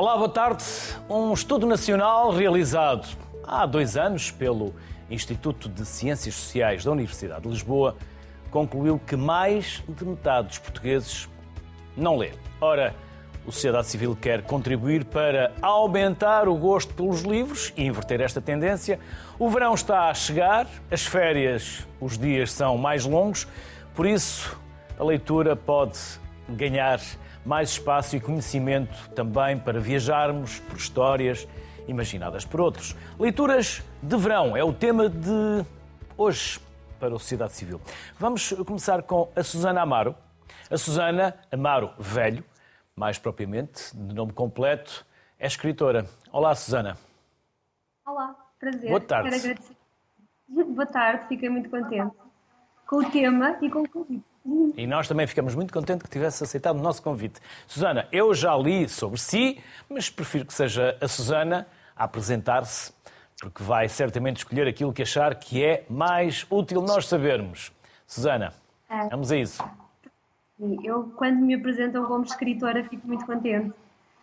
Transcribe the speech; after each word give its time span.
Olá, 0.00 0.16
boa 0.16 0.30
tarde. 0.30 0.64
Um 1.10 1.30
estudo 1.34 1.66
nacional 1.66 2.30
realizado 2.30 3.06
há 3.46 3.66
dois 3.66 3.98
anos 3.98 4.30
pelo 4.30 4.74
Instituto 5.10 5.68
de 5.68 5.84
Ciências 5.84 6.36
Sociais 6.36 6.82
da 6.82 6.90
Universidade 6.90 7.42
de 7.42 7.48
Lisboa 7.50 7.94
concluiu 8.50 8.98
que 8.98 9.14
mais 9.14 9.84
de 9.86 10.02
metade 10.06 10.48
dos 10.48 10.58
portugueses 10.58 11.28
não 11.94 12.16
lê. 12.16 12.32
Ora, 12.62 12.94
a 13.46 13.52
sociedade 13.52 13.88
civil 13.88 14.16
quer 14.18 14.40
contribuir 14.40 15.04
para 15.04 15.52
aumentar 15.60 16.48
o 16.48 16.56
gosto 16.56 16.94
pelos 16.94 17.20
livros 17.20 17.70
e 17.76 17.84
inverter 17.84 18.22
esta 18.22 18.40
tendência. 18.40 18.98
O 19.38 19.50
verão 19.50 19.74
está 19.74 20.08
a 20.08 20.14
chegar, 20.14 20.66
as 20.90 21.04
férias, 21.04 21.86
os 22.00 22.16
dias 22.16 22.50
são 22.52 22.78
mais 22.78 23.04
longos, 23.04 23.46
por 23.94 24.06
isso 24.06 24.58
a 24.98 25.04
leitura 25.04 25.54
pode 25.54 25.98
ganhar 26.48 26.98
mais 27.44 27.70
espaço 27.70 28.16
e 28.16 28.20
conhecimento 28.20 29.08
também 29.10 29.58
para 29.58 29.80
viajarmos 29.80 30.60
por 30.60 30.76
histórias 30.76 31.46
imaginadas 31.88 32.44
por 32.44 32.60
outros. 32.60 32.96
Leituras 33.18 33.82
de 34.02 34.16
verão 34.16 34.56
é 34.56 34.62
o 34.62 34.72
tema 34.72 35.08
de 35.08 35.64
hoje 36.16 36.60
para 36.98 37.08
a 37.08 37.18
sociedade 37.18 37.52
civil. 37.52 37.80
Vamos 38.18 38.52
começar 38.66 39.02
com 39.02 39.30
a 39.34 39.42
Susana 39.42 39.80
Amaro. 39.80 40.14
A 40.70 40.76
Susana 40.76 41.34
Amaro 41.50 41.90
Velho, 41.98 42.44
mais 42.94 43.18
propriamente, 43.18 43.96
de 43.96 44.14
nome 44.14 44.32
completo, 44.32 45.04
é 45.38 45.46
escritora. 45.46 46.06
Olá, 46.30 46.54
Susana. 46.54 46.96
Olá, 48.06 48.36
prazer. 48.58 48.88
Boa 48.88 49.00
tarde. 49.00 49.30
Quero 49.30 49.42
agradecer. 49.42 49.76
Boa 50.48 50.86
tarde, 50.86 51.26
fiquei 51.28 51.48
muito 51.48 51.70
contente 51.70 52.14
com 52.86 52.96
o 52.96 53.10
tema 53.10 53.56
e 53.62 53.70
com 53.70 53.82
o 53.82 53.88
convite. 53.88 54.29
E 54.76 54.86
nós 54.86 55.06
também 55.08 55.26
ficamos 55.26 55.54
muito 55.54 55.72
contentes 55.72 56.02
que 56.04 56.10
tivesse 56.10 56.42
aceitado 56.42 56.78
o 56.78 56.82
nosso 56.82 57.02
convite. 57.02 57.40
Susana, 57.66 58.08
eu 58.10 58.32
já 58.34 58.56
li 58.56 58.88
sobre 58.88 59.18
si, 59.20 59.60
mas 59.88 60.08
prefiro 60.10 60.44
que 60.46 60.54
seja 60.54 60.96
a 61.00 61.06
Susana 61.08 61.66
a 61.96 62.04
apresentar-se, 62.04 62.92
porque 63.40 63.62
vai 63.62 63.88
certamente 63.88 64.38
escolher 64.38 64.66
aquilo 64.66 64.92
que 64.92 65.02
achar 65.02 65.34
que 65.34 65.64
é 65.64 65.84
mais 65.88 66.46
útil 66.50 66.82
nós 66.82 67.06
sabermos. 67.06 67.72
Susana, 68.06 68.52
É. 68.88 69.08
vamos 69.08 69.30
a 69.30 69.36
isso. 69.36 69.62
Eu, 70.82 71.04
quando 71.16 71.36
me 71.40 71.54
apresentam 71.54 72.04
como 72.06 72.24
escritora, 72.24 72.84
fico 72.84 73.06
muito 73.06 73.24
contente, 73.24 73.72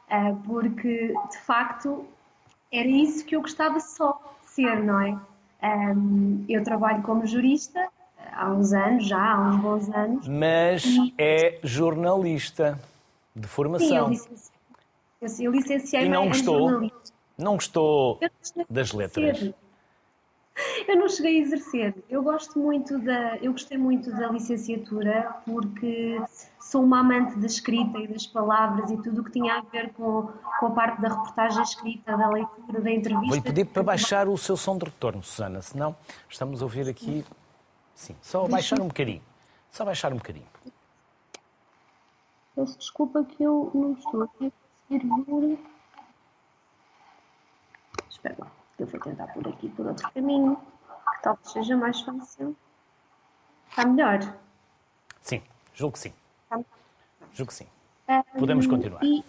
eh, 0.10 0.36
porque 0.46 1.14
de 1.32 1.38
facto 1.40 2.06
era 2.72 2.88
isso 2.88 3.26
que 3.26 3.36
eu 3.36 3.42
gostava 3.42 3.80
só 3.80 4.20
de 4.44 4.50
ser, 4.52 4.84
não 4.84 5.00
é? 5.02 5.18
Ehm, 5.64 6.46
Eu 6.48 6.64
trabalho 6.64 7.02
como 7.02 7.26
jurista 7.26 7.88
há 8.38 8.50
uns 8.52 8.72
anos, 8.74 9.08
já 9.08 9.18
há 9.34 9.40
uns 9.50 9.62
bons 9.62 9.90
anos, 9.90 10.28
Mas 10.28 10.86
é 11.18 11.60
jornalista 11.64 12.80
de 13.36 13.42
Sim, 13.42 13.44
eu 13.44 13.50
formação. 13.50 14.10
licenciei- 14.10 15.48
eu, 15.48 15.52
licenciei 15.52 16.06
E 16.06 16.10
não 16.10 16.28
gostou? 16.28 16.92
Não 17.38 17.56
gostou 17.56 18.20
das 18.70 18.92
letras? 18.94 19.52
Eu 20.88 20.98
não 20.98 21.08
cheguei 21.08 21.38
a 21.38 21.42
exercer. 21.44 21.94
Eu 22.10 22.24
gosto 22.24 22.58
muito 22.58 22.98
da, 22.98 23.38
eu 23.38 23.52
gostei 23.52 23.78
muito 23.78 24.10
da 24.12 24.28
licenciatura 24.30 25.36
porque 25.46 26.20
sou 26.60 26.84
uma 26.84 27.02
amante 27.02 27.38
da 27.38 27.46
escrita 27.46 28.00
e 28.00 28.08
das 28.08 28.26
palavras 28.26 28.90
e 28.90 28.98
tudo 28.98 29.22
o 29.22 29.24
que 29.24 29.32
tinha 29.34 29.60
a 29.60 29.62
ver 29.62 29.94
com, 29.94 30.30
com 30.60 30.66
a 30.66 30.72
parte 30.72 31.00
da 31.00 31.10
reportagem 31.10 31.62
escrita, 31.62 32.18
da 32.18 32.28
leitura, 32.28 32.82
da 32.82 32.90
entrevista. 32.92 33.28
Vou-lhe 33.28 33.42
pedir 33.42 33.66
para 33.66 33.84
baixar 33.84 34.28
o 34.28 34.36
seu 34.36 34.58
som 34.58 34.76
de 34.80 34.86
retorno, 34.86 35.22
Susana, 35.22 35.62
senão 35.62 35.96
estamos 36.28 36.60
a 36.64 36.66
ouvir 36.66 36.90
aqui. 36.90 37.24
Sim, 37.98 38.16
só 38.22 38.48
baixar 38.48 38.80
um 38.80 38.88
bocadinho. 38.88 39.24
Só 39.72 39.84
baixar 39.84 40.14
um 40.14 40.18
bocadinho. 40.18 40.46
Peço 42.56 42.78
desculpa 42.78 43.24
que 43.26 43.42
eu 43.44 43.72
não 43.74 43.94
estou 43.94 44.24
a 44.24 44.28
conseguir 44.28 44.54
ver. 44.90 45.60
Espera 48.10 48.36
lá, 48.40 48.52
eu 48.78 48.86
vou 48.86 49.00
tentar 49.00 49.28
por 49.34 49.48
aqui 49.48 49.70
por 49.70 49.88
outro 49.88 50.12
caminho, 50.12 50.56
que 50.56 51.22
talvez 51.24 51.52
seja 51.52 51.76
mais 51.76 52.00
fácil. 52.02 52.56
Está 53.70 53.86
melhor? 53.86 54.20
Sim, 55.22 55.42
julgo 55.74 55.94
que 55.94 56.00
sim. 56.00 56.14
Está 56.44 56.60
Julgo 57.34 57.50
que 57.52 57.56
sim. 57.58 57.68
Podemos 58.38 58.68
continuar. 58.68 59.04
E 59.04 59.26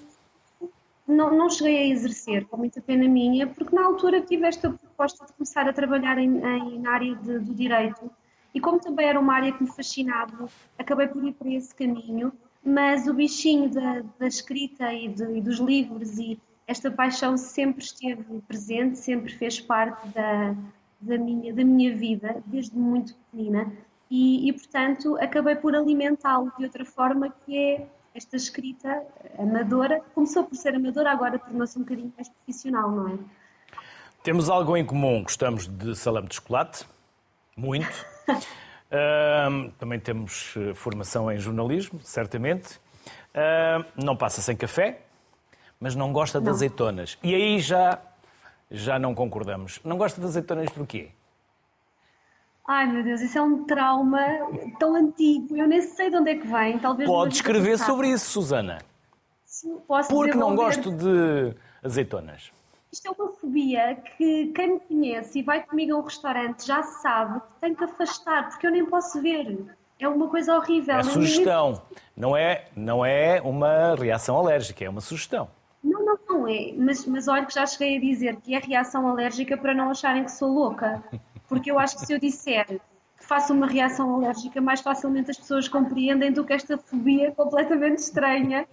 não, 1.06 1.34
não 1.34 1.48
cheguei 1.48 1.78
a 1.78 1.87
exercer, 1.94 2.47
com 2.47 2.59
muita 2.59 2.82
pena 2.82 3.09
minha, 3.09 3.47
porque 3.47 3.75
na 3.75 3.84
altura 3.87 4.20
tive 4.20 4.47
esta 4.47 4.70
proposta 4.70 5.25
de 5.25 5.32
começar 5.32 5.66
a 5.66 5.72
trabalhar 5.72 6.19
em, 6.19 6.37
em- 6.38 6.78
na 6.81 6.93
área 6.93 7.14
de- 7.16 7.38
do 7.41 7.54
direito 7.54 8.10
e 8.54 8.60
como 8.60 8.81
também 8.81 9.06
era 9.06 9.19
uma 9.20 9.34
área 9.34 9.53
que 9.53 9.62
me 9.62 9.70
fascinava, 9.70 10.48
acabei 10.78 11.06
por 11.09 11.22
ir 11.25 11.32
para 11.32 11.48
esse 11.50 11.75
caminho, 11.75 12.32
mas 12.64 13.06
o 13.06 13.14
bichinho 13.14 13.69
da, 13.70 14.03
da 14.19 14.26
escrita 14.26 14.92
e, 14.92 15.09
de- 15.09 15.38
e 15.38 15.41
dos 15.41 15.59
livros 15.59 16.19
e 16.19 16.38
esta 16.66 16.91
paixão 16.91 17.37
sempre 17.38 17.82
esteve 17.82 18.22
presente, 18.47 18.98
sempre 18.98 19.32
fez 19.32 19.60
parte 19.60 20.06
da, 20.08 20.54
da, 21.00 21.16
minha, 21.19 21.53
da 21.54 21.64
minha 21.64 21.97
vida, 21.97 22.42
desde 22.47 22.76
muito 22.76 23.14
pequenina, 23.14 23.72
e, 24.10 24.48
e 24.48 24.53
portanto 24.53 25.16
acabei 25.20 25.54
por 25.54 25.75
alimentá-lo 25.75 26.53
de 26.58 26.64
outra 26.64 26.84
forma, 26.84 27.31
que 27.44 27.56
é 27.56 27.87
esta 28.14 28.37
escrita 28.37 29.03
amadora. 29.38 30.03
Começou 30.14 30.44
por 30.44 30.56
ser 30.56 30.75
amadora, 30.75 31.12
agora 31.12 31.38
tornou-se 31.38 31.78
um 31.78 31.82
bocadinho 31.82 32.12
mais 32.16 32.28
profissional, 32.28 32.91
não 32.91 33.08
é? 33.08 33.19
Temos 34.22 34.50
algo 34.50 34.76
em 34.76 34.84
comum. 34.84 35.22
Gostamos 35.22 35.69
de 35.69 35.94
salame 35.94 36.26
de 36.28 36.34
chocolate. 36.34 36.87
Muito. 37.56 37.87
Ahm, 38.91 39.71
também 39.78 40.00
temos 40.00 40.55
eh, 40.56 40.72
formação 40.75 41.31
em 41.31 41.39
jornalismo, 41.39 42.00
certamente. 42.03 42.81
Ahm, 43.34 43.84
não 43.97 44.16
passa 44.16 44.41
sem 44.41 44.56
café, 44.56 45.00
mas 45.78 45.94
não 45.94 46.12
gosta 46.12 46.38
de 46.38 46.47
Não. 46.47 46.53
azeitonas. 46.53 47.19
E 47.22 47.34
aí 47.34 47.61
já, 47.61 47.99
já 48.71 48.99
não 48.99 49.15
concordamos. 49.15 49.81
Não 49.84 49.99
gosta 49.99 50.21
de 50.21 50.27
azeitonas 50.27 50.71
porquê? 50.71 51.11
Ai 52.67 52.87
meu 52.87 53.03
Deus, 53.03 53.22
isso 53.22 53.38
é 53.38 53.43
um 53.43 53.65
trauma 53.65 54.21
tão 54.78 54.94
antigo, 54.94 55.56
eu 55.56 55.67
nem 55.67 55.81
sei 55.81 56.11
de 56.11 56.17
onde 56.17 56.31
é 56.33 56.34
que 56.34 56.47
vem. 56.47 56.78
Talvez 56.78 57.09
Pode 57.09 57.34
escrever 57.34 57.78
sobre 57.78 58.09
isso, 58.09 58.27
Susana. 58.27 58.78
Sim, 59.47 59.78
Posso 59.88 60.11
Porque 60.11 60.34
não 60.34 60.55
gosto 60.55 60.91
de 60.91 61.55
azeitonas. 61.83 62.53
Isto 62.93 63.09
é 63.09 63.10
uma 63.10 63.32
fobia 63.32 63.97
que 64.16 64.47
quem 64.54 64.75
me 64.75 64.81
conhece 64.81 65.41
e 65.41 65.43
vai 65.43 65.62
comigo 65.62 65.94
a 65.94 65.99
um 65.99 66.03
restaurante 66.03 66.66
já 66.66 66.82
sabe 66.82 67.41
que 67.41 67.60
tem 67.60 67.75
que 67.75 67.84
afastar, 67.84 68.49
porque 68.49 68.66
eu 68.66 68.71
nem 68.71 68.84
posso 68.87 69.21
ver. 69.21 69.59
É 70.00 70.09
uma 70.09 70.28
coisa 70.28 70.56
horrível. 70.56 70.97
É 70.97 71.03
sugestão. 71.03 71.82
Não 72.16 72.37
é, 72.37 72.66
não 72.75 73.04
é 73.04 73.41
uma 73.43 73.94
reação 73.94 74.37
alérgica, 74.37 74.84
é 74.84 74.88
uma 74.88 75.00
sugestão. 75.00 75.49
Não, 75.82 76.04
não, 76.04 76.19
não 76.28 76.49
é. 76.49 76.72
Mas, 76.76 77.04
mas 77.04 77.28
olha 77.28 77.44
que 77.44 77.54
já 77.54 77.66
cheguei 77.66 77.99
a 77.99 78.00
dizer 78.00 78.37
que 78.37 78.54
é 78.54 78.59
reação 78.59 79.06
alérgica 79.06 79.56
para 79.56 79.75
não 79.75 79.91
acharem 79.91 80.25
que 80.25 80.32
sou 80.32 80.53
louca. 80.53 81.03
Porque 81.49 81.70
eu 81.70 81.78
acho 81.78 81.99
que 81.99 82.06
se 82.06 82.12
eu 82.12 82.19
disser 82.19 82.66
que 82.66 83.25
faço 83.25 83.53
uma 83.53 83.66
reação 83.66 84.15
alérgica, 84.15 84.60
mais 84.60 84.81
facilmente 84.81 85.31
as 85.31 85.37
pessoas 85.37 85.69
compreendem 85.69 86.32
do 86.32 86.44
que 86.44 86.53
esta 86.53 86.78
fobia 86.78 87.32
completamente 87.32 87.99
estranha. 87.99 88.66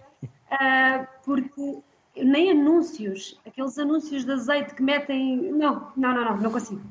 Ah, 0.50 1.06
porque 1.24 1.78
nem 2.24 2.50
anúncios, 2.50 3.38
aqueles 3.46 3.78
anúncios 3.78 4.24
de 4.24 4.32
azeite 4.32 4.74
que 4.74 4.82
metem. 4.82 5.52
Não, 5.52 5.92
não, 5.96 6.14
não, 6.14 6.24
não, 6.24 6.36
não 6.36 6.50
consigo. 6.50 6.82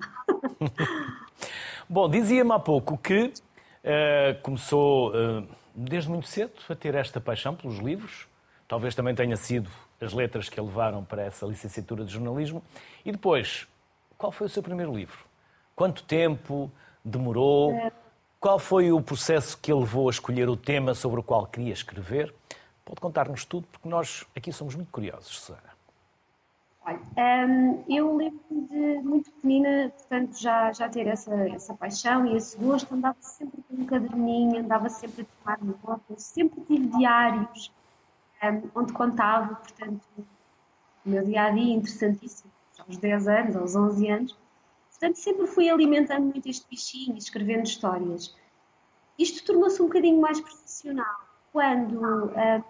Bom, 1.89 2.09
dizia-me 2.09 2.51
há 2.51 2.59
pouco 2.59 2.97
que 2.97 3.31
eh, 3.83 4.37
começou 4.41 5.11
eh, 5.13 5.43
desde 5.75 6.09
muito 6.09 6.27
cedo 6.27 6.53
a 6.69 6.75
ter 6.75 6.95
esta 6.95 7.21
paixão 7.21 7.55
pelos 7.55 7.77
livros. 7.77 8.27
Talvez 8.67 8.95
também 8.95 9.13
tenha 9.13 9.37
sido 9.37 9.69
as 10.01 10.13
letras 10.13 10.49
que 10.49 10.59
a 10.59 10.63
levaram 10.63 11.03
para 11.03 11.21
essa 11.23 11.45
licenciatura 11.45 12.03
de 12.03 12.11
jornalismo. 12.11 12.63
E 13.05 13.11
depois, 13.11 13.67
qual 14.17 14.31
foi 14.31 14.47
o 14.47 14.49
seu 14.49 14.63
primeiro 14.63 14.93
livro? 14.93 15.17
Quanto 15.75 16.03
tempo 16.03 16.71
demorou? 17.03 17.91
Qual 18.39 18.57
foi 18.57 18.91
o 18.91 19.01
processo 19.01 19.57
que 19.57 19.71
a 19.71 19.75
levou 19.75 20.07
a 20.07 20.11
escolher 20.11 20.49
o 20.49 20.57
tema 20.57 20.93
sobre 20.93 21.19
o 21.19 21.23
qual 21.23 21.45
queria 21.45 21.73
escrever? 21.73 22.33
Pode 22.85 23.01
contar-nos 23.01 23.43
tudo, 23.45 23.67
porque 23.67 23.89
nós 23.89 24.25
aqui 24.37 24.53
somos 24.53 24.75
muito 24.75 24.91
curiosos, 24.91 25.39
Susana. 25.39 25.75
Olha, 26.85 26.99
hum, 27.47 27.83
eu 27.89 28.15
lembro-me 28.15 28.67
de 28.67 29.01
muito 29.01 29.31
pequenina, 29.31 29.91
portanto, 29.97 30.39
já, 30.39 30.71
já 30.71 30.87
ter 30.87 31.07
essa, 31.07 31.33
essa 31.49 31.73
paixão 31.73 32.27
e 32.27 32.37
esse 32.37 32.55
gosto, 32.57 32.93
andava 32.93 33.17
sempre 33.21 33.63
com 33.63 33.75
um 33.75 33.85
caderninho, 33.87 34.59
andava 34.59 34.87
sempre 34.87 35.23
a 35.23 35.55
tomar 35.55 35.63
notas, 35.63 36.21
sempre 36.21 36.61
tive 36.61 36.85
diários 36.95 37.71
hum, 38.43 38.69
onde 38.75 38.93
contava, 38.93 39.55
portanto, 39.55 40.03
o 41.03 41.09
meu 41.09 41.25
dia 41.25 41.45
a 41.45 41.49
dia 41.49 41.73
interessantíssimo, 41.73 42.51
aos 42.77 42.97
10 42.97 43.27
anos, 43.27 43.55
aos 43.55 43.75
11 43.75 44.09
anos. 44.09 44.37
Portanto, 44.91 45.15
sempre 45.15 45.47
fui 45.47 45.67
alimentando 45.67 46.25
muito 46.25 46.47
este 46.47 46.69
bichinho, 46.69 47.17
escrevendo 47.17 47.65
histórias. 47.65 48.35
Isto 49.17 49.43
tornou-se 49.43 49.81
um 49.81 49.87
bocadinho 49.87 50.21
mais 50.21 50.39
profissional 50.39 51.25
quando 51.51 51.99
hum, 51.99 52.63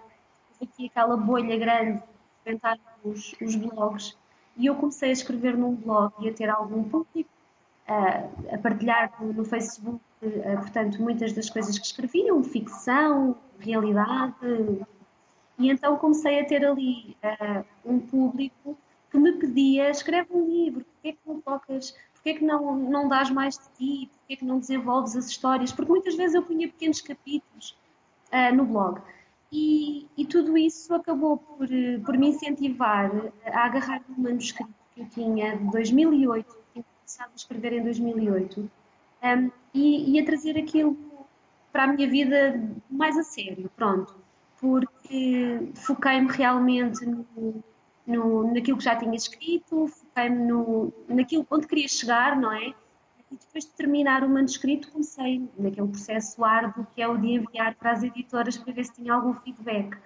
aqui 0.65 0.87
aquela 0.87 1.17
bolha 1.17 1.57
grande 1.57 2.01
inventaram 2.45 2.81
os, 3.03 3.33
os 3.41 3.55
blogs 3.55 4.17
e 4.57 4.67
eu 4.67 4.75
comecei 4.75 5.09
a 5.09 5.13
escrever 5.13 5.57
num 5.57 5.75
blog 5.75 6.13
e 6.19 6.29
a 6.29 6.33
ter 6.33 6.49
algum 6.49 6.83
público, 6.83 7.29
a, 7.87 8.55
a 8.55 8.57
partilhar 8.57 9.11
no, 9.21 9.43
Facebook, 9.43 9.99
eh, 10.21 10.55
portanto, 10.55 11.01
muitas 11.01 11.33
das 11.33 11.49
coisas 11.49 11.77
que 11.77 11.85
escreviam, 11.85 12.41
ficção, 12.41 13.35
realidade. 13.59 14.33
E 15.59 15.69
então 15.69 15.97
comecei 15.97 16.39
a 16.39 16.45
ter 16.45 16.65
ali 16.65 17.15
uh, 17.23 17.65
um 17.85 17.99
público 17.99 18.77
que 19.11 19.17
me 19.17 19.33
pedia, 19.33 19.89
escreve 19.89 20.33
um 20.33 20.45
livro, 20.45 20.85
porquê 20.85 21.09
é 21.09 21.11
que 21.11 21.19
não 21.25 21.41
tocas, 21.41 21.91
porquê 22.13 22.29
é 22.29 22.33
que 22.33 22.43
não, 22.43 22.75
não 22.75 23.07
dás 23.07 23.29
mais 23.29 23.57
de 23.57 23.65
ti, 23.77 24.09
porquê 24.11 24.33
é 24.33 24.35
que 24.37 24.45
não 24.45 24.59
desenvolves 24.59 25.15
as 25.15 25.27
histórias, 25.27 25.71
porque 25.71 25.91
muitas 25.91 26.15
vezes 26.15 26.35
eu 26.35 26.43
punha 26.43 26.67
pequenos 26.67 27.01
capítulos 27.01 27.77
uh, 28.31 28.55
no 28.55 28.65
blog. 28.65 29.01
E, 29.51 30.07
e, 30.17 30.25
tudo 30.25 30.57
isso 30.57 30.93
acabou 30.93 31.37
por, 31.37 31.67
por 32.03 32.17
me 32.17 32.29
incentivar 32.29 33.11
a 33.45 33.65
agarrar 33.65 34.01
um 34.09 34.21
manuscrito 34.21 34.73
que 34.93 35.01
eu 35.01 35.09
tinha 35.09 35.55
de 35.55 35.71
2008, 35.71 36.57
tinha 36.73 36.83
começado 36.83 37.31
a 37.31 37.35
escrever 37.35 37.73
em 37.73 37.83
2008, 37.83 38.59
um, 38.59 39.51
e, 39.73 40.11
e 40.11 40.19
a 40.19 40.25
trazer 40.25 40.57
aquilo 40.57 40.97
para 41.71 41.83
a 41.83 41.87
minha 41.87 42.09
vida 42.09 42.59
mais 42.89 43.17
a 43.17 43.23
sério, 43.23 43.69
pronto, 43.75 44.15
porque 44.59 45.69
foquei-me 45.75 46.31
realmente 46.31 47.05
no, 47.05 47.63
no, 48.07 48.53
naquilo 48.53 48.77
que 48.77 48.83
já 48.83 48.95
tinha 48.95 49.15
escrito, 49.15 49.87
foquei-me 49.87 50.47
no, 50.47 50.93
naquilo 51.07 51.45
onde 51.51 51.67
queria 51.67 51.87
chegar, 51.87 52.35
não 52.39 52.51
é? 52.51 52.73
E 53.35 53.37
depois 53.37 53.65
de 53.65 53.71
terminar 53.71 54.23
o 54.23 54.29
manuscrito, 54.29 54.89
comecei 54.91 55.49
naquele 55.59 55.89
processo 55.89 56.43
árduo 56.43 56.87
que 56.95 57.01
é 57.01 57.07
o 57.07 57.17
de 57.17 57.33
enviar 57.33 57.75
para 57.75 57.91
as 57.91 58.01
editoras 58.01 58.57
para 58.57 58.73
ver 58.73 58.85
se 58.85 58.93
tinha 58.93 59.13
algum 59.13 59.33
feedback. 59.33 59.97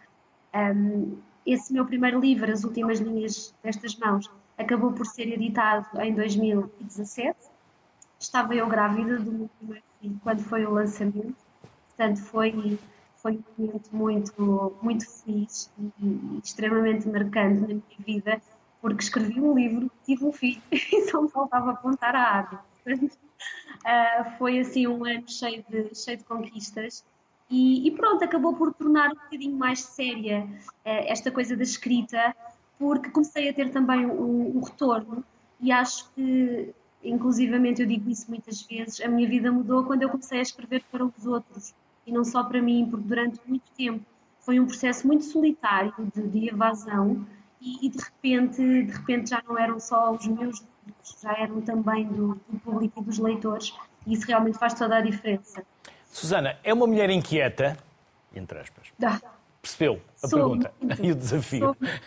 Um, 0.56 1.18
esse 1.46 1.72
meu 1.72 1.86
primeiro 1.86 2.20
livro, 2.20 2.52
As 2.52 2.64
Últimas 2.64 3.00
Linhas 3.00 3.54
destas 3.64 3.96
Mãos, 3.98 4.30
acabou 4.58 4.92
por 4.94 5.06
ser 5.06 5.28
editado 5.32 5.88
em 6.02 6.14
2017. 6.16 7.38
Estava 8.20 8.56
eu 8.56 8.68
grávida 8.68 9.20
do 9.20 9.32
meu 9.32 9.50
primeiro 9.60 9.84
filho 10.02 10.20
quando 10.24 10.40
foi 10.40 10.66
o 10.66 10.72
lançamento 10.72 11.38
Portanto, 12.00 12.22
foi, 12.22 12.80
foi 13.18 13.34
um 13.58 13.66
momento 13.66 13.90
muito, 13.92 14.78
muito 14.82 15.06
feliz 15.06 15.70
e 15.78 16.40
extremamente 16.42 17.10
marcante 17.10 17.60
na 17.60 17.68
minha 17.68 17.82
vida, 18.00 18.42
porque 18.82 19.04
escrevi 19.04 19.38
um 19.42 19.54
livro, 19.54 19.92
tive 20.06 20.24
um 20.24 20.32
filho 20.32 20.62
e 20.72 21.22
me 21.22 21.30
faltava 21.30 21.72
apontar 21.72 22.16
a 22.16 22.24
água. 22.24 22.69
Portanto, 22.98 23.18
uh, 23.86 24.38
foi 24.38 24.60
assim 24.60 24.88
um 24.88 25.06
ano 25.06 25.28
cheio 25.28 25.64
de, 25.70 25.96
cheio 25.96 26.18
de 26.18 26.24
conquistas. 26.24 27.04
E, 27.50 27.88
e, 27.88 27.92
pronto, 27.92 28.24
acabou 28.24 28.56
por 28.56 28.74
tornar 28.74 29.12
um 29.12 29.16
bocadinho 29.16 29.58
mais 29.58 29.80
séria 29.80 30.48
uh, 30.62 30.70
esta 30.84 31.32
coisa 31.32 31.56
da 31.58 31.64
escrita, 31.64 32.36
porque 32.78 33.10
comecei 33.10 33.50
a 33.50 33.54
ter 33.54 33.72
também 33.72 34.06
um 34.06 34.62
retorno 34.62 35.24
e 35.60 35.72
acho 35.72 36.10
que, 36.12 36.74
inclusivamente, 37.04 37.82
eu 37.82 37.88
digo 37.88 38.10
isso 38.10 38.26
muitas 38.30 38.62
vezes, 38.62 39.02
a 39.02 39.08
minha 39.08 39.28
vida 39.28 39.52
mudou 39.52 39.84
quando 39.84 40.04
eu 40.04 40.10
comecei 40.10 40.40
a 40.40 40.44
escrever 40.44 40.84
para 40.92 41.04
os 41.04 41.26
outros 41.26 41.74
e 42.06 42.12
não 42.12 42.24
só 42.24 42.44
para 42.44 42.62
mim, 42.62 42.88
porque 42.90 43.08
durante 43.08 43.40
muito 43.46 43.70
tempo 43.78 44.04
foi 44.40 44.60
um 44.60 44.66
processo 44.66 45.06
muito 45.06 45.26
solitário 45.26 45.94
de, 46.16 46.28
de 46.28 46.50
evasão 46.50 47.26
e, 47.62 47.86
e, 47.86 47.90
de 47.90 47.98
repente 47.98 48.58
de 48.58 48.92
repente 48.92 49.30
já 49.32 49.44
não 49.46 49.58
eram 49.58 49.80
só 49.80 50.14
os 50.14 50.26
meus 50.26 50.64
já 51.22 51.34
eram 51.34 51.62
também 51.62 52.06
do, 52.06 52.40
do 52.48 52.60
público 52.60 53.02
e 53.02 53.04
dos 53.04 53.18
leitores 53.18 53.74
e 54.06 54.14
isso 54.14 54.26
realmente 54.28 54.58
faz 54.58 54.74
toda 54.74 54.98
a 54.98 55.02
diferença. 55.02 55.64
Susana, 56.12 56.58
é 56.64 56.74
uma 56.74 56.88
mulher 56.88 57.10
inquieta, 57.10 57.78
entre 58.34 58.60
aspas. 58.60 58.88
Dá. 58.98 59.22
Percebeu 59.62 60.02
a 60.24 60.28
sou 60.28 60.40
pergunta 60.40 60.74
muito, 60.82 61.02
e 61.06 61.12
o 61.12 61.16
desafio? 61.16 61.60
Sou 61.60 61.76
muito 61.76 62.00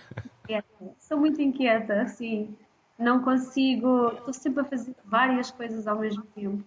inquieta, 0.43 0.95
sou 0.99 1.19
muito 1.19 1.43
inquieta, 1.43 2.09
sim. 2.09 2.57
Não 2.99 3.23
consigo, 3.23 4.09
estou 4.09 4.33
sempre 4.33 4.63
a 4.63 4.65
fazer 4.65 4.95
várias 5.05 5.51
coisas 5.51 5.87
ao 5.87 5.99
mesmo 5.99 6.23
tempo. 6.35 6.65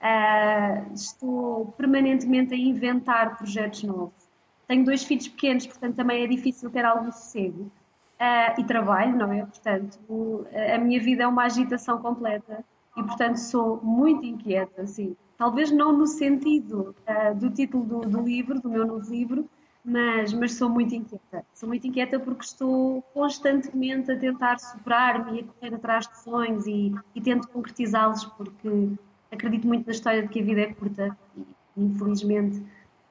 Uh, 0.00 0.92
estou 0.92 1.66
permanentemente 1.76 2.52
a 2.52 2.56
inventar 2.56 3.36
projetos 3.36 3.82
novos. 3.82 4.26
Tenho 4.68 4.84
dois 4.84 5.04
filhos 5.04 5.28
pequenos, 5.28 5.66
portanto 5.66 5.96
também 5.96 6.22
é 6.22 6.26
difícil 6.26 6.70
ter 6.70 6.84
algum 6.84 7.10
sossego. 7.10 7.70
Uh, 8.18 8.58
e 8.58 8.64
trabalho, 8.64 9.14
não 9.14 9.30
é? 9.30 9.44
Portanto, 9.44 10.46
a 10.74 10.78
minha 10.78 10.98
vida 10.98 11.24
é 11.24 11.26
uma 11.26 11.44
agitação 11.44 11.98
completa 11.98 12.64
e, 12.96 13.02
portanto, 13.02 13.36
sou 13.36 13.78
muito 13.82 14.24
inquieta, 14.24 14.86
sim. 14.86 15.14
Talvez 15.36 15.70
não 15.70 15.92
no 15.92 16.06
sentido 16.06 16.94
uh, 17.06 17.34
do 17.34 17.50
título 17.50 17.84
do, 17.84 18.00
do, 18.00 18.22
livro, 18.22 18.58
do 18.58 18.70
meu 18.70 18.86
novo 18.86 19.10
livro, 19.10 19.46
mas, 19.84 20.32
mas 20.32 20.54
sou 20.54 20.70
muito 20.70 20.94
inquieta. 20.94 21.44
Sou 21.54 21.68
muito 21.68 21.86
inquieta 21.86 22.18
porque 22.18 22.44
estou 22.44 23.02
constantemente 23.12 24.10
a 24.10 24.18
tentar 24.18 24.58
superar-me 24.58 25.38
e 25.38 25.40
a 25.40 25.44
correr 25.44 25.74
atrás 25.74 26.08
de 26.08 26.18
sonhos 26.22 26.66
e, 26.66 26.94
e 27.14 27.20
tento 27.20 27.48
concretizá-los 27.48 28.24
porque 28.24 28.88
acredito 29.30 29.66
muito 29.66 29.86
na 29.86 29.92
história 29.92 30.22
de 30.22 30.28
que 30.28 30.40
a 30.40 30.44
vida 30.44 30.62
é 30.62 30.72
curta 30.72 31.16
e, 31.36 31.84
infelizmente, 31.84 32.58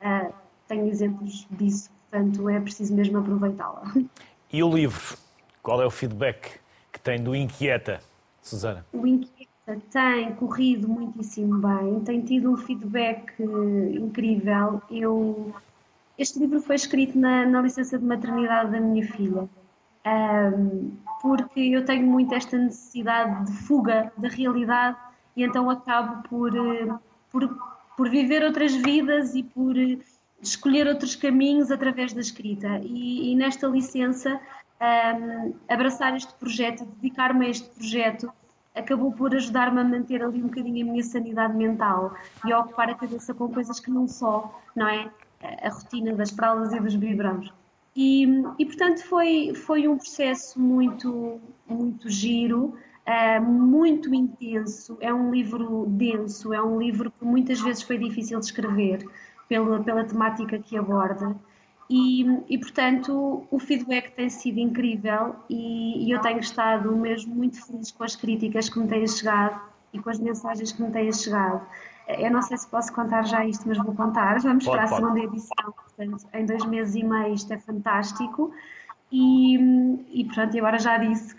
uh, 0.01 0.33
tenho 0.67 0.87
exemplos 0.87 1.47
disso, 1.51 1.91
portanto, 2.09 2.49
é 2.49 2.59
preciso 2.59 2.95
mesmo 2.95 3.19
aproveitá-la. 3.19 3.83
E 4.55 4.63
o 4.63 4.73
livro? 4.73 5.17
Qual 5.61 5.81
é 5.81 5.85
o 5.85 5.91
feedback 5.91 6.61
que 6.89 6.97
tem 6.97 7.21
do 7.21 7.35
Inquieta, 7.35 7.99
Susana? 8.41 8.85
O 8.93 9.05
Inquieta 9.05 9.81
tem 9.91 10.33
corrido 10.35 10.87
muitíssimo 10.87 11.57
bem, 11.57 11.99
tem 12.05 12.21
tido 12.21 12.53
um 12.53 12.55
feedback 12.55 13.33
incrível. 13.37 14.81
Eu, 14.89 15.53
este 16.17 16.39
livro 16.39 16.61
foi 16.61 16.77
escrito 16.77 17.19
na, 17.19 17.45
na 17.45 17.63
licença 17.63 17.99
de 17.99 18.05
maternidade 18.05 18.71
da 18.71 18.79
minha 18.79 19.05
filha. 19.05 19.41
Um, 20.05 20.91
porque 21.21 21.59
eu 21.59 21.83
tenho 21.83 22.07
muito 22.07 22.33
esta 22.33 22.57
necessidade 22.57 23.51
de 23.51 23.57
fuga 23.57 24.13
da 24.15 24.29
realidade 24.29 24.95
e 25.35 25.43
então 25.43 25.69
acabo 25.69 26.25
por, 26.29 26.55
eh, 26.55 26.87
por, 27.29 27.57
por 27.97 28.09
viver 28.09 28.41
outras 28.41 28.73
vidas 28.73 29.35
e 29.35 29.43
por 29.43 29.77
eh, 29.77 29.97
escolher 30.41 30.87
outros 30.87 31.15
caminhos 31.15 31.71
através 31.71 32.13
da 32.13 32.21
escrita. 32.21 32.79
E, 32.83 33.31
e 33.31 33.35
nesta 33.35 33.67
licença, 33.67 34.39
um, 34.81 35.53
abraçar 35.69 36.15
este 36.15 36.33
projeto, 36.33 36.85
dedicar-me 36.85 37.47
a 37.47 37.49
este 37.49 37.69
projeto, 37.69 38.31
acabou 38.73 39.11
por 39.11 39.33
ajudar-me 39.33 39.79
a 39.79 39.83
manter 39.83 40.21
ali 40.21 40.39
um 40.39 40.47
bocadinho 40.47 40.85
a 40.85 40.91
minha 40.91 41.03
sanidade 41.03 41.55
mental 41.55 42.13
e 42.45 42.51
a 42.51 42.59
ocupar 42.59 42.89
a 42.89 42.95
cabeça 42.95 43.33
com 43.33 43.49
coisas 43.49 43.79
que 43.79 43.89
não 43.89 44.07
só, 44.07 44.61
não 44.75 44.87
é? 44.87 45.09
A 45.61 45.69
rotina 45.69 46.13
das 46.13 46.31
fraldas 46.31 46.73
e 46.73 46.79
dos 46.79 46.95
biberões. 46.95 47.51
E, 47.95 48.25
e 48.59 48.65
portanto 48.65 49.05
foi, 49.05 49.53
foi 49.55 49.87
um 49.87 49.97
processo 49.97 50.59
muito, 50.59 51.39
muito 51.67 52.09
giro, 52.09 52.77
é 53.05 53.39
muito 53.39 54.13
intenso, 54.13 54.97
é 54.99 55.13
um 55.13 55.31
livro 55.31 55.85
denso, 55.87 56.53
é 56.53 56.61
um 56.61 56.77
livro 56.79 57.11
que 57.11 57.23
muitas 57.23 57.61
vezes 57.61 57.83
foi 57.83 57.97
difícil 57.97 58.39
de 58.39 58.47
escrever 58.47 59.07
pela, 59.47 59.83
pela 59.83 60.03
temática 60.03 60.59
que 60.59 60.77
aborda. 60.77 61.35
E, 61.89 62.23
e, 62.49 62.57
portanto 62.57 63.45
o 63.51 63.59
feedback 63.59 64.11
tem 64.15 64.27
sido 64.27 64.57
incrível 64.57 65.35
e, 65.47 66.07
e, 66.07 66.11
eu 66.11 66.19
tenho 66.19 66.39
estado 66.39 66.91
mesmo 66.95 67.35
muito 67.35 67.63
feliz 67.63 67.91
com 67.91 68.03
as 68.03 68.15
críticas 68.15 68.69
que 68.69 68.79
me 68.79 68.87
têm 68.87 69.07
chegado 69.07 69.61
e 69.93 69.99
com 69.99 70.09
as 70.09 70.19
mensagens 70.19 70.71
que 70.71 70.81
me 70.81 70.89
têm 70.89 71.11
chegado. 71.13 71.61
Eu 72.07 72.31
não 72.31 72.41
sei 72.41 72.57
se 72.57 72.67
posso 72.67 72.93
contar 72.93 73.23
já 73.23 73.45
isto, 73.45 73.67
mas 73.67 73.77
vou 73.77 73.93
contar. 73.95 74.39
Vamos 74.39 74.65
pode, 74.65 74.77
para 74.77 74.85
a 74.85 74.89
pode. 74.89 75.01
segunda 75.01 75.19
edição, 75.19 75.73
portanto, 75.73 76.27
em 76.33 76.45
dois 76.45 76.65
meses 76.65 76.95
e 76.95 77.03
meio, 77.03 77.33
isto 77.33 77.51
é 77.53 77.57
fantástico. 77.57 78.51
E, 79.11 79.55
e 80.11 80.25
pronto, 80.25 80.57
agora 80.57 80.77
já 80.77 80.97
disse. 80.97 81.35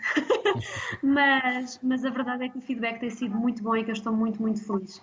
mas, 1.03 1.79
mas 1.83 2.03
a 2.03 2.09
verdade 2.09 2.45
é 2.45 2.49
que 2.49 2.57
o 2.57 2.61
feedback 2.61 2.99
tem 2.99 3.09
sido 3.09 3.35
muito 3.35 3.61
bom 3.63 3.75
e 3.75 3.83
que 3.83 3.91
eu 3.91 3.93
estou 3.93 4.11
muito, 4.11 4.41
muito 4.41 4.65
feliz. 4.65 5.01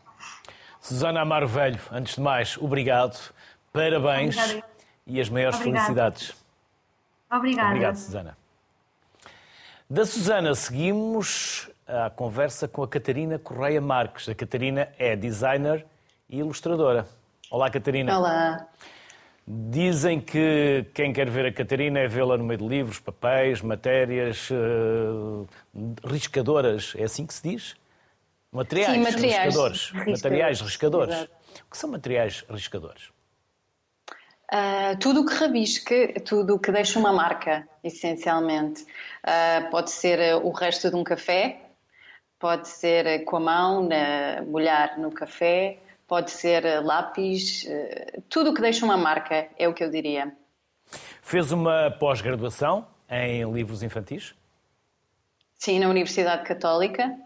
Susana 0.84 1.22
Amaro 1.22 1.48
Velho, 1.48 1.80
antes 1.90 2.16
de 2.16 2.20
mais, 2.20 2.58
obrigado, 2.58 3.18
parabéns 3.72 4.36
Obrigada. 4.36 4.66
e 5.06 5.18
as 5.18 5.30
maiores 5.30 5.58
Obrigada. 5.58 5.82
felicidades. 5.82 6.34
Obrigada. 7.32 7.68
Obrigado, 7.68 7.96
Susana. 7.96 8.36
Da 9.88 10.04
Susana 10.04 10.54
seguimos 10.54 11.70
a 11.88 12.10
conversa 12.10 12.68
com 12.68 12.82
a 12.82 12.88
Catarina 12.88 13.38
Correia 13.38 13.80
Marques. 13.80 14.28
A 14.28 14.34
Catarina 14.34 14.90
é 14.98 15.16
designer 15.16 15.86
e 16.28 16.40
ilustradora. 16.40 17.08
Olá, 17.50 17.70
Catarina. 17.70 18.18
Olá. 18.18 18.66
Dizem 19.48 20.20
que 20.20 20.84
quem 20.92 21.14
quer 21.14 21.30
ver 21.30 21.46
a 21.46 21.52
Catarina 21.52 22.00
é 22.00 22.06
vê-la 22.06 22.36
no 22.36 22.44
meio 22.44 22.58
de 22.58 22.68
livros, 22.68 23.00
papéis, 23.00 23.62
matérias 23.62 24.50
uh, 24.50 25.48
riscadoras. 26.04 26.92
É 26.98 27.04
assim 27.04 27.24
que 27.24 27.32
se 27.32 27.42
diz? 27.42 27.74
Materiais, 28.54 28.92
Sim, 28.92 29.02
materiais 29.02 29.44
riscadores. 29.46 29.80
riscadores. 29.90 30.22
Materiais 30.22 30.60
riscadores. 30.60 31.14
Exato. 31.14 31.32
O 31.66 31.70
que 31.70 31.76
são 31.76 31.90
materiais 31.90 32.44
riscadores? 32.48 33.10
Uh, 34.52 34.96
tudo 35.00 35.22
o 35.22 35.26
que 35.26 35.34
rabisque, 35.34 36.20
tudo 36.20 36.54
o 36.54 36.58
que 36.60 36.70
deixa 36.70 36.98
uma 36.98 37.12
marca, 37.12 37.66
essencialmente. 37.82 38.82
Uh, 38.82 39.70
pode 39.70 39.90
ser 39.90 40.36
o 40.36 40.50
resto 40.50 40.88
de 40.88 40.94
um 40.94 41.02
café, 41.02 41.62
pode 42.38 42.68
ser 42.68 43.24
com 43.24 43.38
a 43.38 43.40
mão, 43.40 43.88
na, 43.88 44.42
molhar 44.42 45.00
no 45.00 45.10
café, 45.10 45.78
pode 46.06 46.30
ser 46.30 46.80
lápis, 46.82 47.66
eh, 47.66 48.20
tudo 48.28 48.50
o 48.50 48.54
que 48.54 48.60
deixa 48.60 48.84
uma 48.84 48.96
marca, 48.98 49.48
é 49.58 49.66
o 49.66 49.72
que 49.72 49.82
eu 49.82 49.90
diria. 49.90 50.30
Fez 51.22 51.50
uma 51.50 51.90
pós-graduação 51.98 52.86
em 53.08 53.50
livros 53.50 53.82
infantis? 53.82 54.34
Sim, 55.54 55.78
na 55.78 55.88
Universidade 55.88 56.44
Católica, 56.44 57.16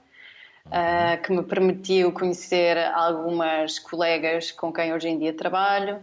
eh, 0.71 1.17
que 1.19 1.33
me 1.33 1.43
permitiu 1.43 2.13
conhecer 2.13 2.79
algumas 2.95 3.79
colegas 3.79 4.51
com 4.51 4.73
quem 4.73 4.93
hoje 4.93 5.09
em 5.09 5.19
dia 5.19 5.33
trabalho, 5.33 6.03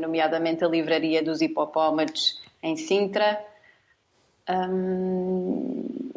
nomeadamente 0.00 0.64
a 0.64 0.68
Livraria 0.68 1.22
dos 1.22 1.40
Hipopómatos 1.40 2.40
em 2.62 2.76
Sintra. 2.76 3.44
Hum, 4.48 6.10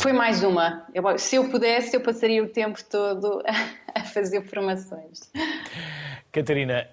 foi 0.00 0.12
mais 0.14 0.42
uma. 0.42 0.86
Eu, 0.94 1.18
se 1.18 1.36
eu 1.36 1.50
pudesse, 1.50 1.94
eu 1.94 2.00
passaria 2.00 2.42
o 2.42 2.48
tempo 2.48 2.82
todo 2.82 3.42
a 3.94 4.04
fazer 4.04 4.42
formações. 4.42 5.30
Catarina, 6.32 6.88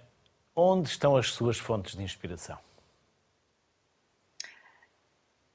onde 0.54 0.90
estão 0.90 1.16
as 1.16 1.32
suas 1.32 1.58
fontes 1.58 1.96
de 1.96 2.04
inspiração? 2.04 2.58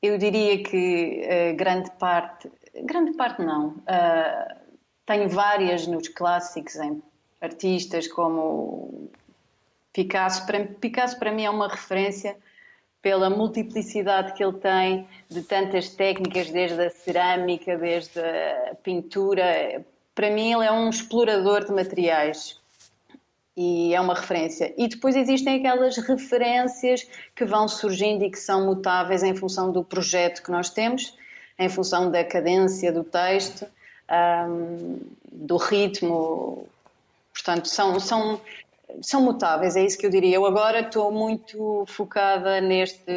Eu 0.03 0.19
diria 0.19 0.63
que 0.63 1.23
uh, 1.25 1.57
grande 1.57 1.91
parte, 1.93 2.51
grande 2.83 3.13
parte 3.13 3.41
não. 3.41 3.69
Uh, 3.69 4.63
tenho 5.07 5.29
várias 5.29 5.87
nos 5.87 6.09
clássicos, 6.09 6.75
em 6.77 7.01
artistas 7.41 8.09
como 8.09 9.11
Picasso. 9.93 10.45
Para, 10.45 10.65
Picasso 10.65 11.19
para 11.19 11.31
mim 11.31 11.45
é 11.45 11.51
uma 11.51 11.69
referência 11.69 12.37
pela 13.01 13.29
multiplicidade 13.31 14.33
que 14.33 14.43
ele 14.43 14.59
tem 14.59 15.09
de 15.29 15.43
tantas 15.43 15.91
técnicas, 15.91 16.51
desde 16.51 16.81
a 16.81 16.91
cerâmica, 16.91 17.77
desde 17.77 18.21
a 18.21 18.75
pintura. 18.83 19.85
Para 20.15 20.31
mim, 20.31 20.53
ele 20.53 20.65
é 20.65 20.73
um 20.73 20.89
explorador 20.89 21.65
de 21.65 21.73
materiais 21.73 22.62
e 23.57 23.95
é 23.95 24.01
uma 24.01 24.15
referência. 24.15 24.73
E 24.77 24.89
depois 24.89 25.15
existem 25.15 25.59
aquelas 25.59 25.97
referências 25.97 27.07
que 27.35 27.45
vão 27.45 27.69
surgindo 27.69 28.25
e 28.25 28.31
que 28.31 28.39
são 28.39 28.67
mutáveis 28.67 29.23
em 29.23 29.35
função 29.35 29.71
do 29.71 29.85
projeto 29.85 30.43
que 30.43 30.51
nós 30.51 30.71
temos, 30.71 31.17
em 31.59 31.69
função 31.69 32.11
da 32.11 32.25
cadência 32.25 32.91
do 32.93 33.05
texto, 33.05 33.67
um, 34.49 34.99
do 35.31 35.57
ritmo. 35.57 36.67
Portanto, 37.33 37.69
são, 37.69 37.99
são 38.01 38.41
são 39.01 39.23
mutáveis, 39.23 39.75
é 39.75 39.83
isso 39.83 39.97
que 39.97 40.05
eu 40.05 40.11
diria. 40.11 40.37
Eu 40.37 40.45
agora 40.45 40.81
estou 40.81 41.11
muito 41.11 41.85
focada 41.89 42.61
neste, 42.61 43.11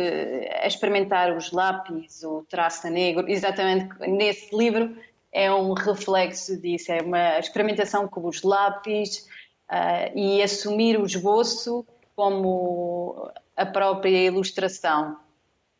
a 0.61 0.65
experimentar 0.67 1.35
os 1.35 1.51
lápis, 1.51 2.23
o 2.23 2.45
traço 2.49 2.87
negro, 2.89 3.29
exatamente 3.29 3.89
nesse 4.07 4.55
livro 4.55 4.95
é 5.33 5.51
um 5.51 5.73
reflexo 5.73 6.55
disso, 6.55 6.93
é 6.93 7.01
uma 7.01 7.37
experimentação 7.37 8.07
com 8.07 8.25
os 8.25 8.41
lápis 8.41 9.27
uh, 9.71 10.17
e 10.17 10.41
assumir 10.41 10.99
o 10.99 11.05
esboço 11.05 11.85
como 12.15 13.31
a 13.55 13.65
própria 13.65 14.25
ilustração. 14.25 15.17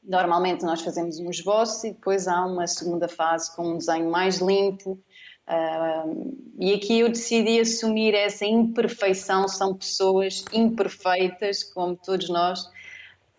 Normalmente 0.04 0.64
nós 0.64 0.82
fazemos 0.82 1.20
um 1.20 1.30
esboço 1.30 1.88
e 1.88 1.92
depois 1.92 2.28
há 2.28 2.46
uma 2.46 2.68
segunda 2.68 3.08
fase 3.08 3.56
com 3.56 3.74
um 3.74 3.78
desenho 3.78 4.10
mais 4.10 4.38
limpo, 4.38 5.00
Uh, 5.48 6.36
e 6.60 6.74
aqui 6.74 7.00
eu 7.00 7.10
decidi 7.10 7.60
assumir 7.60 8.16
essa 8.16 8.46
imperfeição, 8.46 9.48
são 9.48 9.76
pessoas 9.76 10.44
imperfeitas, 10.52 11.64
como 11.64 11.96
todos 11.96 12.30
nós, 12.30 12.68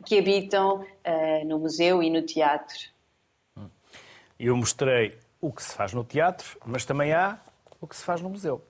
que 0.04 0.18
habitam 0.18 0.82
uh, 0.82 1.44
no 1.46 1.58
museu 1.58 2.02
e 2.02 2.08
no 2.08 2.22
teatro. 2.22 2.78
Eu 4.38 4.56
mostrei 4.56 5.18
o 5.40 5.52
que 5.52 5.62
se 5.62 5.74
faz 5.74 5.92
no 5.92 6.04
teatro, 6.04 6.58
mas 6.64 6.84
também 6.84 7.12
há 7.12 7.40
o 7.80 7.86
que 7.86 7.96
se 7.96 8.04
faz 8.04 8.20
no 8.20 8.30
museu. 8.30 8.62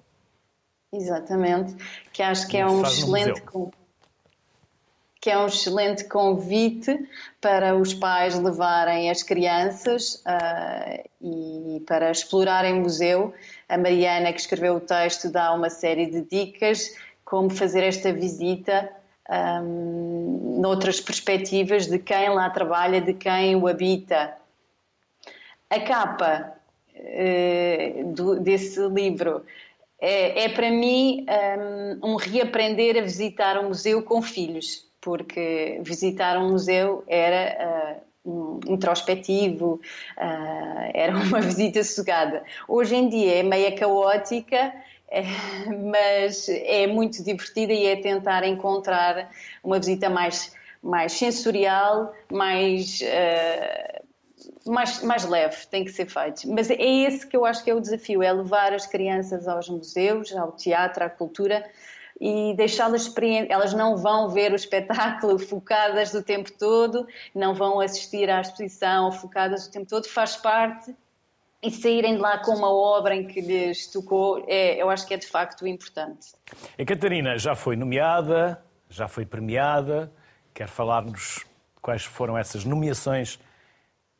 Exatamente, 0.96 1.76
que 2.12 2.22
acho 2.22 2.48
que 2.48 2.56
é 2.56 2.66
um 2.66 2.82
excelente 2.82 3.42
que 5.20 5.30
é 5.30 5.36
um 5.36 5.46
excelente 5.46 6.04
convite 6.04 6.96
para 7.40 7.74
os 7.74 7.92
pais 7.92 8.38
levarem 8.38 9.10
as 9.10 9.24
crianças 9.24 10.22
uh, 10.24 11.04
e 11.20 11.82
para 11.84 12.12
explorarem 12.12 12.74
o 12.74 12.82
museu. 12.82 13.34
A 13.68 13.76
Mariana, 13.76 14.32
que 14.32 14.38
escreveu 14.38 14.76
o 14.76 14.80
texto, 14.80 15.28
dá 15.28 15.52
uma 15.52 15.68
série 15.68 16.06
de 16.06 16.20
dicas 16.20 16.94
como 17.24 17.50
fazer 17.50 17.82
esta 17.82 18.12
visita 18.12 18.88
um, 19.28 20.60
noutras 20.60 21.00
perspectivas 21.00 21.88
de 21.88 21.98
quem 21.98 22.28
lá 22.28 22.48
trabalha, 22.48 23.00
de 23.00 23.12
quem 23.12 23.56
o 23.56 23.66
habita. 23.66 24.36
A 25.68 25.80
capa 25.80 26.52
uh, 26.94 28.12
do, 28.12 28.38
desse 28.38 28.80
livro 28.86 29.44
é, 30.00 30.44
é 30.44 30.48
para 30.48 30.70
mim 30.70 31.24
um, 32.02 32.12
um 32.12 32.16
reaprender 32.16 32.98
a 32.98 33.02
visitar 33.02 33.58
o 33.58 33.68
museu 33.68 34.02
com 34.02 34.20
filhos 34.20 34.86
porque 35.06 35.78
visitar 35.84 36.36
um 36.36 36.50
museu 36.50 37.04
era 37.06 38.02
uh, 38.26 38.28
um, 38.28 38.60
introspectivo, 38.66 39.80
uh, 40.18 40.90
era 40.92 41.14
uma 41.22 41.40
visita 41.40 41.84
sossegada. 41.84 42.42
Hoje 42.66 42.96
em 42.96 43.08
dia 43.08 43.36
é 43.36 43.42
meia 43.44 43.72
caótica, 43.76 44.74
é, 45.08 45.22
mas 45.92 46.48
é 46.48 46.88
muito 46.88 47.22
divertida 47.22 47.72
e 47.72 47.86
é 47.86 47.94
tentar 47.94 48.44
encontrar 48.44 49.30
uma 49.62 49.78
visita 49.78 50.10
mais, 50.10 50.52
mais 50.82 51.12
sensorial, 51.12 52.12
mais. 52.28 53.00
Uh, 53.00 53.95
mais, 54.66 55.02
mais 55.02 55.24
leve, 55.24 55.66
tem 55.66 55.84
que 55.84 55.90
ser 55.90 56.06
feito. 56.06 56.48
Mas 56.52 56.70
é 56.70 56.76
esse 56.76 57.26
que 57.26 57.36
eu 57.36 57.44
acho 57.44 57.64
que 57.64 57.70
é 57.70 57.74
o 57.74 57.80
desafio: 57.80 58.22
é 58.22 58.32
levar 58.32 58.72
as 58.72 58.86
crianças 58.86 59.48
aos 59.48 59.68
museus, 59.68 60.34
ao 60.34 60.52
teatro, 60.52 61.04
à 61.04 61.10
cultura, 61.10 61.64
e 62.20 62.54
deixá-las 62.56 63.02
experimentar. 63.02 63.50
Elas 63.50 63.72
não 63.72 63.96
vão 63.96 64.28
ver 64.28 64.52
o 64.52 64.56
espetáculo 64.56 65.38
focadas 65.40 66.14
o 66.14 66.22
tempo 66.22 66.50
todo, 66.52 67.06
não 67.34 67.54
vão 67.54 67.80
assistir 67.80 68.28
à 68.30 68.40
exposição 68.40 69.10
focadas 69.12 69.66
o 69.66 69.70
tempo 69.70 69.86
todo, 69.86 70.08
faz 70.08 70.36
parte. 70.36 70.94
E 71.62 71.70
saírem 71.70 72.14
de 72.14 72.20
lá 72.20 72.38
com 72.38 72.52
uma 72.52 72.70
obra 72.70 73.16
em 73.16 73.26
que 73.26 73.40
lhes 73.40 73.90
tocou, 73.90 74.44
é, 74.46 74.80
eu 74.80 74.90
acho 74.90 75.06
que 75.06 75.14
é 75.14 75.16
de 75.16 75.26
facto 75.26 75.66
importante. 75.66 76.34
A 76.78 76.84
Catarina 76.84 77.38
já 77.38 77.56
foi 77.56 77.74
nomeada, 77.74 78.62
já 78.88 79.08
foi 79.08 79.24
premiada. 79.24 80.12
Quer 80.54 80.68
falar-nos 80.68 81.44
quais 81.80 82.04
foram 82.04 82.36
essas 82.36 82.64
nomeações 82.64 83.40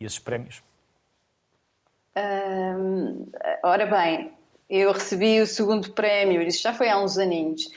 e 0.01 0.05
esses 0.05 0.19
prémios? 0.19 0.63
Ora 3.63 3.85
bem, 3.85 4.33
eu 4.69 4.91
recebi 4.91 5.41
o 5.41 5.47
segundo 5.47 5.93
prémio, 5.93 6.43
isso 6.43 6.63
já 6.63 6.73
foi 6.73 6.89
há 6.89 6.99
uns 6.99 7.19
aninhos, 7.19 7.71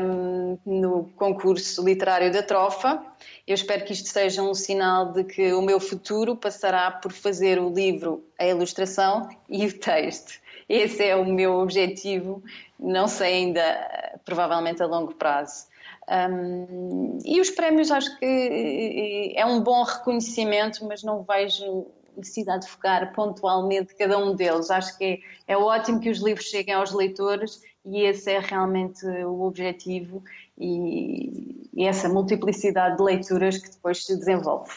um, 0.00 0.58
no 0.66 1.04
concurso 1.16 1.84
literário 1.84 2.32
da 2.32 2.42
Trofa. 2.42 3.00
Eu 3.46 3.54
espero 3.54 3.84
que 3.84 3.92
isto 3.92 4.08
seja 4.08 4.42
um 4.42 4.52
sinal 4.52 5.12
de 5.12 5.22
que 5.22 5.52
o 5.52 5.62
meu 5.62 5.78
futuro 5.78 6.34
passará 6.34 6.90
por 6.90 7.12
fazer 7.12 7.60
o 7.60 7.72
livro, 7.72 8.24
a 8.36 8.46
ilustração 8.46 9.28
e 9.48 9.64
o 9.64 9.78
texto. 9.78 10.40
Esse 10.68 11.04
é 11.04 11.14
o 11.14 11.24
meu 11.24 11.54
objetivo, 11.54 12.42
não 12.78 13.06
sei 13.06 13.34
ainda, 13.34 14.20
provavelmente 14.24 14.82
a 14.82 14.86
longo 14.86 15.14
prazo. 15.14 15.67
Um, 16.08 17.18
e 17.24 17.40
os 17.40 17.50
prémios 17.50 17.90
acho 17.90 18.18
que 18.18 19.34
é 19.36 19.44
um 19.44 19.60
bom 19.60 19.82
reconhecimento, 19.82 20.86
mas 20.86 21.02
não 21.02 21.22
vejo 21.22 21.86
necessidade 22.16 22.64
de 22.64 22.70
focar 22.70 23.12
pontualmente 23.12 23.94
cada 23.94 24.18
um 24.18 24.34
deles. 24.34 24.70
Acho 24.70 24.96
que 24.96 25.22
é, 25.46 25.52
é 25.52 25.56
ótimo 25.56 26.00
que 26.00 26.10
os 26.10 26.18
livros 26.18 26.46
cheguem 26.46 26.74
aos 26.74 26.92
leitores 26.92 27.62
e 27.84 28.02
esse 28.02 28.30
é 28.30 28.38
realmente 28.38 29.06
o 29.06 29.42
objetivo 29.42 30.22
e, 30.56 31.68
e 31.72 31.84
essa 31.84 32.08
multiplicidade 32.08 32.96
de 32.96 33.02
leituras 33.02 33.58
que 33.58 33.70
depois 33.70 34.04
se 34.04 34.16
desenvolve. 34.16 34.72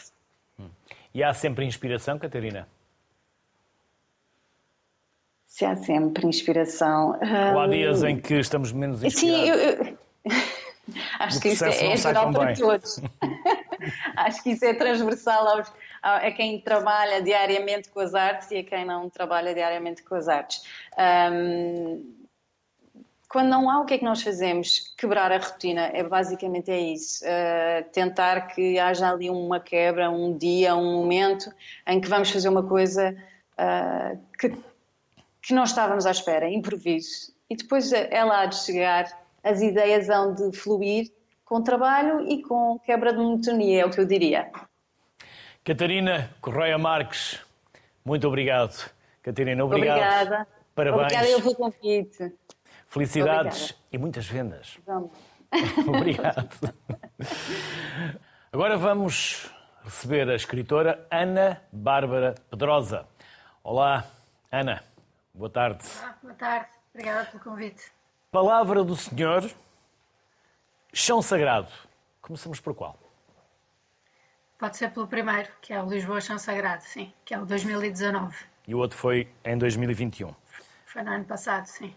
E 1.14 1.24
há 1.24 1.34
sempre 1.34 1.66
inspiração, 1.66 2.18
Catarina? 2.18 2.68
Se 5.46 5.66
há 5.66 5.76
sempre 5.76 6.26
inspiração. 6.26 7.20
Ou 7.54 7.60
há 7.60 7.68
dias 7.68 8.04
em 8.04 8.20
que 8.20 8.36
estamos 8.36 8.72
menos 8.72 9.04
inspirados? 9.04 9.44
Sim, 9.44 9.50
eu, 9.50 9.56
eu... 9.56 9.98
acho 11.26 11.40
que 11.40 11.50
isso 11.50 11.66
é, 11.66 11.94
é 11.94 11.98
geral 11.98 12.32
para 12.32 12.54
todos. 12.54 13.00
acho 14.16 14.44
que 14.44 14.52
isso 14.52 14.66
é 14.66 14.74
transversal 14.74 15.48
aos, 15.48 15.72
a 16.02 16.32
quem 16.32 16.60
trabalha 16.62 17.22
diariamente 17.22 17.90
com 17.90 18.00
as 18.00 18.14
artes 18.14 18.50
e 18.52 18.58
a 18.58 18.64
quem 18.64 18.86
não 18.86 19.10
trabalha 19.10 19.54
diariamente 19.54 20.04
com 20.04 20.16
as 20.16 20.28
artes. 20.28 20.64
Um, 21.32 22.22
quando 23.32 23.48
não 23.48 23.70
há, 23.70 23.80
o 23.80 23.86
que 23.86 23.94
é 23.94 23.98
que 23.98 24.04
nós 24.04 24.22
fazemos? 24.22 24.94
Quebrar 24.98 25.32
a 25.32 25.38
rotina, 25.38 25.90
é 25.94 26.04
basicamente 26.04 26.70
é 26.70 26.80
isso. 26.80 27.24
Uh, 27.24 27.90
tentar 27.92 28.48
que 28.48 28.78
haja 28.78 29.10
ali 29.10 29.30
uma 29.30 29.58
quebra, 29.58 30.12
um 30.12 30.38
dia, 30.38 30.76
um 30.76 30.98
momento 30.98 31.50
em 31.88 32.02
que 32.02 32.10
vamos 32.10 32.30
fazer 32.30 32.50
uma 32.50 32.64
coisa 32.64 33.16
uh, 33.54 34.20
que, 34.38 34.50
que 35.42 35.54
não 35.54 35.64
estávamos 35.64 36.06
à 36.06 36.12
espera, 36.12 36.50
improviso. 36.50 37.34
E 37.50 37.56
depois 37.56 37.94
ela 37.94 38.42
há 38.42 38.46
de 38.48 38.56
chegar, 38.56 39.06
as 39.44 39.62
ideias 39.62 40.10
hão 40.10 40.34
de 40.34 40.56
fluir 40.56 41.12
com 41.46 41.62
trabalho 41.62 42.26
e 42.28 42.42
com 42.42 42.80
quebra 42.80 43.12
de 43.12 43.20
monotonia, 43.20 43.82
é 43.82 43.86
o 43.86 43.90
que 43.90 44.00
eu 44.00 44.06
diria. 44.06 44.50
Catarina 45.64 46.30
Correia 46.40 46.78
Marques, 46.78 47.40
muito 48.04 48.28
obrigado. 48.28 48.90
Catarina, 49.22 49.64
obrigado. 49.64 49.98
Obrigada. 49.98 50.48
Parabéns. 50.74 51.04
Obrigada 51.04 51.42
pelo 51.42 51.56
convite. 51.56 52.34
Felicidades 52.88 53.64
obrigada. 53.64 53.88
e 53.92 53.98
muitas 53.98 54.26
vendas. 54.28 54.78
Vamos. 54.86 55.12
obrigado. 55.88 56.74
Agora 58.52 58.78
vamos 58.78 59.52
receber 59.84 60.30
a 60.30 60.36
escritora 60.36 61.06
Ana 61.12 61.62
Bárbara 61.72 62.36
Pedrosa. 62.50 63.08
Olá, 63.64 64.06
Ana. 64.52 64.84
Boa 65.34 65.50
tarde. 65.50 65.86
Olá, 66.00 66.18
boa 66.22 66.34
tarde. 66.34 66.68
Obrigada 66.94 67.26
pelo 67.26 67.44
convite. 67.44 68.01
Palavra 68.32 68.82
do 68.82 68.96
Senhor, 68.96 69.52
chão 70.94 71.22
sagrado. 71.22 71.70
Começamos 72.22 72.62
por 72.62 72.74
qual? 72.74 72.98
Pode 74.58 74.78
ser 74.78 74.90
pelo 74.92 75.06
primeiro, 75.06 75.50
que 75.62 75.74
é 75.74 75.84
o 75.84 75.86
Lisboa 75.86 76.22
Chão 76.22 76.40
Sagrado, 76.40 76.82
sim, 76.82 77.12
que 77.26 77.34
é 77.34 77.40
o 77.40 77.46
2019. 77.46 78.34
E 78.66 78.74
o 78.74 78.78
outro 78.78 78.98
foi 78.98 79.28
em 79.44 79.58
2021. 79.58 80.34
Foi 80.86 81.04
no 81.04 81.12
ano 81.12 81.26
passado, 81.26 81.66
sim. 81.66 81.94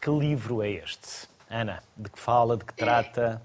Que 0.00 0.08
livro 0.08 0.62
é 0.62 0.70
este? 0.70 1.28
Ana, 1.50 1.82
de 1.94 2.08
que 2.08 2.18
fala, 2.18 2.56
de 2.56 2.64
que 2.64 2.72
trata? 2.72 3.42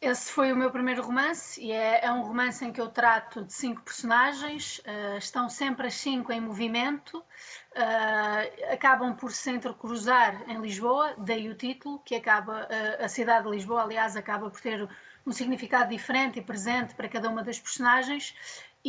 Esse 0.00 0.30
foi 0.30 0.52
o 0.52 0.56
meu 0.56 0.70
primeiro 0.70 1.02
romance 1.02 1.60
e 1.60 1.72
é, 1.72 2.04
é 2.04 2.12
um 2.12 2.22
romance 2.22 2.64
em 2.64 2.72
que 2.72 2.80
eu 2.80 2.88
trato 2.88 3.42
de 3.42 3.52
cinco 3.52 3.82
personagens, 3.82 4.78
uh, 4.78 5.18
estão 5.18 5.48
sempre 5.48 5.88
as 5.88 5.94
cinco 5.94 6.30
em 6.30 6.40
movimento, 6.40 7.18
uh, 7.18 8.72
acabam 8.72 9.16
por 9.16 9.32
se 9.32 9.50
entrecruzar 9.50 10.48
em 10.48 10.60
Lisboa, 10.60 11.16
daí 11.18 11.48
o 11.48 11.54
título, 11.56 11.98
que 12.04 12.14
acaba, 12.14 12.68
uh, 12.70 13.04
a 13.04 13.08
cidade 13.08 13.46
de 13.46 13.50
Lisboa, 13.50 13.82
aliás, 13.82 14.16
acaba 14.16 14.48
por 14.48 14.60
ter 14.60 14.88
um 15.26 15.32
significado 15.32 15.90
diferente 15.90 16.38
e 16.38 16.42
presente 16.42 16.94
para 16.94 17.08
cada 17.08 17.28
uma 17.28 17.42
das 17.42 17.58
personagens. 17.58 18.34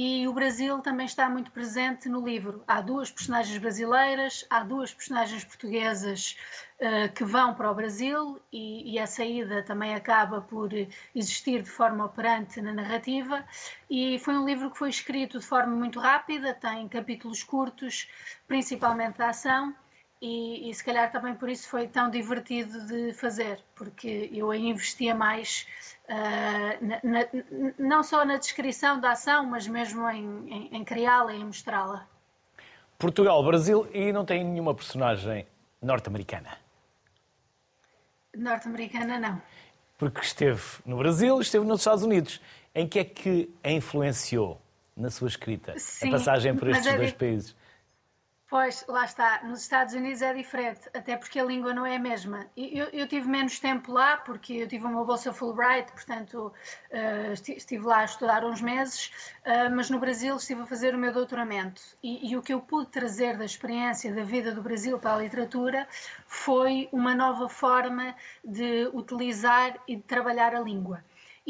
E 0.01 0.25
o 0.29 0.31
Brasil 0.31 0.79
também 0.79 1.05
está 1.05 1.29
muito 1.29 1.51
presente 1.51 2.07
no 2.07 2.25
livro. 2.25 2.63
Há 2.65 2.79
duas 2.79 3.11
personagens 3.11 3.57
brasileiras, 3.57 4.45
há 4.49 4.63
duas 4.63 4.93
personagens 4.93 5.43
portuguesas 5.43 6.37
uh, 6.79 7.13
que 7.13 7.25
vão 7.25 7.53
para 7.53 7.69
o 7.69 7.75
Brasil 7.75 8.39
e, 8.49 8.93
e, 8.93 8.97
a 8.97 9.05
saída 9.05 9.61
também 9.61 9.93
acaba 9.93 10.39
por 10.39 10.69
existir 11.13 11.63
de 11.63 11.69
forma 11.69 12.05
operante 12.05 12.61
na 12.61 12.71
narrativa. 12.71 13.43
E 13.89 14.17
foi 14.19 14.37
um 14.37 14.45
livro 14.45 14.71
que 14.71 14.77
foi 14.77 14.89
escrito 14.89 15.37
de 15.37 15.45
forma 15.45 15.75
muito 15.75 15.99
rápida, 15.99 16.53
tem 16.53 16.87
capítulos 16.87 17.43
curtos, 17.43 18.07
principalmente 18.47 19.17
da 19.17 19.31
ação. 19.31 19.75
E, 20.21 20.69
e, 20.69 20.73
se 20.73 20.83
calhar 20.83 21.09
também 21.11 21.33
por 21.33 21.47
isso 21.47 21.69
foi 21.69 21.87
tão 21.87 22.09
divertido 22.09 22.85
de 22.87 23.13
fazer, 23.13 23.57
porque 23.73 24.29
eu 24.33 24.51
aí 24.51 24.67
investia 24.67 25.15
mais 25.15 25.65
uh, 26.09 26.85
na, 26.85 26.99
na, 27.03 27.27
não 27.79 28.03
só 28.03 28.25
na 28.25 28.35
descrição 28.35 28.99
da 28.99 29.11
ação, 29.11 29.45
mas 29.45 29.65
mesmo 29.65 30.09
em, 30.09 30.53
em, 30.53 30.75
em 30.75 30.83
criá-la 30.83 31.33
e 31.33 31.39
em 31.39 31.45
mostrá-la. 31.45 32.05
Portugal, 32.97 33.41
Brasil 33.45 33.87
e 33.93 34.11
não 34.11 34.25
tem 34.25 34.43
nenhuma 34.43 34.75
personagem 34.75 35.47
norte-americana? 35.81 36.57
Norte-americana 38.35 39.17
não. 39.17 39.41
Porque 39.97 40.19
esteve 40.19 40.61
no 40.85 40.97
Brasil, 40.97 41.39
esteve 41.39 41.65
nos 41.65 41.79
Estados 41.79 42.03
Unidos. 42.03 42.41
Em 42.75 42.85
que 42.85 42.99
é 42.99 43.03
que 43.05 43.49
a 43.63 43.71
influenciou 43.71 44.61
na 44.95 45.09
sua 45.09 45.29
escrita 45.29 45.73
Sim, 45.77 46.09
a 46.09 46.11
passagem 46.11 46.55
por 46.55 46.69
estes 46.69 46.93
dois 46.93 47.13
países? 47.13 47.55
Pois, 48.49 48.83
lá 48.87 49.05
está. 49.05 49.43
Nos 49.43 49.61
Estados 49.61 49.93
Unidos 49.93 50.23
é 50.23 50.33
diferente, 50.33 50.89
até 50.91 51.15
porque 51.15 51.39
a 51.39 51.43
língua 51.43 51.71
não 51.71 51.85
é 51.85 51.97
a 51.97 51.99
mesma. 51.99 52.47
Eu, 52.57 52.85
eu 52.85 53.07
tive 53.07 53.29
menos 53.29 53.59
tempo 53.59 53.91
lá, 53.91 54.17
porque 54.17 54.53
eu 54.53 54.67
tive 54.67 54.85
uma 54.85 55.05
bolsa 55.05 55.31
Fulbright, 55.31 55.91
portanto 55.91 56.51
uh, 56.91 57.33
estive 57.33 57.85
lá 57.85 57.99
a 57.99 58.05
estudar 58.05 58.43
uns 58.43 58.59
meses, 58.59 59.11
uh, 59.45 59.69
mas 59.75 59.91
no 59.91 59.99
Brasil 59.99 60.35
estive 60.35 60.63
a 60.63 60.65
fazer 60.65 60.95
o 60.95 60.97
meu 60.97 61.13
doutoramento. 61.13 61.79
E, 62.01 62.31
e, 62.31 62.35
o 62.35 62.41
que 62.41 62.51
eu 62.51 62.59
pude 62.59 62.89
trazer 62.89 63.37
da 63.37 63.45
experiência 63.45 64.11
da 64.11 64.23
vida 64.23 64.51
do 64.51 64.63
Brasil 64.63 64.97
para 64.97 65.13
a 65.13 65.19
literatura 65.19 65.87
foi 66.25 66.89
uma 66.91 67.13
nova 67.13 67.47
forma 67.47 68.15
de 68.43 68.89
utilizar 68.93 69.77
e 69.87 69.95
de 69.95 70.01
trabalhar 70.01 70.55
a 70.55 70.59
língua. 70.59 71.03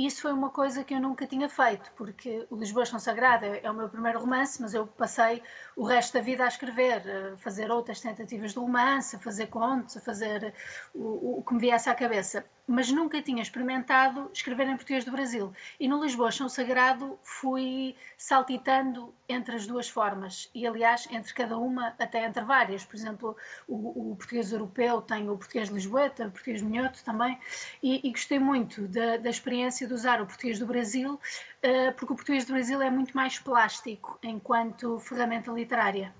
Isso 0.05 0.21
foi 0.21 0.31
uma 0.31 0.49
coisa 0.49 0.81
que 0.81 0.93
eu 0.93 0.99
nunca 1.01 1.27
tinha 1.27 1.49
feito, 1.49 1.91
porque 1.97 2.47
o 2.49 2.55
Lisboa 2.55 2.85
Chão 2.85 2.99
Sagrada 2.99 3.47
é 3.47 3.69
o 3.69 3.73
meu 3.73 3.89
primeiro 3.89 4.17
romance, 4.17 4.61
mas 4.61 4.73
eu 4.73 4.87
passei 4.87 5.43
o 5.75 5.83
resto 5.83 6.13
da 6.13 6.21
vida 6.21 6.45
a 6.45 6.47
escrever, 6.47 7.03
a 7.33 7.35
fazer 7.35 7.69
outras 7.69 7.99
tentativas 7.99 8.53
de 8.53 8.59
romance, 8.59 9.17
a 9.17 9.19
fazer 9.19 9.47
contos, 9.47 9.97
a 9.97 9.99
fazer 9.99 10.53
o, 10.93 11.39
o 11.39 11.43
que 11.43 11.53
me 11.53 11.59
viesse 11.59 11.89
à 11.89 11.95
cabeça 11.95 12.45
mas 12.69 12.91
nunca 12.91 13.19
tinha 13.19 13.41
experimentado 13.41 14.29
escrever 14.31 14.67
em 14.67 14.75
português 14.75 15.03
do 15.03 15.11
Brasil. 15.11 15.51
E 15.79 15.87
no 15.87 16.03
Lisboa 16.03 16.29
Chão 16.29 16.47
Sagrado 16.47 17.17
fui 17.23 17.95
saltitando 18.15 19.11
entre 19.27 19.55
as 19.55 19.65
duas 19.65 19.89
formas, 19.89 20.51
e 20.53 20.67
aliás, 20.67 21.07
entre 21.09 21.33
cada 21.33 21.57
uma, 21.57 21.95
até 21.97 22.23
entre 22.23 22.43
várias. 22.43 22.85
Por 22.85 22.95
exemplo, 22.95 23.35
o, 23.67 24.11
o 24.11 24.15
português 24.15 24.51
europeu 24.51 25.01
tem 25.01 25.31
o 25.31 25.35
português 25.35 25.69
de 25.69 25.73
Lisboeta, 25.73 26.27
o 26.27 26.31
português 26.31 26.61
minhoto 26.61 27.03
também, 27.03 27.39
e, 27.81 28.07
e 28.07 28.11
gostei 28.11 28.37
muito 28.37 28.87
da, 28.87 29.17
da, 29.17 29.31
experiência 29.31 29.87
de 29.87 29.93
usar 29.95 30.21
o 30.21 30.27
português 30.27 30.59
do 30.59 30.67
Brasil, 30.67 31.15
uh, 31.15 31.93
porque 31.97 32.13
o 32.13 32.15
português 32.15 32.45
do 32.45 32.53
Brasil 32.53 32.79
é 32.83 32.91
muito 32.91 33.17
mais 33.17 33.39
plástico 33.39 34.19
enquanto 34.21 34.99
ferramenta 34.99 35.51
literária. 35.51 36.13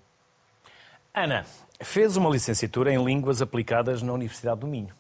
Ana, 1.14 1.46
fez 1.80 2.18
uma 2.18 2.30
licenciatura 2.30 2.92
em 2.92 3.04
Línguas 3.04 3.40
Aplicadas 3.40 4.02
na 4.02 4.14
Universidade 4.14 4.62
do 4.62 4.68
Minho 4.68 4.98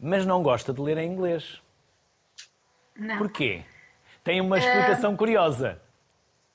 mas 0.00 0.24
não 0.24 0.42
gosta 0.42 0.72
de 0.72 0.80
ler 0.80 0.96
em 0.98 1.12
inglês. 1.12 1.60
Não. 2.96 3.18
Porquê? 3.18 3.64
Tem 4.24 4.40
uma 4.40 4.58
explicação 4.58 5.14
uh, 5.14 5.16
curiosa. 5.16 5.80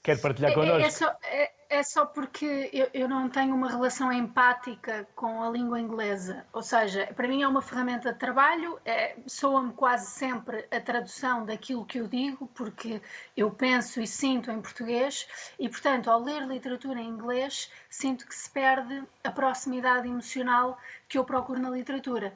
Quer 0.01 0.19
partilhar 0.21 0.51
é, 0.51 0.53
connosco? 0.55 0.85
É 0.85 0.91
só, 0.91 1.17
é, 1.23 1.51
é 1.69 1.83
só 1.83 2.05
porque 2.05 2.69
eu, 2.71 2.87
eu, 2.93 3.07
não 3.07 3.27
tenho 3.27 3.55
uma 3.55 3.69
relação 3.69 4.11
empática 4.11 5.07
com 5.15 5.43
a 5.43 5.49
língua 5.49 5.79
inglesa. 5.79 6.45
Ou 6.53 6.61
seja, 6.61 7.07
para 7.15 7.27
mim 7.27 7.41
é 7.41 7.47
uma 7.47 7.61
ferramenta 7.61 8.13
de 8.13 8.19
trabalho, 8.19 8.79
é, 8.85 9.15
soa-me 9.25 9.73
quase 9.73 10.11
sempre 10.11 10.67
a 10.69 10.79
tradução 10.79 11.43
daquilo 11.43 11.85
que 11.85 11.99
eu 11.99 12.07
digo, 12.07 12.47
porque 12.53 13.01
eu 13.35 13.49
penso 13.49 13.99
e 13.99 14.05
sinto 14.05 14.51
em 14.51 14.61
português, 14.61 15.27
e 15.59 15.67
portanto, 15.67 16.09
ao 16.11 16.21
ler 16.21 16.43
literatura 16.43 16.99
em 16.99 17.09
inglês, 17.09 17.71
sinto 17.89 18.27
que 18.27 18.35
se 18.35 18.49
perde 18.49 19.03
a 19.23 19.31
proximidade 19.31 20.07
emocional 20.07 20.77
que 21.09 21.17
eu 21.17 21.25
procuro 21.25 21.59
na 21.59 21.71
literatura 21.71 22.31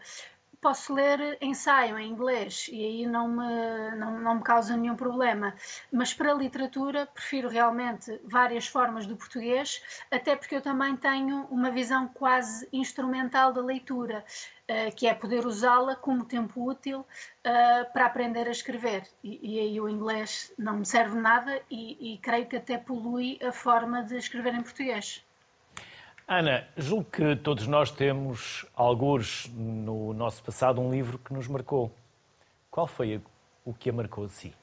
posso 0.61 0.93
ler 0.93 1.37
ensaio 1.41 1.97
em 1.97 2.09
inglês 2.09 2.69
e 2.71 2.83
aí 2.85 3.05
não 3.05 3.27
me, 3.27 3.95
não, 3.97 4.19
não 4.19 4.35
me 4.35 4.43
causa 4.43 4.75
nenhum 4.75 4.95
problema. 4.95 5.53
Mas 5.91 6.13
para 6.13 6.31
a 6.31 6.35
literatura 6.35 7.07
prefiro 7.07 7.49
realmente 7.49 8.19
várias 8.25 8.67
formas 8.67 9.05
do 9.05 9.15
português, 9.15 9.81
até 10.11 10.35
porque 10.35 10.55
eu 10.55 10.61
também 10.61 10.95
tenho 10.97 11.45
uma 11.49 11.71
visão 11.71 12.07
quase 12.09 12.67
instrumental 12.73 13.53
da 13.53 13.61
leitura, 13.61 14.23
uh, 14.69 14.95
que 14.95 15.07
é 15.07 15.13
poder 15.13 15.45
usá-la 15.45 15.95
como 15.95 16.25
tempo 16.25 16.67
útil 16.69 17.01
uh, 17.01 17.93
para 17.93 18.05
aprender 18.05 18.47
a 18.47 18.51
escrever. 18.51 19.03
E, 19.23 19.55
e, 19.55 19.59
aí 19.59 19.81
o 19.81 19.87
inglês 19.87 20.53
não 20.57 20.77
me 20.77 20.85
serve 20.85 21.17
nada 21.17 21.61
e, 21.69 22.13
e 22.13 22.17
creio 22.17 22.47
que 22.47 22.57
até 22.57 22.77
polui 22.77 23.39
a 23.41 23.51
forma 23.51 24.03
de 24.03 24.17
escrever 24.17 24.53
em 24.53 24.63
português. 24.63 25.23
Ana, 26.31 26.67
julgo 26.77 27.05
que 27.05 27.35
todos 27.37 27.65
nós 27.65 27.89
temos, 27.89 28.63
alguns 28.75 29.49
no 29.51 30.13
nosso 30.13 30.43
passado, 30.43 30.79
um 30.79 30.91
livro 30.91 31.17
que 31.17 31.33
nos 31.33 31.47
marcou. 31.47 31.91
Qual 32.69 32.85
foi 32.85 33.19
o 33.65 33.73
que 33.73 33.89
a 33.89 33.93
marcou 33.93 34.25
a 34.25 34.29
si? 34.29 34.53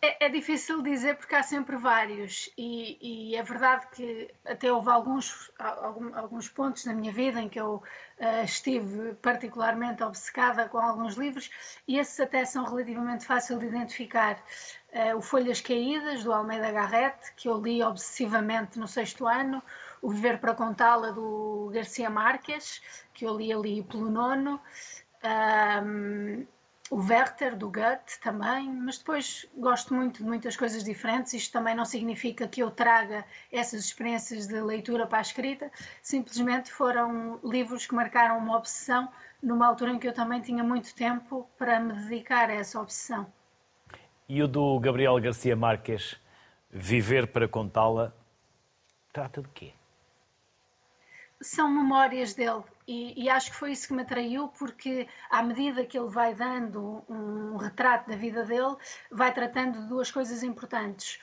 É, 0.00 0.26
é, 0.26 0.28
difícil 0.28 0.80
dizer 0.82 1.16
porque 1.16 1.34
há 1.34 1.42
sempre 1.42 1.76
vários. 1.76 2.48
E, 2.56 3.32
e, 3.32 3.36
é 3.36 3.42
verdade 3.42 3.88
que 3.92 4.32
até 4.44 4.72
houve 4.72 4.88
alguns, 4.88 5.50
alguns 5.58 6.48
pontos 6.48 6.84
na 6.84 6.94
minha 6.94 7.12
vida 7.12 7.40
em 7.40 7.48
que 7.48 7.60
eu 7.60 7.82
uh, 8.20 8.44
estive 8.44 9.14
particularmente 9.14 10.02
obcecada 10.04 10.68
com 10.68 10.78
alguns 10.78 11.16
livros 11.16 11.50
e 11.88 11.98
esses 11.98 12.20
até 12.20 12.44
são 12.44 12.64
relativamente 12.64 13.26
fáceis 13.26 13.58
de 13.58 13.66
identificar. 13.66 14.40
Uh, 14.92 15.16
o 15.16 15.20
Folhas 15.20 15.60
Caídas, 15.60 16.22
do 16.22 16.32
Almeida 16.32 16.70
Garrett, 16.70 17.34
que 17.34 17.48
eu 17.48 17.60
li 17.60 17.82
obsessivamente 17.82 18.78
no 18.78 18.86
sexto 18.86 19.26
ano, 19.26 19.60
o 20.00 20.08
Viver 20.08 20.38
para 20.38 20.54
Contá-la, 20.54 21.10
do 21.10 21.68
Garcia 21.74 22.08
Marques, 22.08 22.80
que 23.12 23.26
eu 23.26 23.36
li 23.36 23.52
ali 23.52 23.82
pelo 23.82 24.08
nono, 24.08 24.60
um, 25.24 26.46
o 26.94 26.98
Werther, 26.98 27.56
do 27.56 27.68
Goethe, 27.68 28.20
também, 28.20 28.72
mas 28.72 28.98
depois 28.98 29.44
gosto 29.56 29.92
muito 29.92 30.18
de 30.18 30.22
muitas 30.22 30.56
coisas 30.56 30.84
diferentes. 30.84 31.32
Isto 31.32 31.54
também 31.54 31.74
não 31.74 31.84
significa 31.84 32.46
que 32.46 32.62
eu 32.62 32.70
traga 32.70 33.24
essas 33.50 33.84
experiências 33.84 34.46
de 34.46 34.60
leitura 34.60 35.04
para 35.04 35.18
a 35.18 35.20
escrita, 35.20 35.72
simplesmente 36.00 36.70
foram 36.70 37.40
livros 37.42 37.84
que 37.84 37.96
marcaram 37.96 38.38
uma 38.38 38.56
obsessão 38.56 39.08
numa 39.42 39.66
altura 39.66 39.90
em 39.90 39.98
que 39.98 40.06
eu 40.06 40.14
também 40.14 40.40
tinha 40.40 40.62
muito 40.62 40.94
tempo 40.94 41.50
para 41.58 41.80
me 41.80 41.94
dedicar 41.94 42.48
a 42.48 42.54
essa 42.54 42.80
obsessão. 42.80 43.26
E 44.28 44.40
o 44.40 44.46
do 44.46 44.78
Gabriel 44.78 45.20
Garcia 45.20 45.56
Marques, 45.56 46.14
Viver 46.70 47.26
para 47.26 47.48
Contá-la, 47.48 48.12
trata 49.12 49.42
de 49.42 49.48
quê? 49.48 49.72
São 51.44 51.68
memórias 51.68 52.32
dele 52.32 52.64
e, 52.86 53.24
e, 53.24 53.30
acho 53.30 53.50
que 53.50 53.56
foi 53.56 53.72
isso 53.72 53.88
que 53.88 53.94
me 53.94 54.02
atraiu, 54.02 54.48
porque 54.58 55.08
à 55.30 55.42
medida 55.42 55.84
que 55.84 55.98
ele 55.98 56.08
vai 56.08 56.34
dando 56.34 57.02
um 57.08 57.56
retrato 57.56 58.08
da 58.08 58.16
vida 58.16 58.44
dele, 58.44 58.76
vai 59.10 59.32
tratando 59.32 59.80
de 59.80 59.88
duas 59.88 60.10
coisas 60.10 60.42
importantes. 60.42 61.18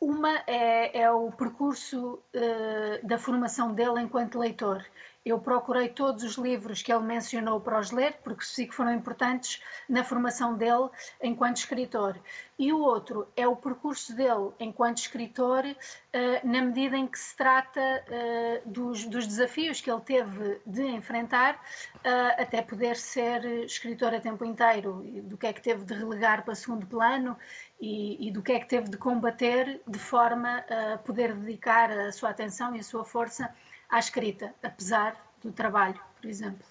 Uma 0.00 0.42
é, 0.46 1.02
é 1.02 1.10
o 1.10 1.30
percurso 1.32 2.22
uh, 2.34 3.06
da 3.06 3.18
formação 3.18 3.74
dele 3.74 4.00
enquanto 4.00 4.38
leitor 4.38 4.84
eu 5.24 5.38
procurei 5.38 5.88
todos 5.88 6.22
os 6.24 6.36
livros 6.36 6.82
que 6.82 6.92
ele 6.92 7.04
mencionou 7.04 7.60
para 7.60 7.78
os 7.78 7.90
ler, 7.90 8.14
porque 8.24 8.44
sei 8.44 8.66
que 8.66 8.74
foram 8.74 8.94
importantes 8.94 9.62
na 9.88 10.02
formação 10.02 10.56
dele 10.56 10.88
enquanto 11.22 11.58
escritor. 11.58 12.18
E 12.58 12.72
o 12.72 12.78
outro 12.78 13.28
é 13.36 13.46
o 13.46 13.54
percurso 13.54 14.14
dele 14.14 14.50
enquanto 14.58 14.98
escritor, 14.98 15.64
eh, 16.12 16.40
na 16.42 16.62
medida 16.62 16.96
em 16.96 17.06
que 17.06 17.18
se 17.18 17.36
trata 17.36 17.80
eh, 17.80 18.62
dos, 18.64 19.04
dos 19.06 19.26
desafios 19.26 19.80
que 19.80 19.90
ele 19.90 20.00
teve 20.00 20.60
de 20.66 20.82
enfrentar 20.86 21.60
eh, 22.02 22.42
até 22.42 22.62
poder 22.62 22.96
ser 22.96 23.44
escritor 23.64 24.14
a 24.14 24.20
tempo 24.20 24.44
inteiro, 24.44 25.02
do 25.24 25.36
que 25.36 25.46
é 25.46 25.52
que 25.52 25.60
teve 25.60 25.84
de 25.84 25.94
relegar 25.94 26.44
para 26.44 26.54
segundo 26.54 26.86
plano 26.86 27.36
e, 27.80 28.28
e, 28.28 28.30
do 28.30 28.42
que 28.42 28.52
é 28.52 28.60
que 28.60 28.68
teve 28.68 28.90
de 28.90 28.96
combater 28.96 29.80
de 29.86 29.98
forma 29.98 30.64
a 30.68 30.98
poder 30.98 31.34
dedicar 31.34 31.90
a 31.90 32.12
sua 32.12 32.30
atenção 32.30 32.76
e 32.76 32.80
a 32.80 32.82
sua 32.82 33.04
força 33.04 33.54
à 33.90 33.98
escrita, 33.98 34.54
apesar 34.62 35.16
do 35.42 35.52
trabalho, 35.52 36.00
por 36.20 36.28
exemplo. 36.28 36.64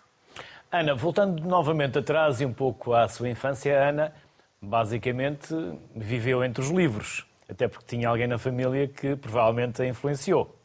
Ana, 0.72 0.94
voltando 0.94 1.44
novamente 1.44 1.98
atrás 1.98 2.40
e 2.42 2.46
um 2.46 2.54
pouco 2.54 2.94
à 2.94 3.08
sua 3.08 3.28
infância, 3.28 3.78
Ana 3.82 4.14
basicamente 4.62 5.54
viveu 5.96 6.44
entre 6.44 6.62
os 6.62 6.70
livros, 6.70 7.26
até 7.50 7.68
porque 7.68 7.86
tinha 7.86 8.10
alguém 8.10 8.28
na 8.28 8.38
família 8.38 8.88
que 8.88 9.16
provavelmente 9.16 9.82
a 9.82 9.88
influenciou. 9.88 10.56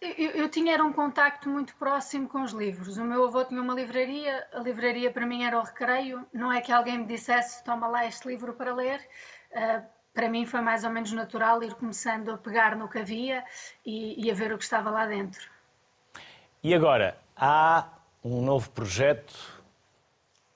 Eu, 0.00 0.30
eu, 0.32 0.48
tinha 0.50 0.74
era 0.74 0.84
um 0.84 0.92
contacto 0.92 1.48
muito 1.48 1.74
próximo 1.76 2.28
com 2.28 2.42
os 2.42 2.52
livros. 2.52 2.98
O 2.98 3.04
meu 3.04 3.24
avô 3.24 3.42
tinha 3.42 3.62
uma 3.62 3.72
livraria, 3.72 4.46
a 4.52 4.58
livraria 4.58 5.10
para 5.10 5.24
mim 5.24 5.44
era 5.44 5.58
o 5.58 5.62
recreio. 5.62 6.26
Não 6.30 6.52
é 6.52 6.60
que 6.60 6.70
alguém 6.70 6.98
me 6.98 7.06
dissesse, 7.06 7.64
toma 7.64 7.86
lá 7.86 8.04
este 8.04 8.28
livro 8.28 8.52
para 8.52 8.74
ler. 8.74 9.00
Para 10.14 10.28
mim 10.28 10.46
foi 10.46 10.60
mais 10.60 10.84
ou 10.84 10.90
menos 10.90 11.10
natural 11.12 11.62
ir 11.62 11.74
começando 11.74 12.30
a 12.30 12.38
pegar 12.38 12.76
no 12.76 12.88
que 12.88 13.00
havia 13.00 13.44
e, 13.84 14.24
e 14.24 14.30
a 14.30 14.34
ver 14.34 14.52
o 14.52 14.56
que 14.56 14.64
estava 14.64 14.88
lá 14.88 15.06
dentro. 15.06 15.50
E 16.62 16.72
agora, 16.72 17.18
há 17.36 17.88
um 18.22 18.40
novo 18.40 18.70
projeto 18.70 19.34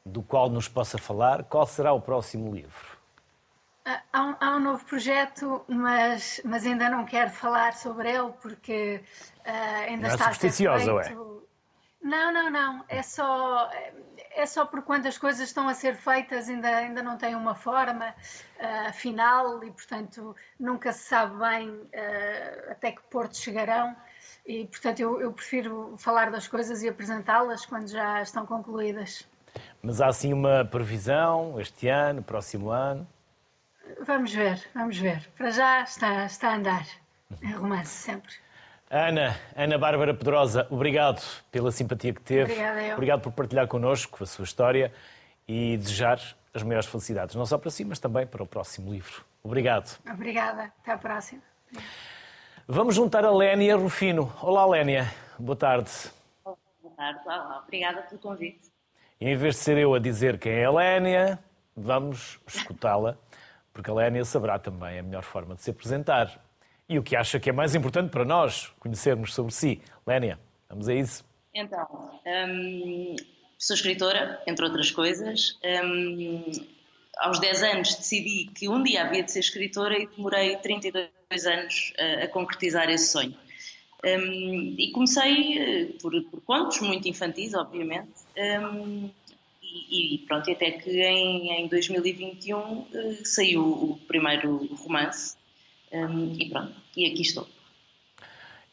do 0.06 0.22
qual 0.22 0.48
nos 0.48 0.68
possa 0.68 0.96
falar. 0.96 1.44
Qual 1.44 1.66
será 1.66 1.92
o 1.92 2.00
próximo 2.00 2.54
livro? 2.54 2.96
Há 4.12 4.22
um, 4.22 4.36
há 4.38 4.56
um 4.56 4.60
novo 4.60 4.84
projeto, 4.84 5.64
mas, 5.66 6.40
mas 6.44 6.64
ainda 6.64 6.88
não 6.88 7.04
quero 7.04 7.30
falar 7.30 7.74
sobre 7.74 8.10
ele 8.10 8.32
porque 8.40 9.02
uh, 9.46 9.88
ainda 9.88 10.02
não 10.02 10.10
é 10.10 10.14
está 10.14 10.30
é 10.30 10.32
supersticiosa, 10.34 10.92
a 10.92 11.02
ser 11.02 11.08
feito... 11.08 11.48
Não, 12.02 12.32
não, 12.32 12.50
não. 12.50 12.84
É 12.88 13.02
só, 13.02 13.70
é 14.38 14.46
só 14.46 14.64
porque 14.64 14.86
quando 14.86 15.06
as 15.06 15.18
coisas 15.18 15.48
estão 15.48 15.68
a 15.68 15.74
ser 15.74 15.96
feitas 15.96 16.48
ainda, 16.48 16.68
ainda 16.68 17.02
não 17.02 17.18
têm 17.18 17.34
uma 17.34 17.56
forma 17.56 18.14
uh, 18.56 18.92
final 18.92 19.64
e, 19.64 19.70
portanto, 19.70 20.34
nunca 20.58 20.92
se 20.92 21.08
sabe 21.08 21.36
bem 21.36 21.70
uh, 21.70 22.70
até 22.70 22.92
que 22.92 23.02
porto 23.10 23.36
chegarão. 23.36 23.96
E, 24.46 24.64
portanto, 24.66 25.00
eu, 25.00 25.20
eu 25.20 25.32
prefiro 25.32 25.94
falar 25.98 26.30
das 26.30 26.46
coisas 26.46 26.82
e 26.84 26.88
apresentá-las 26.88 27.66
quando 27.66 27.88
já 27.88 28.22
estão 28.22 28.46
concluídas. 28.46 29.26
Mas 29.82 30.00
há 30.00 30.06
assim 30.06 30.32
uma 30.32 30.64
previsão 30.64 31.60
este 31.60 31.88
ano, 31.88 32.22
próximo 32.22 32.70
ano? 32.70 33.06
Vamos 34.06 34.32
ver, 34.32 34.62
vamos 34.72 34.98
ver. 34.98 35.28
Para 35.36 35.50
já 35.50 35.82
está, 35.82 36.24
está 36.26 36.50
a 36.50 36.54
andar. 36.54 36.86
É 37.42 37.48
romance 37.48 37.90
sempre. 37.90 38.32
Ana, 38.90 39.36
Ana 39.54 39.76
Bárbara 39.76 40.14
Pedrosa, 40.14 40.66
obrigado 40.70 41.22
pela 41.52 41.70
simpatia 41.70 42.14
que 42.14 42.22
teve. 42.22 42.52
Obrigada, 42.52 42.82
eu. 42.82 42.94
Obrigado 42.94 43.20
por 43.20 43.32
partilhar 43.32 43.68
connosco 43.68 44.24
a 44.24 44.26
sua 44.26 44.44
história 44.44 44.92
e 45.46 45.76
desejar 45.76 46.18
as 46.54 46.62
maiores 46.62 46.88
felicidades, 46.88 47.34
não 47.34 47.44
só 47.44 47.58
para 47.58 47.70
si, 47.70 47.84
mas 47.84 47.98
também 47.98 48.26
para 48.26 48.42
o 48.42 48.46
próximo 48.46 48.90
livro. 48.90 49.24
Obrigado. 49.42 49.98
Obrigada. 50.10 50.72
Até 50.82 50.92
à 50.92 50.98
próxima. 50.98 51.42
Vamos 52.66 52.94
juntar 52.94 53.24
a 53.24 53.30
Lénia 53.30 53.76
Rufino. 53.76 54.32
Olá, 54.42 54.66
Lénia. 54.66 55.12
Boa 55.38 55.56
tarde. 55.56 55.90
Boa 56.42 56.56
tarde. 56.96 57.20
Olá. 57.26 57.62
Obrigada 57.64 58.02
pelo 58.02 58.20
convite. 58.20 58.70
E 59.20 59.28
em 59.28 59.36
vez 59.36 59.56
de 59.56 59.60
ser 59.60 59.76
eu 59.76 59.94
a 59.94 59.98
dizer 59.98 60.38
quem 60.38 60.52
é 60.52 60.64
a 60.64 60.70
Lénia, 60.70 61.38
vamos 61.76 62.40
escutá-la, 62.46 63.16
porque 63.72 63.90
a 63.90 63.94
Lénia 63.94 64.24
saberá 64.24 64.58
também 64.58 64.98
a 64.98 65.02
melhor 65.02 65.22
forma 65.22 65.54
de 65.54 65.62
se 65.62 65.70
apresentar 65.70 66.40
e 66.88 66.98
o 66.98 67.02
que 67.02 67.14
acha 67.14 67.38
que 67.38 67.50
é 67.50 67.52
mais 67.52 67.74
importante 67.74 68.10
para 68.10 68.24
nós 68.24 68.72
conhecermos 68.78 69.34
sobre 69.34 69.52
si. 69.52 69.80
Lénia, 70.06 70.38
vamos 70.68 70.88
a 70.88 70.94
isso. 70.94 71.24
Então, 71.54 71.86
hum, 72.24 73.16
sou 73.58 73.74
escritora, 73.74 74.42
entre 74.46 74.64
outras 74.64 74.90
coisas. 74.90 75.58
Hum, 75.84 76.44
aos 77.18 77.38
10 77.40 77.62
anos 77.62 77.94
decidi 77.96 78.50
que 78.54 78.68
um 78.68 78.82
dia 78.82 79.04
havia 79.04 79.22
de 79.22 79.32
ser 79.32 79.40
escritora 79.40 79.98
e 79.98 80.06
demorei 80.06 80.56
32 80.56 81.46
anos 81.46 81.92
a, 81.98 82.24
a 82.24 82.28
concretizar 82.28 82.88
esse 82.88 83.12
sonho. 83.12 83.34
Um, 84.04 84.76
e 84.78 84.92
comecei 84.92 85.58
eh, 85.58 85.88
por, 86.00 86.12
por, 86.30 86.40
contos, 86.42 86.80
muito 86.80 87.08
infantis, 87.08 87.52
obviamente, 87.52 88.12
um, 88.62 89.10
e, 89.60 90.14
e, 90.14 90.18
pronto, 90.18 90.48
até 90.48 90.70
que 90.70 91.02
em, 91.02 91.64
em 91.64 91.66
2021 91.66 92.56
uh, 92.56 92.86
eh, 92.94 93.16
saiu 93.24 93.60
o 93.60 93.98
primeiro 94.06 94.72
romance, 94.76 95.36
um, 95.92 96.32
e 96.34 96.50
pronto, 96.50 96.74
e 96.96 97.06
aqui 97.06 97.22
estou. 97.22 97.48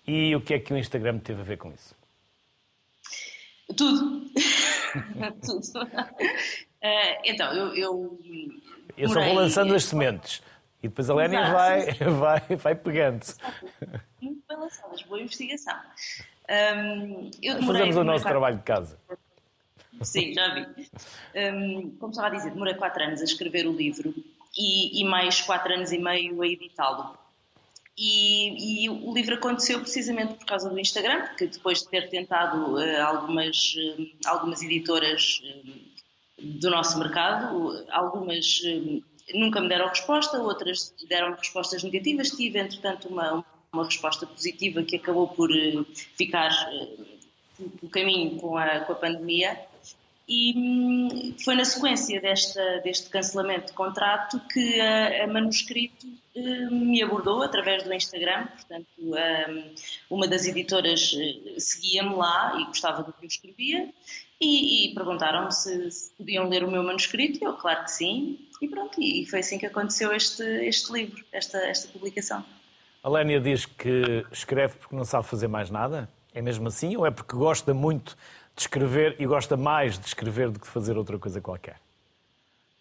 E 0.08 0.36
o 0.36 0.41
que 0.41 0.54
é 0.54 0.60
que 0.60 0.73
o 0.73 0.78
Instagram 0.78 1.19
teve 1.19 1.41
a 1.41 1.43
ver 1.43 1.58
com 1.58 1.71
isso? 1.71 1.95
Tudo. 3.75 4.30
Tudo. 5.43 5.84
Uh, 5.84 7.21
então, 7.23 7.51
eu. 7.54 7.75
Eu, 7.75 8.19
eu 8.95 9.10
só 9.10 9.23
vou 9.23 9.34
lançando 9.34 9.73
as 9.73 9.86
sementes 9.86 10.41
e 10.86 10.88
depois 10.88 11.10
a 11.10 11.15
Lénia 11.15 11.49
vai, 11.51 11.93
vai, 11.93 12.56
vai 12.58 12.75
pegando. 12.75 13.25
Muito 14.21 14.43
bem 14.47 14.58
lançadas, 14.58 15.01
boa 15.04 15.19
investigação. 15.19 15.75
Um, 16.78 17.32
Fazemos 17.65 17.95
o 17.95 18.04
nosso 18.04 18.23
trabalho 18.23 18.58
de 18.58 18.63
casa. 18.63 18.99
Sim, 20.01 20.34
já 20.34 20.54
vi. 20.54 20.89
Um, 21.36 21.97
como 21.97 22.12
estava 22.12 22.28
a 22.28 22.32
dizer, 22.32 22.51
demorei 22.51 22.75
quatro 22.75 23.04
anos 23.04 23.21
a 23.21 23.23
escrever 23.23 23.65
o 23.65 23.71
livro 23.71 24.13
e, 24.56 25.02
e 25.02 25.04
mais 25.04 25.41
quatro 25.41 25.74
anos 25.74 25.91
e 25.91 25.98
meio 25.98 26.41
a 26.41 26.48
editá-lo. 26.48 27.18
E, 27.98 28.84
e, 28.84 28.89
o 28.89 29.13
livro 29.13 29.36
aconteceu 29.36 29.80
precisamente 29.80 30.34
por 30.34 30.46
causa 30.46 30.70
do 30.70 30.78
Instagram, 30.78 31.28
porque 31.28 31.48
depois 31.48 31.80
de 31.80 31.88
ter 31.88 32.10
tentado 32.10 32.76
uh, 32.76 33.02
algumas, 33.02 33.74
uh, 33.76 34.08
algumas 34.26 34.62
editoras 34.62 35.41
uh, 35.44 36.41
do 36.41 36.70
nosso 36.70 37.00
mercado, 37.00 37.86
algumas 37.89 38.62
nunca 39.34 39.62
me 39.62 39.70
deram 39.70 39.88
resposta, 39.88 40.38
outras 40.39 40.94
deram 41.08 41.34
respostas 41.36 41.84
negativas. 41.84 42.32
Tive, 42.32 42.60
entretanto, 42.60 43.08
uma, 43.08 43.46
uma 43.72 43.86
resposta 43.86 44.28
positiva 44.28 44.84
que 44.84 44.98
acabou 44.98 45.30
por 45.30 45.50
ficar 46.18 46.52
no 47.82 47.89
caminho 47.89 48.38
com 48.38 48.58
a, 48.58 48.82
com 48.82 48.91
a 48.91 48.96
pandemia 48.96 49.58
e 50.28 50.54
hum, 50.58 51.36
foi 51.44 51.56
na 51.56 51.64
sequência 51.64 52.20
desta, 52.20 52.82
deste 52.84 53.10
cancelamento 53.10 53.68
de 53.68 53.74
contrato 53.74 54.40
que 54.52 54.80
a, 54.82 55.24
a 55.24 55.28
Manuscrito 55.28 56.08
hum, 56.36 56.70
me 56.72 57.04
abordou 57.04 57.44
através 57.44 57.84
do 57.84 57.94
Instagram. 57.94 58.48
Portanto, 58.48 58.88
hum, 59.00 59.76
uma 60.10 60.28
das 60.28 60.46
editoras 60.46 61.16
eh, 61.16 61.60
seguia-me 61.60 62.16
lá 62.16 62.58
e 62.60 62.66
gostava 62.66 63.04
do 63.04 63.14
que 63.14 63.26
eu 63.26 63.28
escrevia 63.28 63.90
e, 64.42 64.90
e 64.90 64.96
perguntaram-me 64.96 65.52
se, 65.52 65.92
se, 65.92 66.12
podiam 66.14 66.50
ler 66.50 66.64
o 66.64 66.72
meu 66.72 66.84
manuscrito. 66.84 67.40
E 67.40 67.46
eu, 67.46 67.54
claro 67.54 67.84
que 67.84 67.92
sim. 67.92 68.40
E 68.62 68.68
pronto, 68.68 69.00
e 69.00 69.26
foi 69.28 69.40
assim 69.40 69.60
que 69.60 69.66
aconteceu 69.68 70.12
este, 70.12 70.44
este 70.66 70.92
livro, 70.92 71.24
esta, 71.32 71.60
esta 71.60 71.88
publicação. 71.90 72.44
A 73.04 73.10
Lénia 73.10 73.40
diz 73.40 73.68
que 73.68 74.26
escreve 74.32 74.78
porque 74.78 74.96
não 74.96 75.06
sabe 75.06 75.28
fazer 75.28 75.48
mais 75.48 75.70
nada? 75.70 76.10
É 76.34 76.42
mesmo 76.42 76.68
assim? 76.68 76.98
Ou 76.98 77.06
é 77.06 77.12
porque 77.12 77.36
gosta 77.36 77.74
muito 77.74 78.18
de 78.56 78.62
escrever 78.62 79.15
e 79.20 79.26
gosta 79.26 79.58
mais 79.58 80.00
de 80.00 80.06
escrever 80.06 80.50
do 80.50 80.60
que 80.60 80.65
de 80.65 80.72
fazer 80.72 80.98
outra 80.98 81.20
coisa 81.20 81.41
qualquer? 81.41 81.80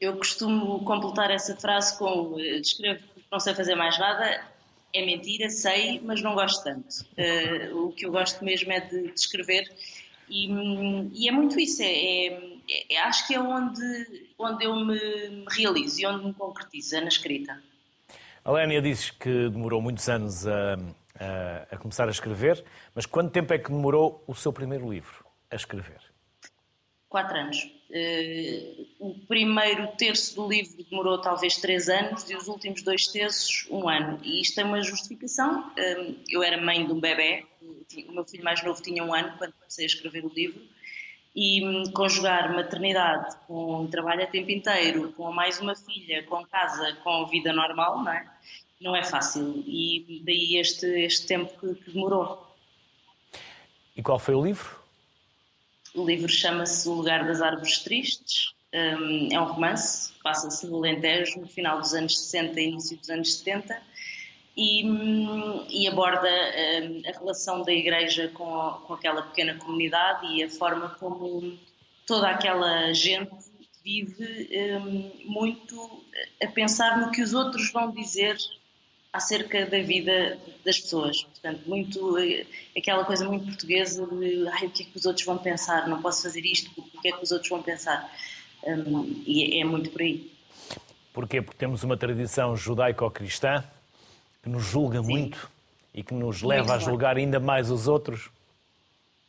Eu 0.01 0.17
costumo 0.17 0.85
completar 0.85 1.31
essa 1.31 1.57
frase 1.57 1.99
com 1.99 2.39
eh, 2.39 2.59
escrevo 2.59 3.01
porque 3.15 3.29
não 3.31 3.41
sei 3.41 3.55
fazer 3.55 3.75
mais 3.75 3.99
nada. 3.99 4.45
É 4.93 5.05
mentira, 5.05 5.51
sei, 5.51 6.01
mas 6.05 6.23
não 6.23 6.35
gosto 6.35 6.63
tanto. 6.63 7.05
Uh, 7.19 7.87
o 7.87 7.93
que 7.93 8.07
eu 8.07 8.13
gosto 8.13 8.45
mesmo 8.45 8.71
é 8.71 8.79
de, 8.79 9.09
de 9.09 9.19
escrever 9.19 9.69
e, 10.29 10.49
e, 11.13 11.29
é 11.29 11.33
muito 11.33 11.59
isso. 11.59 11.83
É, 11.83 11.87
é, 11.87 12.95
é, 12.95 13.01
acho 13.03 13.27
que 13.27 13.35
é 13.35 13.41
onde, 13.41 14.29
onde 14.39 14.65
eu 14.65 14.75
me 14.77 15.45
realizo 15.51 16.01
e 16.01 16.07
onde 16.07 16.27
me 16.27 16.35
concretizo, 16.35 16.97
é 16.97 17.01
na 17.01 17.09
escrita. 17.09 17.61
A 18.45 18.53
Lénia 18.53 18.81
disse 18.81 19.13
que 19.13 19.49
demorou 19.49 19.81
muitos 19.81 20.09
anos 20.09 20.47
a, 20.47 20.75
a, 21.19 21.75
a 21.75 21.77
começar 21.79 22.09
a 22.09 22.11
escrever, 22.11 22.63
mas 22.95 23.07
quanto 23.07 23.33
tempo 23.33 23.53
é 23.53 23.59
que 23.59 23.71
demorou 23.71 24.23
o 24.27 24.35
seu 24.35 24.53
primeiro 24.53 24.91
livro? 24.91 25.24
A 25.55 25.57
escrever? 25.57 26.01
Quatro 27.09 27.39
anos. 27.39 27.71
Uh, 27.91 28.87
o 28.99 29.15
primeiro 29.29 29.87
terço 29.97 30.35
do 30.35 30.49
livro 30.49 30.83
demorou 30.91 31.21
talvez 31.21 31.57
três 31.59 31.89
anos 31.89 32.29
e 32.29 32.35
os 32.35 32.49
últimos 32.49 32.83
dois 32.83 33.07
terços 33.07 33.69
um 33.71 33.89
ano. 33.89 34.19
E 34.25 34.41
isto 34.41 34.61
é 34.61 34.65
uma 34.65 34.83
justificação. 34.83 35.71
Uh, 35.71 36.17
eu 36.29 36.43
era 36.43 36.61
mãe 36.61 36.85
de 36.85 36.93
um 36.93 36.99
bebê, 36.99 37.47
o 38.09 38.13
meu 38.13 38.25
filho 38.25 38.43
mais 38.43 38.63
novo 38.65 38.83
tinha 38.83 39.05
um 39.05 39.15
ano 39.15 39.33
quando 39.39 39.53
comecei 39.53 39.85
a 39.85 39.87
escrever 39.87 40.25
o 40.25 40.29
livro. 40.29 40.61
E 41.37 41.65
um, 41.65 41.85
conjugar 41.93 42.53
maternidade 42.53 43.37
com 43.47 43.87
trabalho 43.89 44.23
a 44.23 44.27
tempo 44.27 44.51
inteiro, 44.51 45.13
com 45.13 45.33
mais 45.33 45.61
uma 45.61 45.75
filha, 45.75 46.23
com 46.25 46.45
casa, 46.47 46.97
com 47.03 47.27
vida 47.27 47.53
normal, 47.53 48.03
não 48.03 48.13
é? 48.13 48.29
Não 48.81 48.97
é 48.97 49.05
fácil. 49.05 49.63
E 49.67 50.23
daí 50.25 50.57
este, 50.57 50.87
este 50.87 51.27
tempo 51.27 51.53
que, 51.59 51.75
que 51.77 51.91
demorou. 51.93 52.45
E 53.97 54.03
qual 54.03 54.19
foi 54.19 54.35
o 54.35 54.45
livro? 54.45 54.84
O 55.95 56.05
livro 56.05 56.29
chama-se 56.29 56.89
O 56.89 56.95
Lugar 56.95 57.27
das 57.27 57.41
Árvores 57.41 57.79
Tristes. 57.79 58.53
Um, 58.75 59.29
é 59.33 59.41
um 59.41 59.45
romance, 59.45 60.13
passa-se 60.23 60.67
no 60.67 60.79
Alentejo, 60.79 61.41
no 61.41 61.47
final 61.47 61.81
dos 61.81 61.95
anos 61.95 62.19
60 62.19 62.61
e 62.61 62.69
início 62.69 62.97
dos 62.97 63.09
anos 63.09 63.35
70, 63.37 63.81
e, 64.57 64.85
hum, 64.85 65.65
e 65.69 65.87
aborda 65.87 66.29
um, 66.29 67.03
a 67.09 67.19
relação 67.19 67.63
da 67.63 67.73
Igreja 67.73 68.29
com, 68.35 68.81
com 68.87 68.95
aquela 68.95 69.23
pequena 69.23 69.55
comunidade 69.55 70.27
e 70.35 70.43
a 70.43 70.51
forma 70.51 70.91
como 70.99 71.57
toda 72.05 72.29
aquela 72.29 72.93
gente 72.93 73.31
vive 73.85 74.49
muito 75.25 76.03
a 76.43 76.47
pensar 76.49 76.99
no 76.99 77.13
que 77.13 77.23
os 77.23 77.35
outros 77.35 77.71
vão 77.71 77.93
dizer 77.93 78.37
acerca 79.15 79.65
da 79.65 79.81
vida 79.81 80.37
das 80.65 80.81
pessoas. 80.81 81.23
Portanto, 81.23 81.63
muito 81.67 82.19
eh, 82.19 82.45
aquela 82.77 83.05
coisa 83.05 83.25
muito 83.25 83.47
portuguesa 83.47 84.05
de 84.09 84.49
Ai, 84.49 84.67
o 84.67 84.71
que 84.71 84.83
é 84.83 84.87
que 84.87 84.97
os 84.99 85.07
outros 85.07 85.25
vão 85.25 85.39
pensar, 85.39 85.87
não 85.87 86.03
posso 86.03 86.25
fazer 86.25 86.41
isto, 86.41 86.69
o 86.77 87.01
que 87.01 87.09
é 87.09 87.13
que 87.13 87.23
os 87.23 87.31
outros 87.31 87.49
vão 87.49 87.63
pensar. 87.63 88.13
Um, 88.65 89.23
e 89.25 89.59
é, 89.59 89.61
é 89.61 89.65
muito 89.65 89.91
por 89.91 90.03
aí. 90.03 90.33
Porquê? 91.13 91.41
Porque 91.41 91.57
temos 91.57 91.85
uma 91.85 91.97
tradição 91.97 92.57
judaico-cristã 92.57 93.63
que 94.43 94.49
nos 94.49 94.65
julga 94.65 95.01
sim. 95.01 95.09
muito 95.09 95.49
e 95.95 96.03
que 96.03 96.13
nos 96.13 96.43
leva 96.43 96.73
muito 96.73 96.83
a 96.83 96.91
julgar 96.91 97.17
ainda 97.17 97.39
mais 97.39 97.71
os 97.71 97.87
outros. 97.87 98.31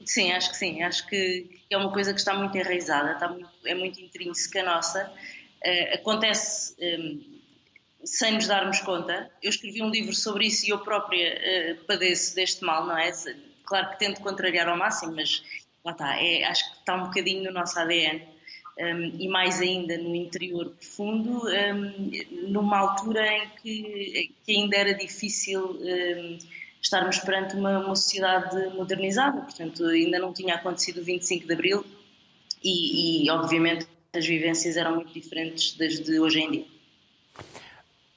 Sim, 0.03 0.31
acho 0.31 0.49
que 0.49 0.57
sim. 0.57 0.81
Acho 0.81 1.05
que 1.05 1.61
é 1.69 1.77
uma 1.77 1.91
coisa 1.91 2.11
que 2.11 2.19
está 2.19 2.33
muito 2.33 2.57
enraizada, 2.57 3.11
está 3.11 3.27
muito, 3.29 3.49
é 3.63 3.75
muito 3.75 4.01
intrínseca 4.01 4.63
nossa. 4.63 5.13
Uh, 5.63 5.93
acontece 5.93 6.73
um, 6.81 7.34
sem 8.05 8.33
nos 8.33 8.47
darmos 8.47 8.79
conta. 8.81 9.29
Eu 9.41 9.49
escrevi 9.49 9.81
um 9.81 9.89
livro 9.89 10.13
sobre 10.13 10.45
isso 10.47 10.65
e 10.65 10.69
eu 10.69 10.79
própria 10.79 11.35
uh, 11.35 11.85
padeço 11.85 12.35
deste 12.35 12.63
mal, 12.63 12.85
não 12.85 12.97
é? 12.97 13.11
Claro 13.65 13.89
que 13.89 13.99
tento 13.99 14.21
contrariar 14.21 14.67
ao 14.69 14.77
máximo, 14.77 15.13
mas 15.15 15.43
lá 15.83 15.91
está, 15.91 16.21
é, 16.21 16.43
acho 16.43 16.71
que 16.71 16.79
está 16.79 16.95
um 16.95 17.03
bocadinho 17.05 17.43
no 17.43 17.51
nosso 17.51 17.79
ADN. 17.79 18.21
Um, 18.77 19.15
e 19.17 19.29
mais 19.29 19.61
ainda 19.61 19.97
no 19.97 20.13
interior 20.13 20.69
profundo, 20.71 21.47
um, 21.47 22.11
numa 22.49 22.77
altura 22.77 23.25
em 23.25 23.49
que, 23.61 24.33
que, 24.43 24.51
ainda 24.51 24.75
era 24.75 24.93
difícil 24.93 25.79
um, 25.79 26.37
estarmos 26.81 27.19
perante 27.19 27.55
uma, 27.55 27.79
uma, 27.79 27.95
sociedade 27.95 28.75
modernizada, 28.75 29.43
portanto, 29.43 29.85
ainda 29.85 30.19
não 30.19 30.33
tinha 30.33 30.55
acontecido 30.55 30.99
o 30.99 31.03
25 31.05 31.47
de 31.47 31.53
Abril 31.53 31.85
e, 32.61 33.23
e 33.23 33.29
obviamente, 33.29 33.87
as 34.13 34.25
vivências 34.25 34.75
eram 34.75 34.95
muito 34.95 35.13
diferentes 35.13 35.77
das 35.77 35.93
de 35.97 36.19
hoje 36.19 36.41
em 36.41 36.51
dia. 36.51 36.65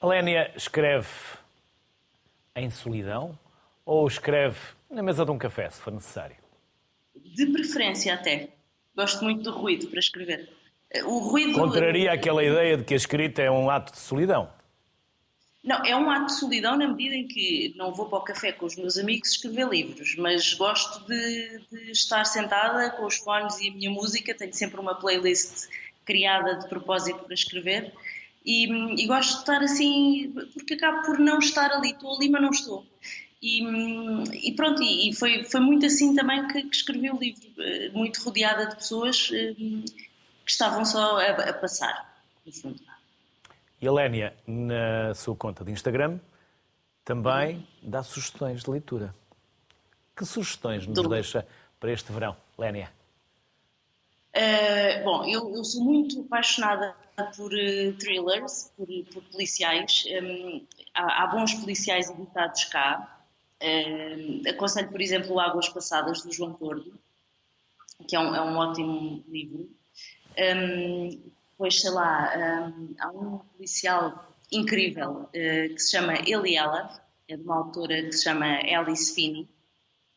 A 0.01 0.07
Lénia 0.07 0.49
escreve 0.55 1.09
em 2.55 2.69
solidão 2.69 3.37
ou 3.85 4.07
escreve 4.07 4.57
na 4.89 5.03
mesa 5.03 5.25
de 5.25 5.31
um 5.31 5.37
café, 5.37 5.69
se 5.69 5.81
for 5.81 5.91
necessário? 5.91 6.37
De 7.13 7.45
preferência, 7.47 8.13
até. 8.13 8.47
Gosto 8.95 9.25
muito 9.25 9.43
do 9.43 9.51
ruído 9.51 9.87
para 9.87 9.99
escrever. 9.99 10.49
O 11.03 11.19
ruído. 11.19 11.59
Contraria 11.59 12.13
aquela 12.13 12.41
ideia 12.41 12.77
de 12.77 12.85
que 12.85 12.93
a 12.93 12.97
escrita 12.97 13.41
é 13.41 13.51
um 13.51 13.69
ato 13.69 13.91
de 13.91 13.99
solidão. 13.99 14.49
Não, 15.61 15.83
é 15.83 15.93
um 15.93 16.09
ato 16.09 16.27
de 16.27 16.39
solidão 16.39 16.77
na 16.77 16.87
medida 16.87 17.15
em 17.15 17.27
que 17.27 17.73
não 17.75 17.93
vou 17.93 18.05
para 18.05 18.19
o 18.19 18.23
café 18.23 18.53
com 18.53 18.65
os 18.65 18.77
meus 18.77 18.97
amigos 18.97 19.31
escrever 19.31 19.67
livros, 19.67 20.15
mas 20.17 20.53
gosto 20.53 21.05
de, 21.07 21.59
de 21.69 21.91
estar 21.91 22.23
sentada 22.23 22.89
com 22.91 23.05
os 23.05 23.17
fones 23.17 23.59
e 23.59 23.67
a 23.67 23.73
minha 23.73 23.91
música. 23.91 24.33
Tenho 24.33 24.53
sempre 24.53 24.79
uma 24.79 24.95
playlist 24.95 25.67
criada 26.05 26.55
de 26.55 26.69
propósito 26.69 27.19
para 27.19 27.33
escrever 27.33 27.93
e, 28.45 28.65
e, 29.01 29.07
gosto 29.07 29.33
de 29.33 29.39
estar 29.39 29.61
assim, 29.61 30.33
porque 30.53 30.73
acabo 30.73 31.05
por 31.05 31.19
não 31.19 31.39
estar 31.39 31.71
ali, 31.71 31.91
estou 31.91 32.15
ali, 32.15 32.29
mas 32.29 32.41
não 32.41 32.49
estou. 32.49 32.85
E, 33.41 33.63
e 34.47 34.53
pronto, 34.53 34.81
e, 34.81 35.13
foi, 35.13 35.43
foi 35.43 35.59
muito 35.59 35.85
assim 35.85 36.15
também 36.15 36.47
que, 36.47 36.63
que, 36.63 36.75
escrevi 36.75 37.09
o 37.09 37.17
livro, 37.17 37.47
eh, 37.57 37.89
muito 37.93 38.21
rodeada 38.23 38.65
de 38.67 38.75
pessoas 38.75 39.29
eh, 39.33 39.53
que 39.53 40.51
estavam 40.51 40.83
só 40.83 41.19
a, 41.19 41.31
a 41.31 41.53
passar, 41.53 42.21
no 42.45 42.51
fundo. 42.51 42.81
E 43.81 43.87
a 43.87 43.91
Lénia, 43.91 44.33
na 44.45 45.13
sua 45.15 45.35
conta 45.35 45.63
de 45.63 45.71
Instagram, 45.71 46.19
também 47.05 47.65
dá 47.81 48.03
sugestões 48.03 48.63
de 48.63 48.69
leitura. 48.69 49.15
Que 50.15 50.25
sugestões 50.25 50.85
nos 50.85 51.01
Do... 51.01 51.07
deixa 51.07 51.47
para 51.79 51.91
este 51.93 52.11
verão, 52.11 52.35
Lénia? 52.57 52.91
Uh, 54.35 55.03
bom, 55.03 55.25
eu, 55.25 55.55
eu, 55.55 55.63
sou 55.63 55.83
muito 55.83 56.21
apaixonada 56.21 56.95
por 57.25 57.51
uh, 57.53 57.93
thrillers, 57.97 58.71
por, 58.75 58.87
por 59.13 59.23
policiais. 59.31 60.03
Um, 60.21 60.65
há, 60.93 61.23
há, 61.23 61.27
bons 61.27 61.53
policiais 61.55 62.09
editados 62.09 62.65
cá. 62.65 63.23
Um, 63.61 64.41
aconselho, 64.49 64.89
por 64.89 65.01
exemplo, 65.01 65.39
Águas 65.39 65.69
Passadas, 65.69 66.21
do 66.21 66.31
João 66.31 66.53
Tordo, 66.53 66.93
que 68.07 68.15
é 68.15 68.19
um, 68.19 68.35
é 68.35 68.41
um 68.41 68.57
ótimo 68.57 69.23
livro. 69.27 69.69
Um, 70.37 71.31
pois, 71.57 71.81
sei 71.81 71.91
lá, 71.91 72.71
há 72.99 73.09
um 73.09 73.39
policial 73.55 74.33
incrível 74.51 75.23
uh, 75.23 75.29
que 75.73 75.79
se 75.79 75.91
chama 75.91 76.13
Ele 76.25 76.51
e 76.51 76.55
Ela, 76.55 77.01
é 77.27 77.35
de 77.35 77.43
uma 77.43 77.57
autora 77.57 78.03
que 78.03 78.13
se 78.13 78.23
chama 78.23 78.45
Alice 78.45 79.13
Finney 79.13 79.47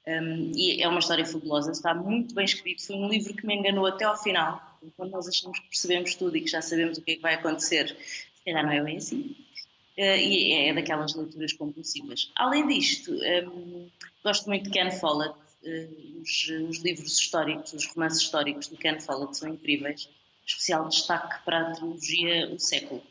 um, 0.07 0.53
e 0.55 0.83
é 0.83 0.89
uma 0.89 0.99
história 0.99 1.25
fabulosa, 1.25 1.71
está 1.71 1.95
muito 1.95 2.35
bem 2.35 2.45
escrito. 2.45 2.87
Foi 2.87 2.97
um 2.97 3.09
livro 3.09 3.35
que 3.35 3.47
me 3.47 3.55
enganou 3.55 3.87
até 3.87 4.05
ao 4.05 4.21
final. 4.21 4.61
Quando 4.97 5.11
nós 5.11 5.29
achamos 5.29 5.59
que 5.59 5.69
percebemos 5.69 6.15
tudo 6.15 6.37
e 6.37 6.41
que 6.41 6.51
já 6.51 6.61
sabemos 6.61 6.99
o 6.99 7.03
que 7.03 7.13
é 7.13 7.17
que 7.17 7.23
vai 7.23 7.35
acontecer, 7.35 7.89
se 7.89 8.45
calhar 8.45 8.65
não 8.65 8.73
é 8.73 8.83
bem 8.83 8.97
assim. 8.97 9.37
Uh, 9.97 10.17
e 10.17 10.53
é, 10.53 10.69
é 10.69 10.75
daquelas 10.75 11.15
leituras 11.15 11.53
compulsivas. 11.53 12.33
Além 12.35 12.67
disto, 12.67 13.13
um, 13.13 13.91
gosto 14.25 14.47
muito 14.47 14.65
de 14.65 14.71
Ken 14.71 14.91
Follett. 14.91 15.35
Uh, 15.63 16.21
os, 16.21 16.49
os, 16.69 16.79
livros 16.83 17.19
históricos, 17.19 17.73
os 17.73 17.87
romances 17.89 18.23
históricos 18.23 18.69
de 18.69 18.77
Ken 18.77 18.99
Follett 19.01 19.37
são 19.37 19.49
incríveis. 19.49 20.09
Especial 20.45 20.89
destaque 20.89 21.45
para 21.45 21.61
a 21.61 21.73
trilogia 21.73 22.49
O 22.53 22.59
Século. 22.59 23.03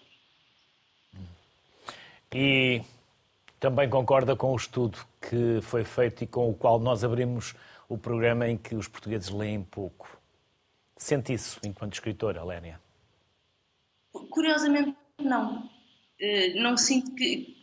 E 2.34 2.82
também 3.60 3.90
concorda 3.90 4.36
com 4.36 4.54
o 4.54 4.56
estudo 4.56 4.98
que 5.22 5.62
foi 5.62 5.84
feito 5.84 6.24
e 6.24 6.28
com 6.28 6.50
o 6.50 6.54
qual 6.54 6.80
nós 6.80 7.04
abrimos 7.04 7.54
o 7.88 7.98
programa 7.98 8.48
em 8.48 8.58
que 8.58 8.74
os 8.74 8.88
portugueses 8.88 9.30
leem 9.30 9.64
pouco. 9.64 10.21
Sente 11.02 11.34
isso 11.34 11.60
enquanto 11.66 11.94
escritora, 11.94 12.44
Lénia? 12.44 12.80
Curiosamente, 14.30 14.96
não. 15.20 15.68
Eh, 16.20 16.54
não 16.62 16.78
sinto 16.78 17.16
que. 17.16 17.58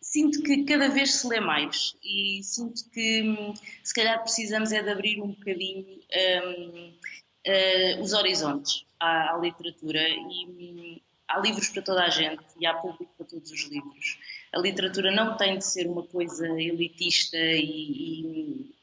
Sinto 0.00 0.42
que 0.42 0.64
cada 0.64 0.88
vez 0.88 1.16
se 1.16 1.28
lê 1.28 1.38
mais 1.38 1.94
e 2.02 2.40
sinto 2.42 2.88
que 2.90 3.22
hum, 3.22 3.52
se 3.84 3.92
calhar 3.92 4.18
precisamos 4.22 4.72
é 4.72 4.82
de 4.82 4.88
abrir 4.88 5.20
um 5.20 5.32
bocadinho 5.32 5.84
um, 5.84 6.88
uh, 6.88 6.98
eh, 7.44 8.00
os 8.00 8.14
horizontes 8.14 8.86
à, 8.98 9.34
à 9.34 9.36
literatura 9.36 10.00
e 10.08 10.46
um, 10.46 11.00
há 11.28 11.38
livros 11.40 11.68
para 11.68 11.82
toda 11.82 12.04
a 12.04 12.08
gente 12.08 12.42
e 12.58 12.64
há 12.64 12.72
público 12.72 13.12
para 13.18 13.26
todos 13.26 13.50
os 13.50 13.64
livros 13.64 14.18
a 14.50 14.58
literatura 14.58 15.10
não 15.10 15.36
tem 15.36 15.58
de 15.58 15.66
ser 15.66 15.86
uma 15.86 16.04
coisa 16.04 16.48
elitista 16.58 17.36
e, 17.36 17.60
e 17.60 18.77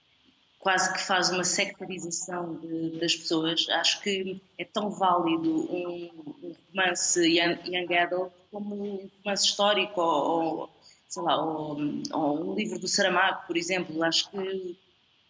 quase 0.65 0.91
que 0.93 0.99
faz 0.99 1.29
uma 1.29 1.43
sectarização 1.43 2.55
de, 2.55 2.99
das 2.99 3.15
pessoas. 3.15 3.69
Acho 3.69 4.01
que 4.01 4.41
é 4.57 4.65
tão 4.65 4.89
válido 4.89 5.71
um, 5.71 6.09
um 6.41 6.55
romance 6.69 7.19
young, 7.21 7.59
young, 7.67 7.93
adult 7.93 8.33
como 8.51 8.73
um 8.75 9.09
romance 9.23 9.45
histórico 9.45 10.01
ou, 10.01 10.61
ou 10.61 10.69
sei 11.07 11.21
lá, 11.21 11.39
ou, 11.39 11.77
ou, 12.11 12.51
um 12.51 12.55
livro 12.55 12.79
do 12.79 12.87
Saramago, 12.87 13.45
por 13.45 13.55
exemplo. 13.55 14.03
Acho 14.03 14.27
que 14.31 14.75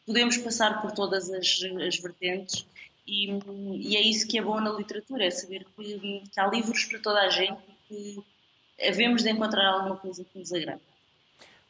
podemos 0.06 0.38
passar 0.38 0.82
por 0.82 0.94
todas 0.94 1.30
as, 1.30 1.60
as 1.86 1.98
vertentes 1.98 2.66
e, 3.06 3.30
e, 3.90 3.98
é 3.98 4.02
isso 4.02 4.30
que 4.30 4.38
é 4.38 4.42
bom 4.42 4.62
na 4.62 4.72
literatura, 4.72 5.26
é 5.26 5.32
saber 5.32 5.66
que, 5.76 6.24
que 6.32 6.40
há 6.40 6.48
livros 6.48 6.86
para 6.86 7.00
toda 7.00 7.20
a 7.20 7.30
gente 7.30 7.60
que 7.90 8.24
havemos 8.88 9.22
de 9.22 9.32
encontrar 9.32 9.68
alguma 9.68 9.98
coisa 9.98 10.24
que 10.24 10.40
nos 10.40 10.54
agrade. 10.54 10.82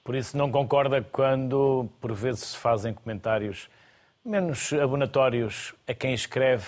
Por 0.05 0.13
isso 0.13 0.37
não 0.37 0.51
concorda 0.51 1.01
quando 1.01 1.89
por 1.99 2.13
vezes 2.13 2.49
se 2.49 2.57
fazem 2.57 2.93
comentários 2.93 3.67
menos 4.23 4.71
abonatórios 4.71 5.73
a 5.87 5.95
quem 5.95 6.13
escreve 6.13 6.67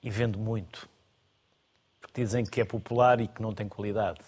e 0.00 0.08
vende 0.08 0.38
muito? 0.38 0.88
Porque 2.00 2.22
dizem 2.22 2.44
que 2.44 2.60
é 2.60 2.64
popular 2.64 3.20
e 3.20 3.26
que 3.26 3.42
não 3.42 3.52
tem 3.52 3.68
qualidade. 3.68 4.20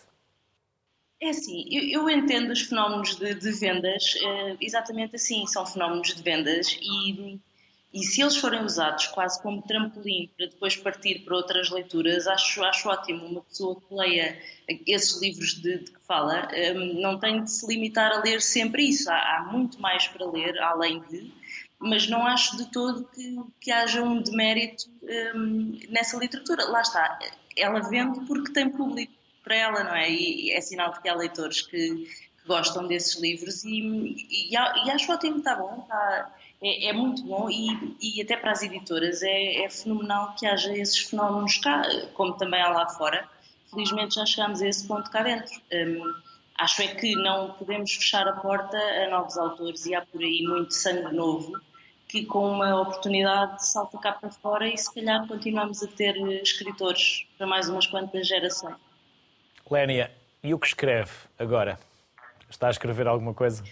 É 1.21 1.29
assim, 1.29 1.69
eu, 1.71 2.03
eu 2.03 2.11
entendo 2.11 2.51
os 2.51 2.63
fenómenos 2.63 3.15
de, 3.15 3.33
de 3.33 3.53
vendas 3.53 4.17
uh, 4.17 4.57
exatamente 4.61 5.15
assim, 5.15 5.47
são 5.47 5.65
fenómenos 5.65 6.13
de 6.13 6.21
vendas 6.21 6.77
e 6.83 7.39
e 7.93 8.03
se 8.03 8.21
eles 8.21 8.37
forem 8.37 8.63
usados 8.63 9.07
quase 9.07 9.41
como 9.43 9.63
trampolim 9.63 10.31
para 10.37 10.47
depois 10.47 10.77
partir 10.77 11.21
para 11.25 11.37
outras 11.37 11.71
leituras, 11.71 12.27
acho, 12.27 12.63
acho 12.63 12.89
ótimo. 12.89 13.25
Uma 13.25 13.43
pessoa 13.43 13.81
que 13.81 13.95
leia 13.95 14.39
esses 14.87 15.21
livros 15.23 15.55
de, 15.55 15.79
de 15.79 15.91
que 15.93 16.01
fala 16.07 16.49
um, 16.75 17.01
não 17.01 17.19
tem 17.19 17.43
de 17.43 17.51
se 17.51 17.67
limitar 17.67 18.13
a 18.13 18.21
ler 18.21 18.43
sempre 18.43 18.85
isso. 18.85 19.11
Há, 19.11 19.17
há, 19.17 19.49
muito 19.51 19.81
mais 19.81 20.07
para 20.07 20.31
ler, 20.31 20.61
além 20.61 21.01
de, 21.05 21.33
mas 21.79 22.07
não 22.07 22.27
acho 22.27 22.59
de 22.59 22.71
todo 22.71 23.05
que, 23.07 23.37
que 23.59 23.73
haja 23.73 24.03
um 24.03 24.21
demérito 24.21 24.85
um, 25.35 25.79
nessa 25.89 26.19
literatura. 26.19 26.67
Lá 26.67 26.83
está, 26.83 27.19
ela 27.57 27.81
vende 27.89 28.21
porque 28.27 28.53
tem 28.53 28.69
público 28.69 29.15
para 29.43 29.57
ela, 29.57 29.85
não 29.85 29.95
é? 29.95 30.11
E 30.11 30.53
é 30.53 30.61
sinal 30.61 30.93
de 30.93 31.01
que 31.01 31.09
há 31.09 31.15
leitores 31.15 31.63
que, 31.63 32.05
que 32.05 32.47
gostam 32.47 32.87
desses 32.87 33.19
livros 33.19 33.65
e, 33.65 33.81
e, 33.81 34.53
e 34.53 34.91
acho 34.91 35.11
ótimo, 35.11 35.39
está 35.39 35.57
bom, 35.57 35.81
está 35.81 36.35
é, 36.63 36.89
é 36.89 36.93
muito 36.93 37.23
bom 37.25 37.49
e, 37.49 37.97
e, 38.01 38.23
até 38.23 38.37
para 38.37 38.53
as 38.53 38.63
editoras 38.63 39.23
é, 39.23 39.65
é, 39.65 39.71
fenomenal 39.71 40.35
que 40.37 40.47
haja 40.47 40.73
esses 40.77 40.99
fenómenos 40.99 41.57
cá, 41.59 41.83
como 42.15 42.37
também 42.37 42.61
há 42.61 42.69
lá 42.69 42.89
fora. 42.89 43.29
Felizmente 43.71 44.17
já 44.17 44.27
chegamos 44.27 44.61
a 44.63 44.69
esse 44.69 44.87
ponto 44.87 45.11
cá 45.11 45.23
dentro. 45.23 45.55
Um, 45.73 46.15
acho 46.59 46.83
é 46.83 46.89
que 46.89 47.15
não 47.15 47.53
podemos 47.53 47.93
fechar 47.93 48.27
a 48.27 48.33
porta 48.33 48.77
a 48.77 49.11
novos 49.11 49.37
autores 49.37 49.87
e 49.87 49.95
há 49.95 50.05
por 50.05 50.21
aí 50.21 50.43
muito 50.43 50.75
sangue 50.75 51.15
novo 51.15 51.53
que 52.09 52.25
com 52.25 52.51
uma 52.51 52.81
oportunidade 52.81 53.65
salta 53.67 53.99
cá 53.99 54.13
para 54.13 54.31
fora 54.31 54.67
e 54.67 54.77
se 54.77 54.93
calhar 54.93 55.29
continuamos 55.29 55.83
a 55.83 55.87
ter 55.87 56.17
escritores 56.43 57.27
para 57.37 57.47
mais 57.47 57.69
umas 57.69 57.87
quantas 57.87 58.27
gerações. 58.27 58.77
Lénia, 59.71 60.11
e 60.43 60.55
o 60.55 60.59
que 60.59 60.67
escreve 60.67 61.13
agora? 61.39 61.79
Está 62.49 62.69
a 62.69 62.71
escrever 62.71 63.07
alguma 63.07 63.35
coisa? 63.35 63.63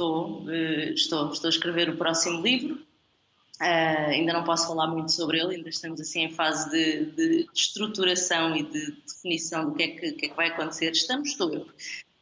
Estou, 0.00 0.50
eh, 0.50 0.92
estou, 0.94 1.30
estou 1.30 1.48
a 1.48 1.50
escrever 1.50 1.90
o 1.90 1.96
próximo 1.98 2.40
livro. 2.40 2.76
Uh, 3.60 4.08
ainda 4.08 4.32
não 4.32 4.42
posso 4.44 4.68
falar 4.68 4.86
muito 4.86 5.12
sobre 5.12 5.38
ele, 5.38 5.56
ainda 5.56 5.68
estamos 5.68 6.00
assim 6.00 6.22
em 6.22 6.30
fase 6.30 6.70
de, 6.70 7.04
de, 7.12 7.44
de 7.44 7.50
estruturação 7.54 8.56
e 8.56 8.62
de 8.62 8.92
definição 9.06 9.68
do 9.68 9.74
que 9.74 9.82
é 9.82 9.88
que, 9.88 10.12
que, 10.12 10.26
é 10.26 10.28
que 10.30 10.34
vai 10.34 10.48
acontecer. 10.48 10.92
Estamos, 10.92 11.28
estou 11.28 11.52
eu. 11.52 11.66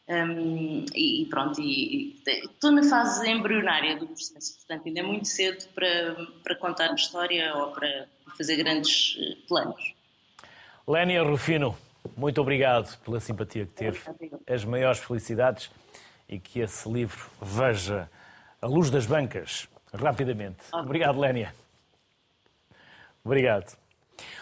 Um, 0.09 0.87
e, 0.93 1.25
pronto, 1.31 1.61
e, 1.61 2.21
estou 2.27 2.73
na 2.73 2.83
fase 2.83 3.31
embrionária 3.31 3.97
do 3.97 4.09
processo, 4.09 4.57
portanto 4.57 4.89
ainda 4.89 4.99
é 4.99 5.03
muito 5.05 5.29
cedo 5.29 5.65
para, 5.73 6.17
para 6.43 6.57
contar 6.57 6.93
história 6.95 7.55
ou 7.55 7.71
para 7.71 8.09
fazer 8.37 8.57
grandes 8.57 9.17
eh, 9.21 9.37
planos. 9.47 9.95
Lénia 10.89 11.23
Rufino, 11.23 11.79
muito 12.17 12.41
obrigado 12.41 12.99
pela 13.05 13.21
simpatia 13.21 13.67
que 13.67 13.73
teve. 13.73 14.01
As 14.49 14.65
maiores 14.65 14.99
felicidades 14.99 15.71
e 16.29 16.39
que 16.39 16.61
esse 16.61 16.89
livro 16.89 17.29
veja 17.41 18.11
a 18.61 18.67
luz 18.67 18.91
das 18.91 19.07
bancas 19.07 19.69
rapidamente. 19.93 20.59
Obrigado, 20.73 21.19
Lénia. 21.19 21.55
Obrigado. 23.25 23.77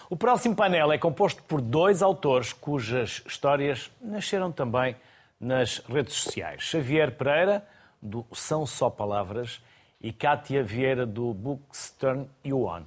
O 0.09 0.17
próximo 0.17 0.55
painel 0.55 0.93
é 0.93 0.99
composto 0.99 1.43
por 1.43 1.61
dois 1.61 2.03
autores 2.03 2.53
cujas 2.53 3.23
histórias 3.27 3.91
nasceram 4.01 4.51
também 4.51 4.97
nas 5.41 5.79
redes 5.79 6.15
sociais. 6.15 6.63
Xavier 6.63 7.13
Pereira, 7.17 7.67
do 8.01 8.25
São 8.33 8.65
Só 8.65 8.89
Palavras, 8.89 9.61
e 10.01 10.13
Kátia 10.13 10.63
Vieira, 10.63 11.05
do 11.05 11.35
Bookstern 11.35 12.29
Yuan. 12.45 12.85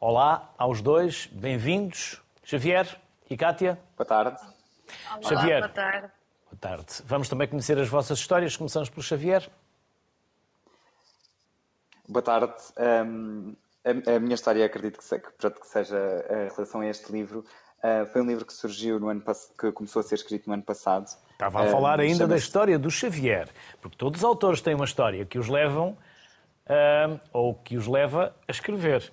Olá 0.00 0.50
aos 0.56 0.80
dois, 0.80 1.26
bem-vindos. 1.26 2.20
Xavier 2.44 2.98
e 3.28 3.36
Kátia. 3.36 3.78
Boa 3.96 4.06
tarde. 4.06 4.40
Olá, 5.10 5.22
Xavier. 5.22 5.60
Boa 5.60 5.68
tarde. 5.68 6.21
Boa 6.52 6.60
tarde. 6.60 7.02
Vamos 7.06 7.30
também 7.30 7.48
conhecer 7.48 7.78
as 7.78 7.88
vossas 7.88 8.18
histórias. 8.18 8.56
Começamos 8.56 8.90
pelo 8.90 9.02
Xavier. 9.02 9.48
Boa 12.06 12.22
tarde. 12.22 12.52
Um, 13.06 13.54
a, 13.82 14.16
a, 14.16 14.20
minha 14.20 14.34
história, 14.34 14.64
acredito 14.66 14.98
que, 14.98 15.18
que, 15.18 15.50
que 15.50 15.66
seja 15.66 15.96
a 15.96 16.54
relação 16.54 16.82
a 16.82 16.86
este 16.86 17.10
livro, 17.10 17.42
uh, 17.78 18.06
foi 18.12 18.20
um 18.20 18.26
livro 18.26 18.44
que 18.44 18.52
surgiu 18.52 19.00
no 19.00 19.08
ano 19.08 19.24
que 19.58 19.72
começou 19.72 20.00
a 20.00 20.02
ser 20.02 20.16
escrito 20.16 20.46
no 20.46 20.52
ano 20.52 20.62
passado. 20.62 21.06
Estava 21.32 21.62
a 21.62 21.66
falar 21.68 21.98
uh, 21.98 22.02
ainda 22.02 22.26
da 22.26 22.36
história 22.36 22.78
do 22.78 22.90
Xavier, 22.90 23.48
porque 23.80 23.96
todos 23.96 24.20
os 24.20 24.24
autores 24.24 24.60
têm 24.60 24.74
uma 24.74 24.84
história 24.84 25.24
que 25.24 25.38
os 25.38 25.48
levam 25.48 25.96
uh, 26.66 27.18
ou 27.32 27.54
que 27.54 27.78
os 27.78 27.86
leva 27.86 28.36
a 28.46 28.52
escrever. 28.52 29.10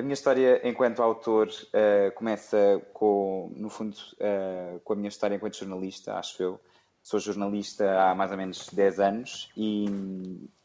A 0.00 0.02
minha 0.02 0.14
história 0.14 0.66
enquanto 0.66 1.02
autor 1.02 1.48
uh, 1.48 2.10
começa 2.14 2.80
com, 2.94 3.52
no 3.54 3.68
fundo, 3.68 3.94
uh, 4.14 4.80
com 4.80 4.94
a 4.94 4.96
minha 4.96 5.10
história 5.10 5.34
enquanto 5.34 5.58
jornalista, 5.58 6.14
acho 6.14 6.42
eu. 6.42 6.60
Sou 7.02 7.20
jornalista 7.20 8.00
há 8.00 8.14
mais 8.14 8.30
ou 8.30 8.38
menos 8.38 8.70
10 8.72 8.98
anos 8.98 9.52
e, 9.54 9.84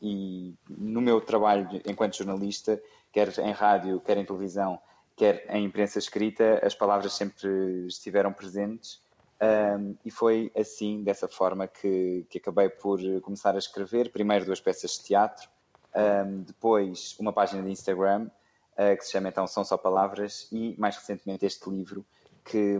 e 0.01 0.53
no 0.69 1.01
meu 1.01 1.19
trabalho 1.19 1.67
enquanto 1.85 2.15
jornalista, 2.15 2.81
quer 3.11 3.37
em 3.39 3.51
rádio, 3.51 3.99
quer 3.99 4.15
em 4.15 4.25
televisão, 4.25 4.79
quer 5.17 5.45
em 5.49 5.65
imprensa 5.65 5.99
escrita, 5.99 6.61
as 6.63 6.73
palavras 6.73 7.11
sempre 7.11 7.85
estiveram 7.87 8.31
presentes 8.31 9.01
um, 9.41 9.97
e 10.05 10.09
foi 10.09 10.49
assim, 10.55 11.03
dessa 11.03 11.27
forma, 11.27 11.67
que, 11.67 12.25
que 12.29 12.37
acabei 12.37 12.69
por 12.69 13.01
começar 13.19 13.53
a 13.53 13.59
escrever. 13.59 14.13
Primeiro 14.13 14.45
duas 14.45 14.61
peças 14.61 14.91
de 14.91 15.03
teatro, 15.03 15.49
um, 15.93 16.41
depois 16.43 17.17
uma 17.19 17.33
página 17.33 17.61
de 17.61 17.69
Instagram 17.69 18.29
que 18.97 19.05
se 19.05 19.11
chama 19.11 19.29
então 19.29 19.47
São 19.47 19.63
Só 19.63 19.77
Palavras 19.77 20.47
e 20.51 20.75
mais 20.77 20.97
recentemente 20.97 21.45
este 21.45 21.69
livro 21.69 22.05
que, 22.43 22.79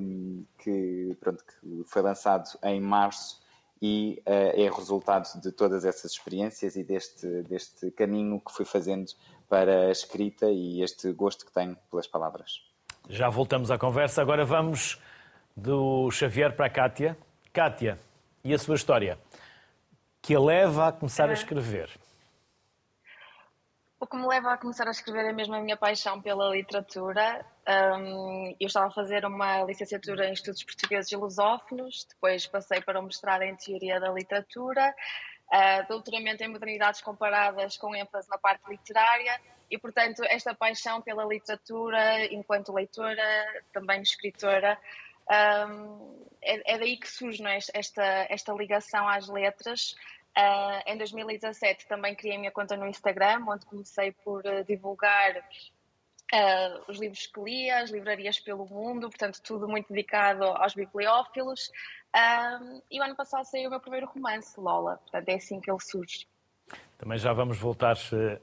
que, 0.59 1.17
pronto, 1.19 1.43
que 1.43 1.83
foi 1.85 2.01
lançado 2.01 2.47
em 2.63 2.79
março 2.79 3.43
e 3.81 4.21
uh, 4.25 4.59
é 4.59 4.69
resultado 4.69 5.27
de 5.41 5.51
todas 5.51 5.83
essas 5.83 6.11
experiências 6.11 6.75
e 6.75 6.83
deste, 6.83 7.27
deste 7.43 7.91
caminho 7.91 8.39
que 8.39 8.51
fui 8.51 8.65
fazendo 8.65 9.11
para 9.49 9.87
a 9.87 9.91
escrita 9.91 10.47
e 10.49 10.81
este 10.81 11.11
gosto 11.11 11.45
que 11.45 11.51
tenho 11.51 11.75
pelas 11.89 12.07
palavras. 12.07 12.61
Já 13.09 13.29
voltamos 13.29 13.69
à 13.69 13.77
conversa, 13.77 14.21
agora 14.21 14.45
vamos 14.45 14.99
do 15.55 16.09
Xavier 16.11 16.55
para 16.55 16.67
a 16.67 16.69
Cátia. 16.69 17.17
Cátia, 17.53 17.99
e 18.43 18.53
a 18.53 18.57
sua 18.57 18.75
história? 18.75 19.17
Que 20.21 20.35
a 20.35 20.39
leva 20.39 20.87
a 20.87 20.91
começar 20.91 21.29
a 21.29 21.33
escrever? 21.33 21.89
O 24.05 24.07
que 24.07 24.17
me 24.17 24.27
leva 24.27 24.53
a 24.53 24.57
começar 24.59 24.87
a 24.87 24.91
escrever 24.91 25.25
é 25.25 25.33
mesmo 25.33 25.55
a 25.55 25.59
minha 25.59 25.75
paixão 25.75 26.21
pela 26.21 26.51
literatura. 26.51 27.43
Um, 27.67 28.55
eu 28.59 28.67
estava 28.67 28.85
a 28.85 28.91
fazer 28.91 29.25
uma 29.25 29.63
licenciatura 29.63 30.27
em 30.27 30.33
Estudos 30.33 30.63
Portugueses 30.63 31.11
e 31.11 31.15
Lusófonos, 31.15 32.05
depois 32.07 32.45
passei 32.45 32.79
para 32.81 32.99
um 32.99 33.05
mestrado 33.05 33.41
em 33.41 33.55
Teoria 33.55 33.99
da 33.99 34.11
Literatura, 34.11 34.93
uh, 35.51 35.87
doutoramento 35.87 36.43
em 36.43 36.47
Modernidades 36.49 37.01
Comparadas 37.01 37.77
com 37.77 37.95
ênfase 37.95 38.29
na 38.29 38.37
parte 38.37 38.69
literária 38.69 39.41
e, 39.71 39.79
portanto, 39.79 40.21
esta 40.25 40.53
paixão 40.53 41.01
pela 41.01 41.25
literatura, 41.25 42.31
enquanto 42.31 42.71
leitora, 42.73 43.63
também 43.73 44.03
escritora, 44.03 44.77
um, 45.67 46.27
é, 46.43 46.75
é, 46.75 46.77
daí 46.77 46.97
que 46.97 47.09
surge 47.09 47.43
é? 47.43 47.57
esta, 47.73 48.27
esta 48.29 48.53
ligação 48.53 49.09
às 49.09 49.27
letras 49.27 49.95
Uh, 50.37 50.83
em 50.85 50.97
2017 50.97 51.87
também 51.87 52.13
criei 52.13 52.37
minha 52.37 52.51
conta 52.51 52.75
no 52.75 52.85
Instagram, 52.85 53.45
onde 53.47 53.65
comecei 53.65 54.11
por 54.11 54.45
uh, 54.45 54.65
divulgar 54.65 55.37
uh, 55.37 56.91
os 56.91 56.99
livros 56.99 57.25
que 57.27 57.39
lia, 57.39 57.79
as 57.79 57.89
livrarias 57.89 58.37
pelo 58.41 58.65
mundo, 58.65 59.07
portanto, 59.09 59.41
tudo 59.41 59.65
muito 59.65 59.87
dedicado 59.93 60.43
aos 60.43 60.73
bibliófilos. 60.73 61.71
e 62.91 62.99
o 62.99 63.03
ano 63.03 63.15
passado 63.15 63.45
saiu 63.45 63.67
o 63.67 63.69
meu 63.71 63.79
primeiro 63.79 64.07
romance, 64.07 64.59
Lola, 64.59 64.97
portanto, 64.97 65.29
é 65.29 65.35
assim 65.35 65.61
que 65.61 65.71
ele 65.71 65.79
surge. 65.79 66.27
Também 66.97 67.17
já 67.17 67.31
vamos 67.31 67.57
voltar 67.57 67.95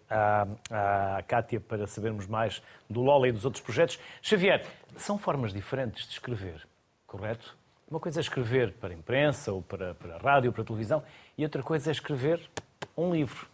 à, 0.09 1.17
à 1.19 1.23
Kátia 1.25 1.61
para 1.61 1.87
sabermos 1.87 2.27
mais 2.27 2.63
do 2.89 3.03
Lola 3.03 3.29
e 3.29 3.33
dos 3.33 3.45
outros 3.45 3.63
projetos. 3.63 3.99
Xavier, 4.23 4.65
são 4.97 5.19
formas 5.19 5.53
diferentes 5.53 6.07
de 6.07 6.13
escrever, 6.13 6.67
correto? 7.07 7.57
Uma 7.91 8.01
coisa 8.01 8.21
é 8.21 8.23
escrever 8.23 8.73
para 8.73 8.89
a 8.89 8.97
imprensa, 8.97 9.53
ou 9.53 9.61
para, 9.61 9.95
para 9.95 10.15
a 10.15 10.19
rádio, 10.19 10.49
ou 10.49 10.53
para 10.55 10.63
a 10.63 10.65
televisão, 10.65 11.03
e 11.37 11.45
outra 11.45 11.63
coisa 11.63 11.91
é 11.91 11.93
escrever 11.93 12.51
um 12.97 13.13
livro. 13.13 13.47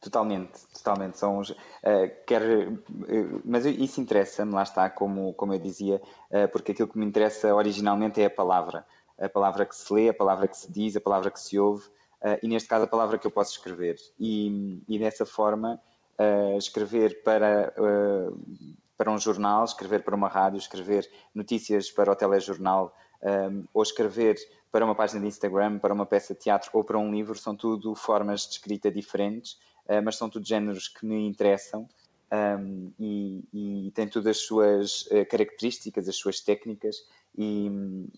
Totalmente, 0.00 0.66
totalmente. 0.72 1.18
São, 1.18 1.40
uh, 1.40 1.44
quer, 2.26 2.42
uh, 2.68 3.42
mas 3.44 3.66
isso 3.66 4.00
interessa-me, 4.00 4.52
lá 4.52 4.62
está, 4.62 4.88
como, 4.88 5.34
como 5.34 5.52
eu 5.52 5.58
dizia, 5.58 6.00
uh, 6.30 6.48
porque 6.50 6.72
aquilo 6.72 6.88
que 6.88 6.98
me 6.98 7.04
interessa 7.04 7.54
originalmente 7.54 8.20
é 8.20 8.24
a 8.24 8.30
palavra. 8.30 8.86
A 9.18 9.28
palavra 9.28 9.66
que 9.66 9.76
se 9.76 9.92
lê, 9.92 10.08
a 10.08 10.14
palavra 10.14 10.48
que 10.48 10.56
se 10.56 10.72
diz, 10.72 10.96
a 10.96 11.00
palavra 11.00 11.30
que 11.30 11.38
se 11.38 11.58
ouve, 11.58 11.86
e 12.42 12.48
neste 12.48 12.66
caso 12.66 12.84
a 12.84 12.88
palavra 12.88 13.18
que 13.18 13.26
eu 13.26 13.30
posso 13.30 13.52
escrever. 13.52 13.96
E, 14.18 14.82
e 14.88 14.98
dessa 14.98 15.26
forma, 15.26 15.78
escrever 16.56 17.22
para, 17.22 17.70
para 18.96 19.10
um 19.10 19.18
jornal, 19.18 19.62
escrever 19.64 20.02
para 20.02 20.14
uma 20.14 20.26
rádio, 20.28 20.56
escrever 20.56 21.06
notícias 21.34 21.90
para 21.90 22.10
o 22.10 22.16
telejornal, 22.16 22.94
um, 23.22 23.64
ou 23.74 23.82
escrever 23.82 24.36
para 24.70 24.84
uma 24.84 24.94
página 24.94 25.20
de 25.20 25.26
Instagram, 25.26 25.78
para 25.78 25.92
uma 25.92 26.06
peça 26.06 26.34
de 26.34 26.40
teatro 26.40 26.70
ou 26.72 26.84
para 26.84 26.98
um 26.98 27.10
livro, 27.12 27.36
são 27.36 27.56
tudo 27.56 27.94
formas 27.94 28.42
de 28.42 28.54
escrita 28.54 28.90
diferentes, 28.90 29.52
uh, 29.86 30.02
mas 30.04 30.16
são 30.16 30.28
tudo 30.28 30.46
géneros 30.46 30.88
que 30.88 31.04
me 31.04 31.26
interessam 31.26 31.88
um, 32.32 32.92
e, 32.98 33.44
e 33.52 33.90
têm 33.92 34.06
todas 34.06 34.28
as 34.28 34.38
suas 34.38 35.02
uh, 35.06 35.26
características, 35.28 36.08
as 36.08 36.16
suas 36.16 36.40
técnicas, 36.40 37.04
e, 37.36 37.68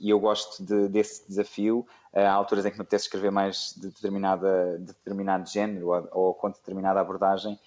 e 0.01 0.11
eu 0.11 0.20
gosto 0.20 0.62
de, 0.64 0.89
desse 0.89 1.27
desafio. 1.27 1.87
Uh, 2.12 2.20
há 2.20 2.33
alturas 2.33 2.66
em 2.66 2.70
que 2.70 2.77
me 2.77 2.83
apetece 2.83 3.05
escrever 3.05 3.31
mais 3.31 3.74
de, 3.77 3.89
determinada, 3.89 4.79
de 4.79 4.87
determinado 4.87 5.49
género 5.49 5.89
ou, 5.89 6.09
ou 6.12 6.35
com 6.35 6.51
determinada 6.51 7.01
abordagem, 7.01 7.59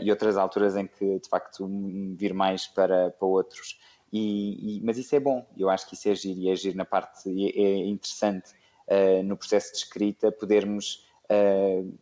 e 0.00 0.10
outras 0.10 0.38
alturas 0.38 0.76
em 0.76 0.86
que 0.86 1.18
de 1.18 1.28
facto 1.28 1.68
vir 2.16 2.32
mais 2.32 2.66
para, 2.66 3.10
para 3.10 3.28
outros. 3.28 3.78
E, 4.16 4.76
e, 4.76 4.80
mas 4.84 4.96
isso 4.96 5.16
é 5.16 5.18
bom, 5.18 5.44
eu 5.58 5.68
acho 5.68 5.88
que 5.88 5.96
isso 5.96 6.08
é 6.08 6.14
giro, 6.14 6.38
e 6.38 6.48
é 6.48 6.54
giro 6.54 6.76
na 6.76 6.84
parte, 6.84 7.28
é, 7.28 7.60
é 7.60 7.78
interessante 7.88 8.52
uh, 8.86 9.24
no 9.24 9.36
processo 9.36 9.72
de 9.72 9.78
escrita 9.78 10.30
podermos 10.30 11.04
uh, 11.28 11.92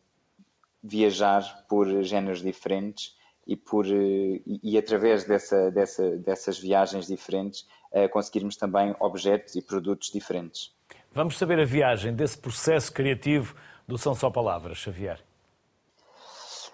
viajar 0.85 1.65
por 1.67 2.03
géneros 2.03 2.43
diferentes 2.43 3.17
e, 3.47 3.57
por, 3.57 3.87
uh, 3.87 3.91
e, 3.91 4.61
e, 4.63 4.77
através 4.77 5.25
dessa, 5.25 5.71
dessa, 5.71 6.19
dessas 6.19 6.59
viagens 6.59 7.07
diferentes 7.07 7.67
conseguirmos 8.11 8.57
também 8.57 8.97
objetos 9.01 9.55
e 9.55 9.61
produtos 9.61 10.11
diferentes. 10.11 10.75
Vamos 11.13 11.37
saber 11.37 11.61
a 11.61 11.65
viagem 11.67 12.15
desse 12.15 12.39
processo 12.39 12.91
criativo 12.91 13.55
do 13.87 13.99
São 13.99 14.15
Só 14.15 14.31
Palavras, 14.31 14.79
Xavier? 14.79 15.23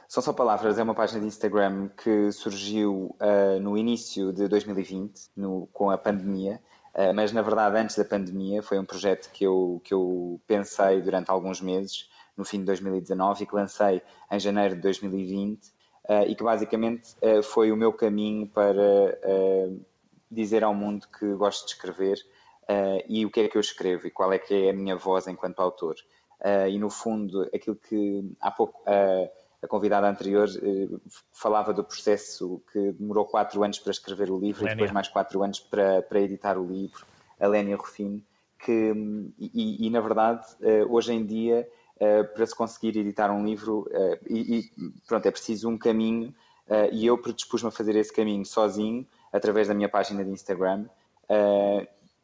São 0.09 0.23
Só 0.23 0.33
Palavras 0.33 0.79
é 0.79 0.83
uma 0.83 0.95
página 0.95 1.21
de 1.21 1.27
Instagram 1.27 1.91
que 1.91 2.33
surgiu 2.33 3.15
uh, 3.21 3.61
no 3.61 3.77
início 3.77 4.33
de 4.33 4.49
2020, 4.49 5.29
no, 5.37 5.69
com 5.71 5.91
a 5.91 5.99
pandemia, 5.99 6.63
uh, 6.95 7.13
mas 7.13 7.31
na 7.31 7.43
verdade 7.43 7.77
antes 7.77 7.95
da 7.95 8.07
pandemia 8.07 8.63
foi 8.63 8.79
um 8.79 8.87
projeto 8.87 9.31
que 9.31 9.45
eu, 9.45 9.83
que 9.85 9.93
eu 9.93 10.41
pensei 10.47 11.03
durante 11.03 11.31
alguns 11.31 11.61
meses, 11.61 12.09
no 12.35 12.43
fim 12.43 12.61
de 12.61 12.65
2019, 12.65 13.43
e 13.43 13.47
que 13.47 13.55
lancei 13.55 14.01
em 14.33 14.41
janeiro 14.41 14.77
de 14.77 14.81
2020, 14.81 15.67
uh, 15.67 16.23
e 16.27 16.35
que 16.35 16.43
basicamente 16.43 17.15
foi 17.43 17.71
o 17.71 17.77
meu 17.77 17.93
caminho 17.93 18.49
para 18.49 18.81
dizer 20.31 20.65
ao 20.65 20.73
mundo 20.73 21.07
que 21.19 21.35
gosto 21.35 21.67
de 21.67 21.73
escrever 21.73 22.17
e 23.07 23.27
o 23.27 23.31
que 23.31 23.41
é 23.41 23.49
que 23.49 23.59
eu 23.59 23.61
escrevo 23.61 24.07
e 24.07 24.11
qual 24.11 24.33
é 24.33 24.39
que 24.39 24.55
é 24.55 24.71
a 24.71 24.73
minha 24.73 24.97
voz 24.97 25.27
enquanto 25.27 25.61
autor. 25.61 25.97
e 26.71 26.79
no 26.79 26.89
fundo, 26.89 27.43
aquilo 27.55 27.77
que 27.77 28.35
há 28.41 28.51
pouco 28.51 28.83
a 29.63 29.67
convidada 29.67 30.09
anterior 30.09 30.49
eh, 30.49 30.89
falava 31.33 31.73
do 31.73 31.83
processo 31.83 32.63
que 32.73 32.93
demorou 32.93 33.25
quatro 33.25 33.63
anos 33.65 33.79
para 33.79 33.91
escrever 33.91 34.31
o 34.31 34.39
livro 34.39 34.65
Lénia. 34.65 34.73
e 34.73 34.77
depois 34.77 34.93
mais 34.93 35.09
quatro 35.09 35.43
anos 35.43 35.59
para, 35.59 36.03
para 36.03 36.21
editar 36.21 36.57
o 36.57 36.65
livro, 36.65 37.05
a 37.41 37.47
Lénia 37.47 37.77
Rufino, 37.77 38.23
que, 38.59 38.93
e, 39.39 39.87
e, 39.87 39.91
na 39.91 40.01
verdade, 40.01 40.47
eh, 40.61 40.85
hoje 40.85 41.13
em 41.13 41.25
dia, 41.25 41.69
eh, 41.99 42.23
para 42.23 42.47
se 42.47 42.55
conseguir 42.55 42.97
editar 42.97 43.31
um 43.31 43.45
livro, 43.45 43.89
e, 44.29 44.59
e 44.59 44.71
pronto, 45.07 45.27
é 45.27 45.31
preciso 45.31 45.69
um 45.69 45.79
caminho, 45.79 46.35
e 46.93 47.07
eu 47.07 47.17
predispus-me 47.17 47.69
a 47.69 47.71
fazer 47.71 47.97
esse 47.97 48.13
caminho 48.13 48.45
sozinho, 48.45 49.07
através 49.33 49.69
da 49.69 49.75
minha 49.75 49.89
página 49.89 50.25
de 50.25 50.31
Instagram, 50.31 50.87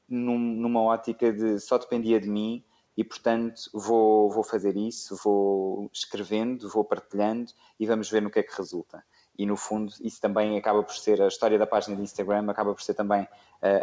numa 0.09 0.83
ótica 0.83 1.33
de 1.33 1.59
só 1.61 1.79
dependia 1.79 2.21
de 2.21 2.29
mim 2.29 2.63
e, 2.97 3.03
portanto, 3.03 3.63
vou, 3.73 4.31
vou 4.31 4.45
fazer 4.45 4.77
isso, 4.77 5.17
vou 5.23 5.91
escrevendo, 5.93 6.69
vou 6.69 6.85
partilhando 6.85 7.53
e 7.79 7.87
vamos 7.87 8.09
ver 8.11 8.23
no 8.23 8.31
que 8.31 8.39
é 8.39 8.43
que 8.43 8.57
resulta. 8.57 9.05
E, 9.37 9.45
no 9.45 9.57
fundo, 9.57 9.93
isso 10.01 10.21
também 10.21 10.57
acaba 10.57 10.83
por 10.83 10.95
ser 10.95 11.21
a 11.21 11.27
história 11.27 11.59
da 11.59 11.67
página 11.67 11.97
de 11.97 12.03
Instagram, 12.03 12.49
acaba 12.49 12.73
por 12.73 12.83
ser 12.83 12.95
também 12.95 13.23
uh, 13.23 13.29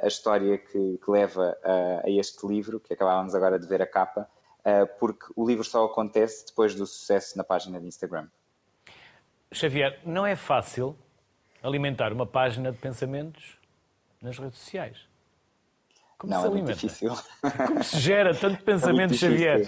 a 0.05 0.07
história 0.07 0.57
que, 0.57 0.97
que 0.97 1.11
leva 1.11 1.57
uh, 1.61 2.07
a 2.07 2.09
este 2.09 2.47
livro, 2.47 2.79
que 2.79 2.93
acabávamos 2.93 3.35
agora 3.35 3.59
de 3.59 3.67
ver 3.67 3.81
a 3.81 3.87
capa, 3.87 4.29
uh, 4.59 4.87
porque 4.97 5.25
o 5.35 5.45
livro 5.45 5.65
só 5.65 5.83
acontece 5.83 6.45
depois 6.45 6.73
do 6.73 6.85
sucesso 6.85 7.37
na 7.37 7.43
página 7.43 7.81
de 7.81 7.87
Instagram. 7.87 8.29
Xavier, 9.51 9.99
não 10.05 10.25
é 10.25 10.37
fácil 10.37 10.95
alimentar 11.61 12.13
uma 12.13 12.25
página 12.25 12.71
de 12.71 12.77
pensamentos 12.77 13.57
nas 14.21 14.37
redes 14.39 14.57
sociais. 14.57 15.10
Como 16.21 16.33
não, 16.33 16.41
se 16.41 16.47
é 16.47 16.49
muito 16.51 16.73
difícil. 16.73 17.13
Como 17.67 17.83
se 17.83 17.99
gera 17.99 18.35
tanto 18.35 18.57
é 18.61 18.63
pensamento, 18.63 19.15
é 19.15 19.17
Xavier? 19.17 19.67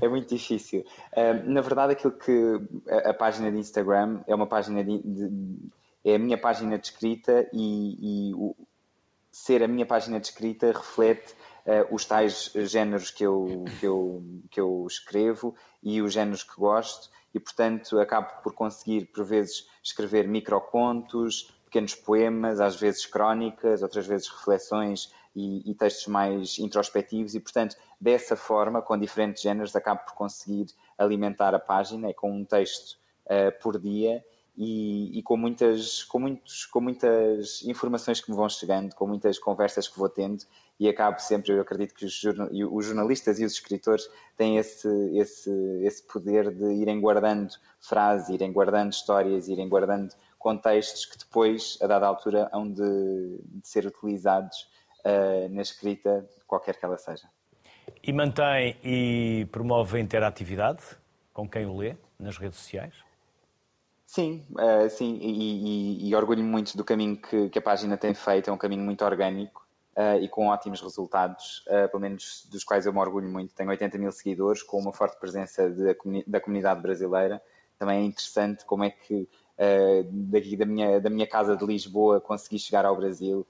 É 0.00 0.08
muito 0.08 0.34
difícil. 0.34 0.84
Uh, 1.12 1.48
na 1.48 1.60
verdade, 1.60 1.92
aquilo 1.92 2.12
que 2.12 2.60
a, 2.88 3.10
a, 3.10 3.14
página 3.14 3.52
de 3.52 3.58
Instagram 3.58 4.20
é 4.26 4.34
uma 4.34 4.48
página 4.48 4.82
de, 4.82 4.98
de, 4.98 5.30
é 6.04 6.16
a 6.16 6.18
minha 6.18 6.36
página 6.36 6.76
de 6.76 6.88
escrita 6.88 7.48
e, 7.52 8.30
e 8.30 8.34
o, 8.34 8.56
ser 9.30 9.62
a 9.62 9.68
minha 9.68 9.86
página 9.86 10.18
de 10.18 10.26
escrita 10.26 10.72
reflete 10.72 11.34
uh, 11.64 11.94
os 11.94 12.04
tais 12.04 12.50
géneros 12.52 13.12
que 13.12 13.24
eu, 13.24 13.64
que, 13.78 13.86
eu, 13.86 14.24
que 14.50 14.60
eu 14.60 14.84
escrevo 14.90 15.54
e 15.80 16.02
os 16.02 16.12
géneros 16.12 16.42
que 16.42 16.56
gosto 16.56 17.10
e, 17.32 17.38
portanto, 17.38 18.00
acabo 18.00 18.42
por 18.42 18.54
conseguir, 18.54 19.04
por 19.04 19.24
vezes, 19.24 19.68
escrever 19.84 20.26
microcontos, 20.26 21.54
pequenos 21.64 21.94
poemas, 21.94 22.58
às 22.58 22.74
vezes 22.74 23.06
crónicas, 23.06 23.84
outras 23.84 24.04
vezes 24.04 24.26
reflexões 24.26 25.14
e, 25.34 25.70
e, 25.70 25.74
textos 25.74 26.06
mais 26.06 26.58
introspectivos 26.58 27.34
e, 27.34 27.40
portanto, 27.40 27.76
dessa 28.00 28.36
forma, 28.36 28.82
com 28.82 28.98
diferentes 28.98 29.42
géneros, 29.42 29.74
acabo 29.76 30.02
por 30.04 30.14
conseguir 30.14 30.66
alimentar 30.98 31.54
a 31.54 31.58
página 31.58 32.12
com 32.14 32.32
um 32.32 32.44
texto 32.44 32.98
uh, 33.26 33.62
por 33.62 33.78
dia 33.78 34.24
e, 34.56 35.18
e, 35.18 35.22
com, 35.22 35.36
muitas, 35.36 36.02
com, 36.04 36.18
muitos, 36.18 36.66
com 36.66 36.80
muitas 36.80 37.62
informações 37.64 38.20
que 38.20 38.30
me 38.30 38.36
vão 38.36 38.48
chegando, 38.48 38.94
com 38.94 39.06
muitas 39.06 39.38
conversas 39.38 39.88
que 39.88 39.98
vou 39.98 40.08
tendo 40.08 40.44
e 40.80 40.88
acabo 40.88 41.18
sempre, 41.20 41.52
eu 41.52 41.60
acredito 41.60 41.94
que 41.94 42.06
os, 42.06 42.22
os 42.70 42.86
jornalistas 42.86 43.38
e 43.38 43.44
os 43.44 43.52
escritores 43.52 44.08
têm 44.34 44.56
esse, 44.56 44.88
esse, 45.14 45.50
esse 45.82 46.02
poder 46.02 46.50
de 46.50 46.72
irem 46.72 46.98
guardando 46.98 47.52
frases, 47.78 48.30
irem 48.30 48.50
guardando 48.50 48.90
histórias, 48.90 49.46
irem 49.46 49.68
guardando 49.68 50.14
contextos 50.38 51.04
que 51.04 51.18
depois, 51.18 51.76
a 51.82 51.86
dada 51.86 52.06
altura, 52.06 52.48
hão 52.50 52.66
de, 52.66 52.80
de 52.80 53.68
ser 53.68 53.84
utilizados 53.84 54.70
uh, 55.04 55.48
na 55.54 55.62
escrita, 55.62 56.28
qualquer 56.46 56.76
que 56.78 56.84
ela 56.84 56.98
seja. 56.98 57.28
E 58.02 58.12
mantém 58.12 58.76
e 58.84 59.46
promove 59.50 59.98
a 59.98 60.00
interatividade 60.00 60.80
com 61.32 61.48
quem 61.48 61.66
o 61.66 61.76
lê 61.76 61.96
nas 62.18 62.36
redes 62.36 62.58
sociais? 62.58 62.94
Sim, 64.06 64.44
uh, 64.52 64.90
sim, 64.90 65.18
e, 65.22 66.04
e, 66.04 66.08
e 66.08 66.14
orgulho-me 66.16 66.48
muito 66.48 66.76
do 66.76 66.84
caminho 66.84 67.16
que, 67.16 67.48
que, 67.48 67.58
a 67.58 67.62
página 67.62 67.96
tem 67.96 68.12
feito, 68.12 68.50
é 68.50 68.52
um 68.52 68.58
caminho 68.58 68.82
muito 68.82 69.04
orgânico 69.04 69.64
uh, 69.96 70.20
e 70.20 70.28
com 70.28 70.48
ótimos 70.48 70.80
resultados, 70.80 71.64
uh, 71.68 71.88
pelo 71.88 72.00
menos 72.00 72.48
dos 72.50 72.64
quais 72.64 72.86
eu 72.86 72.92
me 72.92 72.98
orgulho 72.98 73.28
muito. 73.28 73.54
Tenho 73.54 73.70
80 73.70 73.98
mil 73.98 74.10
seguidores, 74.10 74.64
com 74.64 74.78
uma 74.78 74.92
forte 74.92 75.16
presença 75.18 75.70
de, 75.70 75.96
da 76.26 76.40
comunidade 76.40 76.82
brasileira. 76.82 77.40
Também 77.78 78.02
é 78.02 78.04
interessante 78.04 78.64
como 78.64 78.82
é 78.82 78.90
que 78.90 79.28
daqui 80.10 80.56
da 80.56 80.64
minha, 80.64 81.00
da 81.00 81.10
minha 81.10 81.26
casa 81.26 81.54
de 81.54 81.64
Lisboa 81.66 82.18
consegui 82.18 82.58
chegar 82.58 82.86
ao 82.86 82.96
Brasil 82.96 83.46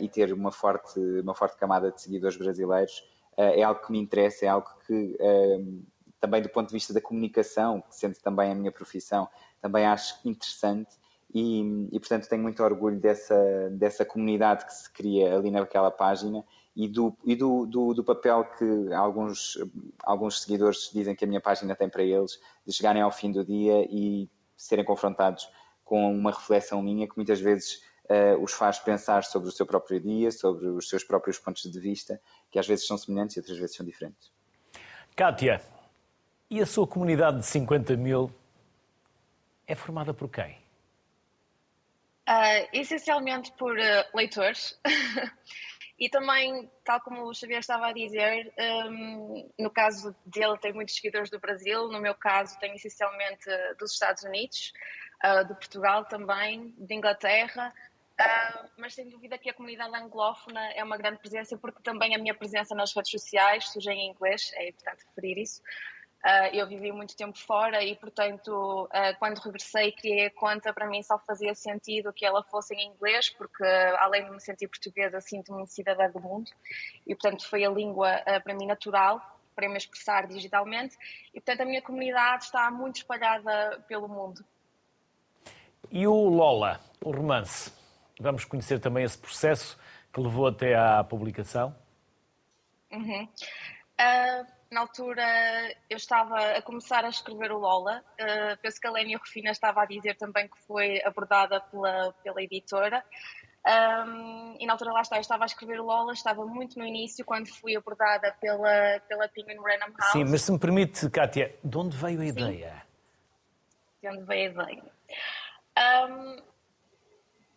e 0.00 0.08
ter 0.08 0.32
uma 0.32 0.52
forte, 0.52 0.98
uma 0.98 1.34
forte 1.34 1.56
camada 1.56 1.90
de 1.90 2.00
seguidores 2.00 2.36
brasileiros 2.36 2.98
uh, 3.36 3.42
é 3.42 3.62
algo 3.62 3.80
que 3.80 3.92
me 3.92 3.98
interessa, 3.98 4.44
é 4.44 4.48
algo 4.48 4.68
que 4.86 5.16
uh, 5.18 5.82
também 6.20 6.40
do 6.40 6.48
ponto 6.48 6.68
de 6.68 6.74
vista 6.74 6.94
da 6.94 7.00
comunicação, 7.00 7.82
sendo 7.90 8.16
também 8.18 8.52
a 8.52 8.54
minha 8.54 8.70
profissão, 8.70 9.28
também 9.60 9.84
acho 9.84 10.16
interessante. 10.24 10.96
E, 11.34 11.88
e, 11.90 11.98
portanto 11.98 12.28
tenho 12.28 12.42
muito 12.42 12.62
orgulho 12.62 13.00
dessa, 13.00 13.70
dessa 13.70 14.04
comunidade 14.04 14.66
que 14.66 14.74
se 14.74 14.92
cria 14.92 15.34
ali 15.34 15.50
naquela 15.50 15.90
página 15.90 16.44
e 16.76 16.86
do, 16.86 17.16
e 17.24 17.34
do, 17.34 17.64
do, 17.64 17.94
do, 17.94 18.04
papel 18.04 18.44
que 18.44 18.92
alguns, 18.92 19.56
alguns 20.02 20.42
seguidores 20.42 20.90
dizem 20.92 21.16
que 21.16 21.24
a 21.24 21.28
minha 21.28 21.40
página 21.40 21.74
tem 21.74 21.88
para 21.88 22.02
eles, 22.02 22.38
de 22.66 22.72
chegarem 22.72 23.00
ao 23.00 23.10
fim 23.10 23.32
do 23.32 23.42
dia 23.42 23.86
e 23.90 24.28
serem 24.58 24.84
confrontados 24.84 25.48
com 25.84 26.14
uma 26.14 26.32
reflexão 26.32 26.82
minha 26.82 27.08
que 27.08 27.16
muitas 27.16 27.40
vezes 27.40 27.82
uh, 28.10 28.42
os 28.42 28.52
faz 28.52 28.78
pensar 28.78 29.24
sobre 29.24 29.48
o 29.48 29.52
seu 29.52 29.66
próprio 29.66 30.00
dia, 30.00 30.30
sobre 30.30 30.68
os 30.68 30.88
seus 30.88 31.04
próprios 31.04 31.38
pontos 31.38 31.62
de 31.62 31.80
vista, 31.80 32.20
que 32.50 32.58
às 32.58 32.66
vezes 32.66 32.86
são 32.86 32.98
semelhantes 32.98 33.36
e 33.36 33.40
outras 33.40 33.58
vezes 33.58 33.76
são 33.76 33.84
diferentes. 33.84 34.32
Kátia, 35.14 35.60
e 36.50 36.60
a 36.60 36.66
sua 36.66 36.86
comunidade 36.86 37.38
de 37.38 37.46
50 37.46 37.96
mil 37.96 38.32
é 39.66 39.74
formada 39.74 40.12
por 40.12 40.28
quem? 40.28 40.62
Uh, 42.28 42.68
essencialmente 42.72 43.52
por 43.52 43.76
uh, 43.76 44.04
leitores. 44.14 44.78
e 45.98 46.08
também, 46.08 46.70
tal 46.84 47.00
como 47.00 47.24
o 47.24 47.34
Xavier 47.34 47.60
estava 47.60 47.88
a 47.88 47.92
dizer, 47.92 48.52
um, 48.88 49.50
no 49.58 49.70
caso 49.70 50.14
dele 50.24 50.56
tem 50.58 50.72
muitos 50.72 50.94
seguidores 50.94 51.30
do 51.30 51.40
Brasil, 51.40 51.88
no 51.88 52.00
meu 52.00 52.14
caso 52.14 52.58
tem 52.58 52.74
essencialmente 52.74 53.44
dos 53.78 53.92
Estados 53.92 54.22
Unidos, 54.22 54.72
uh, 55.24 55.44
de 55.46 55.54
Portugal 55.54 56.04
também, 56.04 56.74
de 56.78 56.94
Inglaterra, 56.94 57.72
Uh, 58.20 58.68
mas 58.76 58.94
sem 58.94 59.08
dúvida 59.08 59.38
que 59.38 59.48
a 59.48 59.54
comunidade 59.54 59.94
anglófona 59.96 60.60
é 60.72 60.84
uma 60.84 60.96
grande 60.96 61.18
presença, 61.18 61.56
porque 61.56 61.82
também 61.82 62.14
a 62.14 62.18
minha 62.18 62.34
presença 62.34 62.74
nas 62.74 62.94
redes 62.94 63.10
sociais 63.10 63.68
surge 63.68 63.90
em 63.90 64.10
inglês, 64.10 64.52
é 64.54 64.68
importante 64.68 65.04
referir 65.06 65.40
isso. 65.40 65.62
Uh, 66.24 66.54
eu 66.54 66.68
vivi 66.68 66.92
muito 66.92 67.16
tempo 67.16 67.36
fora 67.36 67.82
e, 67.82 67.96
portanto, 67.96 68.84
uh, 68.84 69.18
quando 69.18 69.38
regressei 69.38 69.90
criei 69.90 70.26
a 70.26 70.30
conta, 70.30 70.72
para 70.72 70.86
mim 70.86 71.02
só 71.02 71.18
fazia 71.18 71.52
sentido 71.54 72.12
que 72.12 72.24
ela 72.24 72.44
fosse 72.44 72.74
em 72.74 72.88
inglês, 72.90 73.28
porque 73.30 73.64
além 73.98 74.24
de 74.24 74.30
me 74.30 74.40
sentir 74.40 74.68
portuguesa, 74.68 75.20
sinto-me 75.20 75.66
cidadã 75.66 76.08
do 76.10 76.20
mundo 76.20 76.48
e, 77.06 77.14
portanto, 77.16 77.48
foi 77.48 77.64
a 77.64 77.70
língua 77.70 78.22
para 78.44 78.54
mim 78.54 78.66
natural 78.66 79.20
para 79.54 79.68
me 79.68 79.76
expressar 79.76 80.26
digitalmente 80.28 80.96
e, 81.34 81.40
portanto, 81.40 81.62
a 81.62 81.64
minha 81.64 81.82
comunidade 81.82 82.44
está 82.44 82.70
muito 82.70 82.96
espalhada 82.96 83.82
pelo 83.88 84.08
mundo. 84.08 84.44
E 85.90 86.06
o 86.06 86.14
Lola, 86.14 86.80
o 87.04 87.10
romance? 87.10 87.81
Vamos 88.22 88.44
conhecer 88.44 88.78
também 88.78 89.04
esse 89.04 89.18
processo 89.18 89.76
que 90.12 90.20
levou 90.20 90.46
até 90.46 90.76
à 90.76 91.02
publicação? 91.02 91.74
Uhum. 92.92 93.24
Uh, 93.24 94.46
na 94.70 94.80
altura 94.80 95.24
eu 95.90 95.96
estava 95.96 96.38
a 96.52 96.62
começar 96.62 97.04
a 97.04 97.08
escrever 97.08 97.50
o 97.50 97.58
Lola. 97.58 98.02
Uh, 98.20 98.56
penso 98.62 98.80
que 98.80 98.86
a 98.86 98.92
Lénia 98.92 99.18
Rufina 99.18 99.50
estava 99.50 99.82
a 99.82 99.86
dizer 99.86 100.16
também 100.16 100.46
que 100.46 100.58
foi 100.66 101.02
abordada 101.04 101.60
pela, 101.60 102.12
pela 102.22 102.42
editora. 102.42 103.04
Um, 103.64 104.56
e 104.58 104.66
na 104.66 104.72
altura 104.72 104.92
lá 104.92 105.02
está, 105.02 105.16
eu 105.16 105.20
estava 105.20 105.44
a 105.44 105.46
escrever 105.46 105.80
o 105.80 105.84
Lola, 105.84 106.12
estava 106.12 106.44
muito 106.44 106.78
no 106.78 106.84
início 106.84 107.24
quando 107.24 107.48
fui 107.48 107.76
abordada 107.76 108.34
pela, 108.40 109.00
pela 109.08 109.28
Penguin 109.28 109.56
Random 109.56 109.94
House. 109.98 110.12
Sim, 110.12 110.24
mas 110.24 110.42
se 110.42 110.52
me 110.52 110.58
permite, 110.58 111.08
Kátia, 111.10 111.54
de 111.62 111.78
onde 111.78 111.96
veio 111.96 112.20
a 112.20 112.24
ideia? 112.24 112.72
Sim. 112.72 113.98
De 114.02 114.08
onde 114.08 114.24
veio 114.24 114.60
a 114.60 114.64
ideia? 114.64 114.84
Um, 116.08 116.51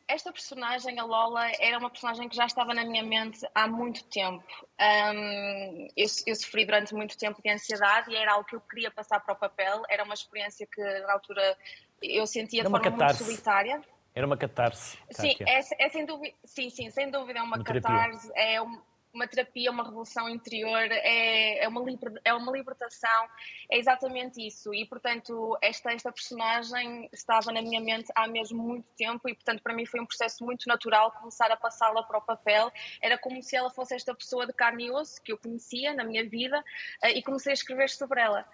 esta 0.08 0.32
personagem, 0.32 1.00
a 1.00 1.04
Lola, 1.04 1.50
era 1.60 1.78
uma 1.78 1.90
personagem 1.90 2.30
que 2.30 2.36
já 2.36 2.46
estava 2.46 2.74
na 2.74 2.86
minha 2.86 3.04
mente 3.04 3.40
há 3.54 3.68
muito 3.68 4.04
tempo. 4.06 4.44
Um, 4.80 5.88
eu, 5.98 6.06
eu, 6.28 6.36
sofri 6.36 6.66
durante 6.66 6.94
muito 6.94 7.18
tempo 7.18 7.42
de 7.42 7.50
ansiedade 7.50 8.12
e 8.12 8.16
era 8.16 8.34
algo 8.34 8.46
que 8.46 8.56
eu 8.56 8.62
queria 8.62 8.92
passar 8.92 9.20
para 9.20 9.34
o 9.34 9.38
papel. 9.38 9.84
Era 9.90 10.04
uma 10.04 10.14
experiência 10.14 10.68
que, 10.72 10.82
na 10.82 11.14
altura, 11.14 11.58
eu 12.02 12.28
sentia 12.28 12.64
de 12.64 12.70
forma 12.70 12.90
muito 12.90 13.14
solitária. 13.16 13.82
Era 14.14 14.26
uma 14.26 14.38
catarse. 14.38 14.98
Sim, 15.12 15.36
é, 15.42 15.60
é, 15.60 15.90
sem 15.90 16.06
dúvida, 16.06 16.36
sim, 16.46 16.70
sim, 16.70 16.90
sem 16.90 17.10
dúvida 17.10 17.40
é 17.40 17.42
uma, 17.42 17.58
uma 17.58 17.64
catarse. 17.64 18.32
É 18.36 18.62
um, 18.62 18.82
uma 19.16 19.28
terapia, 19.28 19.72
uma 19.72 19.84
revolução 19.84 20.30
interior, 20.30 20.88
é, 20.92 21.64
é, 21.64 21.68
uma, 21.68 21.82
liber, 21.82 22.12
é 22.24 22.34
uma 22.34 22.52
libertação, 22.52 23.28
é 23.72 23.78
exatamente 23.78 24.46
isso. 24.46 24.74
E, 24.74 24.86
portanto, 24.86 25.58
esta, 25.62 25.94
esta 25.94 26.12
personagem 26.12 27.10
estava 27.14 27.52
na 27.52 27.62
minha 27.62 27.80
mente 27.80 28.12
há 28.14 28.28
mesmo 28.28 28.62
muito 28.62 28.86
tempo 28.98 29.28
e, 29.30 29.34
portanto, 29.34 29.64
para 29.64 29.74
mim 29.74 29.86
foi 29.86 30.02
um 30.02 30.06
processo 30.06 30.44
muito 30.44 30.68
natural 30.68 31.12
começar 31.14 31.50
a 31.50 31.56
passá-la 31.56 32.04
para 32.04 32.18
o 32.18 32.22
papel. 32.22 32.70
Era 33.02 33.18
como 33.18 33.42
se 33.42 33.56
ela 33.56 33.70
fosse 33.70 33.96
esta 33.96 34.14
pessoa 34.14 34.46
de 34.46 34.54
carne 34.54 34.88
e 34.88 34.92
osso 34.92 35.22
que 35.24 35.32
eu 35.32 35.38
conhecia 35.38 35.94
na 35.94 36.04
minha 36.04 36.28
vida 36.30 36.60
uh, 36.60 37.08
e 37.08 37.24
comecei 37.24 37.52
a 37.52 37.54
escrever 37.54 37.90
sobre 37.90 38.20
ela. 38.20 38.46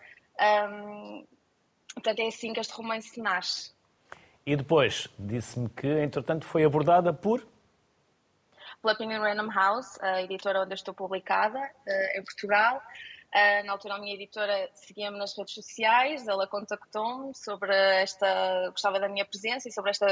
Um, 0.70 1.26
portanto, 1.96 2.20
é 2.20 2.28
assim 2.28 2.54
que 2.54 2.60
este 2.60 2.74
romance 2.74 3.20
nasce. 3.20 3.72
E 4.46 4.56
depois, 4.56 5.08
disse-me 5.18 5.70
que, 5.70 5.88
entretanto, 5.88 6.46
foi 6.46 6.64
abordada 6.64 7.14
por 7.14 7.51
pela 8.82 8.96
Penguin 8.96 9.20
Random 9.20 9.50
House, 9.52 9.98
a 10.02 10.22
editora 10.24 10.62
onde 10.62 10.72
eu 10.72 10.76
estou 10.76 10.94
publicada 10.94 11.60
uh, 11.60 12.20
em 12.20 12.24
Portugal. 12.24 12.82
Uh, 13.34 13.66
na 13.66 13.72
altura, 13.72 13.96
a 13.96 14.00
minha 14.00 14.14
editora 14.14 14.70
seguia-me 14.74 15.18
nas 15.18 15.38
redes 15.38 15.54
sociais, 15.54 16.28
ela 16.28 16.46
contactou-me 16.48 17.34
sobre 17.34 17.74
esta, 17.74 18.70
gostava 18.72 19.00
da 19.00 19.08
minha 19.08 19.24
presença 19.24 19.70
e 19.70 19.72
sobre 19.72 19.92
esta 19.92 20.06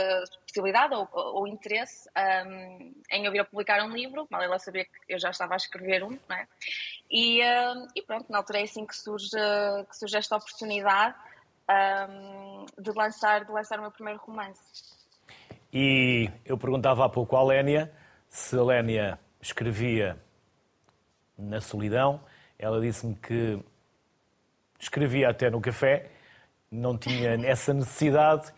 possibilidade 0.47 0.95
ou, 0.95 1.09
ou 1.11 1.45
interesse 1.45 2.07
um, 2.15 2.22
ehm, 2.22 2.93
em 3.11 3.26
eu 3.26 3.32
vir 3.34 3.39
a 3.39 3.45
publicar 3.45 3.84
um 3.84 3.89
livro, 3.89 4.26
mal 4.30 4.41
ela 4.41 4.57
sabia 4.57 4.86
que 4.86 4.91
eu 5.09 5.20
já 5.20 5.32
estava 5.32 5.55
a 5.55 5.57
escrever 5.57 6.01
um, 6.01 6.17
não 6.30 6.36
é? 6.38 6.47
E, 7.11 7.41
uh, 7.41 7.88
e 7.93 8.01
pronto, 8.03 8.32
na 8.32 8.38
altura 8.38 8.61
é 8.61 8.63
assim 8.63 8.86
que 8.86 8.95
surge, 8.95 9.36
que 9.89 9.97
surge 9.97 10.15
esta 10.15 10.38
oportunidade 10.38 11.13
um, 11.70 11.74
ehm, 11.74 12.65
de, 12.78 12.91
lançar, 12.91 13.43
de 13.43 13.51
lançar 13.51 13.80
o 13.80 13.82
meu 13.82 13.91
primeiro 13.91 14.22
romance. 14.22 14.61
E 15.74 16.32
eu 16.45 16.57
perguntava 16.57 17.03
há 17.03 17.09
pouco 17.09 17.36
à 17.36 17.43
Lénia 17.43 17.93
se 18.30 18.56
a 18.58 18.64
Lénia 18.64 19.20
escrevia 19.42 20.18
na 21.38 21.60
solidão, 21.60 22.22
ela 22.58 22.80
disse-me 22.80 23.16
que 23.16 23.60
escrevia 24.80 25.30
até 25.30 25.50
no 25.50 25.60
café, 25.60 26.12
não 26.72 26.98
tinha 26.98 27.32
essa 27.46 27.74
necessidade, 27.74 28.54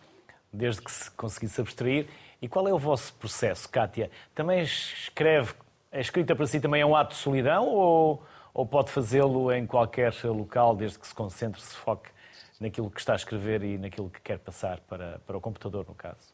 desde 0.52 0.82
que 0.82 0.90
se 0.90 1.10
conseguisse 1.12 1.60
abstrair. 1.60 2.08
E 2.40 2.48
qual 2.48 2.68
é 2.68 2.72
o 2.72 2.78
vosso 2.78 3.14
processo, 3.14 3.68
Kátia? 3.68 4.10
Também 4.34 4.62
escreve, 4.62 5.54
a 5.90 6.00
escrita 6.00 6.36
para 6.36 6.46
si 6.46 6.60
também 6.60 6.82
é 6.82 6.86
um 6.86 6.94
ato 6.94 7.14
de 7.14 7.20
solidão 7.20 7.66
ou, 7.66 8.22
ou 8.52 8.66
pode 8.66 8.90
fazê-lo 8.90 9.52
em 9.52 9.66
qualquer 9.66 10.12
local, 10.24 10.76
desde 10.76 10.98
que 10.98 11.06
se 11.06 11.14
concentre, 11.14 11.60
se 11.60 11.76
foque 11.76 12.10
naquilo 12.60 12.90
que 12.90 13.00
está 13.00 13.12
a 13.14 13.16
escrever 13.16 13.62
e 13.62 13.78
naquilo 13.78 14.10
que 14.10 14.20
quer 14.20 14.38
passar 14.38 14.80
para, 14.80 15.20
para 15.26 15.36
o 15.36 15.40
computador, 15.40 15.86
no 15.88 15.94
caso? 15.94 16.31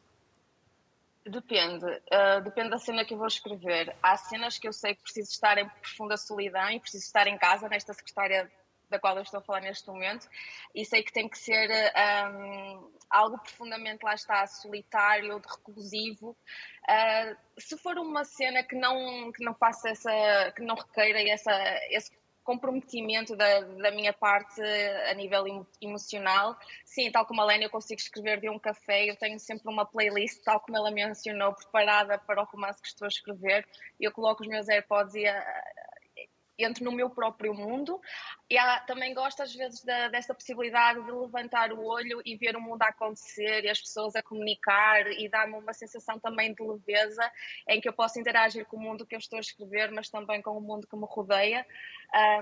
Depende, 1.29 1.85
uh, 1.85 2.41
depende 2.43 2.71
da 2.71 2.79
cena 2.79 3.05
que 3.05 3.13
eu 3.13 3.19
vou 3.19 3.27
escrever. 3.27 3.95
Há 4.03 4.17
cenas 4.17 4.59
que 4.59 4.67
eu 4.67 4.73
sei 4.73 4.95
que 4.95 5.03
preciso 5.03 5.31
estar 5.31 5.59
em 5.59 5.69
profunda 5.69 6.17
solidão 6.17 6.71
e 6.71 6.81
preciso 6.81 7.05
estar 7.05 7.27
em 7.27 7.37
casa, 7.37 7.69
nesta 7.69 7.93
secretária 7.93 8.51
da 8.89 8.99
qual 8.99 9.17
eu 9.17 9.23
estou 9.23 9.39
a 9.39 9.43
falar 9.43 9.61
neste 9.61 9.87
momento, 9.87 10.27
e 10.75 10.85
sei 10.85 11.03
que 11.03 11.13
tem 11.13 11.29
que 11.29 11.37
ser 11.37 11.69
um, 12.31 12.91
algo 13.11 13.39
profundamente, 13.39 14.03
lá 14.03 14.15
está, 14.15 14.47
solitário, 14.47 15.35
ou 15.35 15.41
reclusivo. 15.41 16.31
Uh, 16.89 17.37
se 17.61 17.77
for 17.77 17.99
uma 17.99 18.25
cena 18.25 18.63
que 18.63 18.75
não, 18.75 19.31
que 19.33 19.45
não 19.45 19.55
faça 19.55 19.91
essa, 19.91 20.53
que 20.57 20.63
não 20.63 20.75
requeira 20.75 21.21
essa, 21.29 21.53
esse 21.91 22.11
comprometimento 22.49 23.37
da, 23.37 23.61
da, 23.61 23.91
minha 23.91 24.11
parte 24.11 24.63
a 24.63 25.13
nível 25.13 25.67
emocional. 25.83 26.57
Sim, 26.83 27.13
tal 27.13 27.27
como 27.27 27.43
a 27.43 27.45
Lénia, 27.45 27.67
eu 27.67 27.71
consigo 27.71 28.01
escrever 28.01 28.41
de 28.41 28.49
um 28.49 28.59
café, 28.59 29.05
eu 29.05 29.17
tenho 29.17 29.39
sempre 29.39 29.71
uma 29.71 29.85
playlist, 29.85 30.43
tal 30.43 30.59
como 30.59 30.79
ela 30.79 30.91
mencionou, 30.91 31.53
preparada 31.53 32.19
para 32.19 32.41
o 32.41 32.47
romance 32.47 32.81
que 32.81 32.89
estou 32.89 33.05
a 33.05 33.09
escrever. 33.09 33.69
Eu 34.01 34.11
coloco 34.13 34.43
os 34.43 34.49
meus 34.49 34.67
AirPods 34.67 35.15
e 35.15 35.27
a, 35.27 35.39
entro 36.59 36.85
no 36.85 36.93
meu 36.93 37.09
próprio 37.09 37.55
mundo. 37.55 38.01
E 38.51 38.59
há, 38.59 38.81
também 38.81 39.15
gosto, 39.15 39.43
às 39.43 39.55
vezes, 39.55 39.85
da, 39.85 40.09
dessa 40.09 40.35
possibilidade 40.35 41.03
de 41.03 41.11
levantar 41.11 41.73
o 41.73 41.85
olho 41.85 42.21
e 42.25 42.37
ver 42.37 42.57
o 42.57 42.61
mundo 42.61 42.83
a 42.83 42.89
acontecer 42.89 43.65
e 43.65 43.69
as 43.69 43.81
pessoas 43.81 44.17
a 44.17 44.23
comunicar 44.23 45.07
e 45.13 45.29
dá-me 45.29 45.55
uma 45.55 45.73
sensação 45.73 46.19
também 46.19 46.53
de 46.53 46.63
leveza 46.63 47.31
em 47.69 47.81
que 47.81 47.89
eu 47.89 47.93
posso 47.93 48.19
interagir 48.19 48.65
com 48.67 48.77
o 48.77 48.81
mundo 48.81 49.07
que 49.07 49.15
eu 49.15 49.19
estou 49.19 49.37
a 49.37 49.41
escrever, 49.41 49.91
mas 49.93 50.11
também 50.11 50.43
com 50.43 50.57
o 50.57 50.61
mundo 50.61 50.87
que 50.87 50.97
me 50.97 51.07
rodeia. 51.07 51.65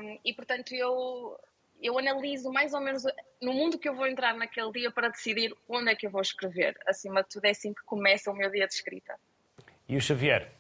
Um, 0.00 0.18
e, 0.24 0.32
portanto, 0.32 0.74
eu. 0.74 1.38
Eu 1.78 1.98
analiso 1.98 2.50
mais 2.50 2.72
ou 2.72 2.80
menos 2.80 3.02
no 3.42 3.52
mundo 3.52 3.78
que 3.78 3.86
eu 3.86 3.94
vou 3.94 4.06
entrar 4.06 4.34
naquele 4.34 4.72
dia 4.72 4.90
para 4.90 5.10
decidir 5.10 5.54
onde 5.68 5.90
é 5.90 5.94
que 5.94 6.06
eu 6.06 6.10
vou 6.10 6.22
escrever. 6.22 6.74
Acima 6.86 7.22
de 7.22 7.28
tudo, 7.28 7.44
é 7.44 7.50
assim 7.50 7.74
que 7.74 7.82
começa 7.84 8.30
o 8.30 8.34
meu 8.34 8.50
dia 8.50 8.66
de 8.66 8.72
escrita. 8.72 9.14
E 9.86 9.94
o 9.94 10.00
Xavier? 10.00 10.50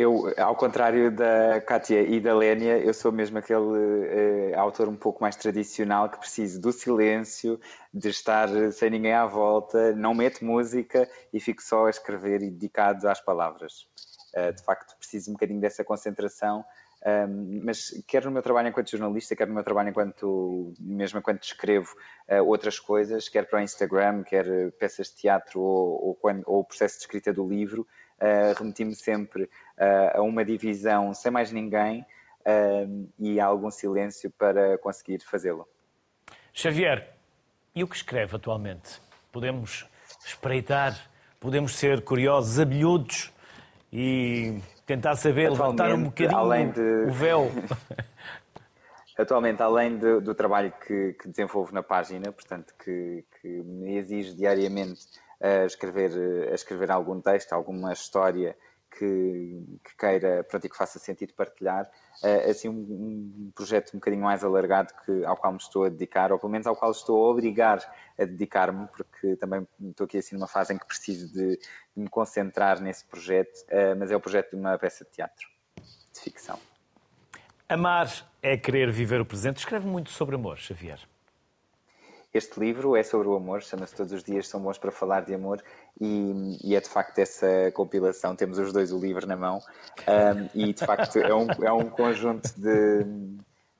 Eu, 0.00 0.32
ao 0.38 0.56
contrário 0.56 1.10
da 1.10 1.60
Kátia 1.60 2.00
e 2.00 2.18
da 2.18 2.34
Lénia, 2.34 2.78
eu 2.78 2.94
sou 2.94 3.12
mesmo 3.12 3.36
aquele 3.36 3.58
uh, 3.60 4.58
autor 4.58 4.88
um 4.88 4.96
pouco 4.96 5.20
mais 5.20 5.36
tradicional 5.36 6.08
que 6.08 6.18
precisa 6.18 6.58
do 6.58 6.72
silêncio, 6.72 7.60
de 7.92 8.08
estar 8.08 8.48
sem 8.72 8.88
ninguém 8.88 9.12
à 9.12 9.26
volta, 9.26 9.94
não 9.94 10.14
mete 10.14 10.42
música 10.42 11.06
e 11.30 11.38
fico 11.38 11.62
só 11.62 11.84
a 11.84 11.90
escrever 11.90 12.40
e 12.40 12.50
dedicado 12.50 13.06
às 13.10 13.20
palavras. 13.20 13.86
Uh, 14.34 14.50
de 14.54 14.62
facto, 14.64 14.96
preciso 14.96 15.32
um 15.32 15.34
bocadinho 15.34 15.60
dessa 15.60 15.84
concentração, 15.84 16.64
ehm, 17.04 17.60
mas 17.62 17.90
quer 18.06 18.24
no 18.24 18.30
meu 18.30 18.42
trabalho 18.42 18.68
enquanto 18.68 18.90
jornalista, 18.92 19.36
quer 19.36 19.46
no 19.46 19.52
meu 19.52 19.64
trabalho 19.64 19.90
enquanto, 19.90 20.72
mesmo 20.80 21.18
enquanto 21.18 21.42
escrevo 21.42 21.94
uh, 22.26 22.42
outras 22.46 22.78
coisas, 22.78 23.28
quer 23.28 23.46
para 23.50 23.58
o 23.58 23.62
Instagram, 23.62 24.22
quer 24.22 24.46
peças 24.78 25.08
de 25.08 25.16
teatro 25.16 25.60
ou, 25.60 26.06
ou, 26.06 26.14
quando, 26.14 26.42
ou 26.46 26.60
o 26.60 26.64
processo 26.64 26.94
de 26.94 27.02
escrita 27.02 27.34
do 27.34 27.46
livro, 27.46 27.86
uh, 28.20 28.58
remeti-me 28.58 28.94
sempre 28.94 29.44
uh, 29.44 30.18
a 30.18 30.22
uma 30.22 30.44
divisão 30.44 31.12
sem 31.14 31.30
mais 31.30 31.50
ninguém 31.50 32.04
uh, 32.40 33.08
e 33.18 33.40
a 33.40 33.46
algum 33.46 33.70
silêncio 33.70 34.30
para 34.30 34.78
conseguir 34.78 35.20
fazê-lo. 35.20 35.66
Xavier, 36.52 37.14
e 37.74 37.82
o 37.82 37.88
que 37.88 37.96
escreve 37.96 38.36
atualmente? 38.36 39.00
Podemos 39.32 39.86
espreitar, 40.24 40.98
podemos 41.38 41.76
ser 41.76 42.02
curiosos, 42.02 42.58
abelhudos 42.58 43.32
e 43.92 44.60
tentar 44.86 45.16
saber, 45.16 45.50
levantar 45.50 45.92
um 45.94 46.04
bocadinho 46.04 46.38
além 46.38 46.70
de... 46.70 46.80
o 46.80 47.12
véu. 47.12 47.50
Atualmente, 49.16 49.62
além 49.62 49.98
de, 49.98 50.20
do 50.20 50.34
trabalho 50.34 50.72
que, 50.86 51.12
que, 51.12 51.28
desenvolvo 51.28 51.74
na 51.74 51.82
página, 51.82 52.32
portanto, 52.32 52.72
que, 52.82 53.22
que 53.40 53.48
me 53.48 53.98
exige 53.98 54.34
diariamente 54.34 55.02
a 55.40 55.64
escrever, 55.64 56.12
a 56.50 56.54
escrever 56.54 56.90
algum 56.90 57.20
texto, 57.20 57.52
alguma 57.52 57.92
história 57.92 58.56
que, 58.90 59.78
que 59.84 59.96
queira, 59.96 60.44
pronto, 60.44 60.66
e 60.66 60.68
que 60.68 60.76
faça 60.76 60.98
sentido 60.98 61.32
partilhar, 61.34 61.88
uh, 62.22 62.50
assim 62.50 62.68
um, 62.68 62.72
um, 62.72 63.52
projeto 63.54 63.94
um 63.94 63.98
bocadinho 63.98 64.22
mais 64.22 64.42
alargado 64.42 64.92
que, 65.04 65.24
ao 65.24 65.36
qual 65.36 65.52
me 65.52 65.58
estou 65.58 65.84
a 65.84 65.88
dedicar, 65.88 66.32
ou 66.32 66.38
pelo 66.38 66.50
menos 66.50 66.66
ao 66.66 66.76
qual 66.76 66.90
estou 66.90 67.24
a 67.24 67.30
obrigar 67.30 67.78
a 68.18 68.24
dedicar-me, 68.24 68.86
porque 68.88 69.36
também 69.36 69.66
estou 69.80 70.04
aqui 70.04 70.18
assim 70.18 70.34
numa 70.34 70.48
fase 70.48 70.74
em 70.74 70.78
que 70.78 70.86
preciso 70.86 71.32
de, 71.32 71.56
de 71.56 72.02
me 72.02 72.08
concentrar 72.08 72.80
nesse 72.80 73.04
projeto, 73.04 73.64
uh, 73.68 73.96
mas 73.98 74.10
é 74.10 74.16
o 74.16 74.20
projeto 74.20 74.50
de 74.50 74.56
uma 74.56 74.76
peça 74.76 75.04
de 75.04 75.10
teatro, 75.10 75.48
de 75.76 76.20
ficção. 76.20 76.58
Amar 77.68 78.08
é 78.42 78.56
querer 78.56 78.90
viver 78.90 79.20
o 79.20 79.24
presente. 79.24 79.58
Escreve 79.58 79.86
muito 79.86 80.10
sobre 80.10 80.34
amor, 80.34 80.58
Xavier. 80.58 80.98
Este 82.32 82.60
livro 82.60 82.94
é 82.94 83.02
sobre 83.02 83.26
o 83.26 83.34
amor, 83.34 83.60
chama-se 83.60 83.96
Todos 83.96 84.12
os 84.12 84.22
Dias 84.22 84.46
São 84.46 84.60
Bons 84.60 84.78
para 84.78 84.92
Falar 84.92 85.22
de 85.22 85.34
Amor 85.34 85.60
e, 86.00 86.58
e, 86.62 86.76
é 86.76 86.80
de 86.80 86.88
facto 86.88 87.18
essa 87.18 87.72
compilação. 87.74 88.36
Temos 88.36 88.56
os 88.56 88.72
dois 88.72 88.92
o 88.92 89.00
livro 89.00 89.26
na 89.26 89.36
mão 89.36 89.58
um, 90.06 90.48
e 90.54 90.72
de 90.72 90.86
facto 90.86 91.18
é 91.18 91.34
um, 91.34 91.48
é 91.60 91.72
um 91.72 91.90
conjunto 91.90 92.48
de, 92.56 93.04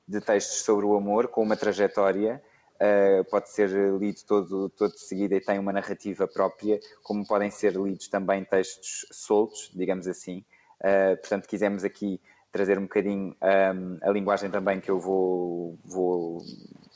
de 0.06 0.20
textos 0.20 0.62
sobre 0.62 0.84
o 0.84 0.96
amor 0.96 1.28
com 1.28 1.44
uma 1.44 1.56
trajetória. 1.56 2.42
Uh, 2.74 3.22
pode 3.30 3.50
ser 3.50 3.70
lido 3.70 4.20
todo, 4.26 4.68
todo 4.70 4.94
de 4.94 5.00
seguida 5.00 5.36
e 5.36 5.40
tem 5.40 5.58
uma 5.58 5.72
narrativa 5.72 6.26
própria, 6.26 6.80
como 7.04 7.24
podem 7.24 7.50
ser 7.50 7.74
lidos 7.74 8.08
também 8.08 8.44
textos 8.44 9.06
soltos, 9.12 9.70
digamos 9.72 10.08
assim. 10.08 10.44
Uh, 10.80 11.16
portanto, 11.18 11.46
quisemos 11.46 11.84
aqui 11.84 12.20
trazer 12.50 12.78
um 12.78 12.82
bocadinho 12.82 13.36
um, 13.40 13.98
a 14.02 14.10
linguagem 14.10 14.50
também 14.50 14.80
que 14.80 14.90
eu 14.90 14.98
vou, 14.98 15.78
vou 15.84 16.42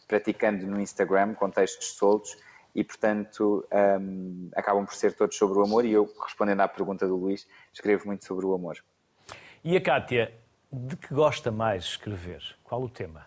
praticando 0.06 0.66
no 0.66 0.80
Instagram 0.80 1.34
com 1.34 1.50
textos 1.50 1.92
soltos 1.92 2.36
e, 2.74 2.82
portanto, 2.82 3.66
um, 4.00 4.50
acabam 4.54 4.84
por 4.84 4.94
ser 4.94 5.14
todos 5.14 5.36
sobre 5.36 5.58
o 5.58 5.62
amor. 5.62 5.84
E 5.84 5.92
eu, 5.92 6.10
respondendo 6.24 6.60
à 6.60 6.68
pergunta 6.68 7.06
do 7.06 7.16
Luís, 7.16 7.46
escrevo 7.72 8.06
muito 8.06 8.24
sobre 8.24 8.44
o 8.44 8.54
amor. 8.54 8.82
E 9.62 9.76
a 9.76 9.80
Kátia, 9.80 10.34
de 10.72 10.96
que 10.96 11.14
gosta 11.14 11.50
mais 11.50 11.84
escrever? 11.84 12.42
Qual 12.64 12.82
o 12.82 12.88
tema? 12.88 13.26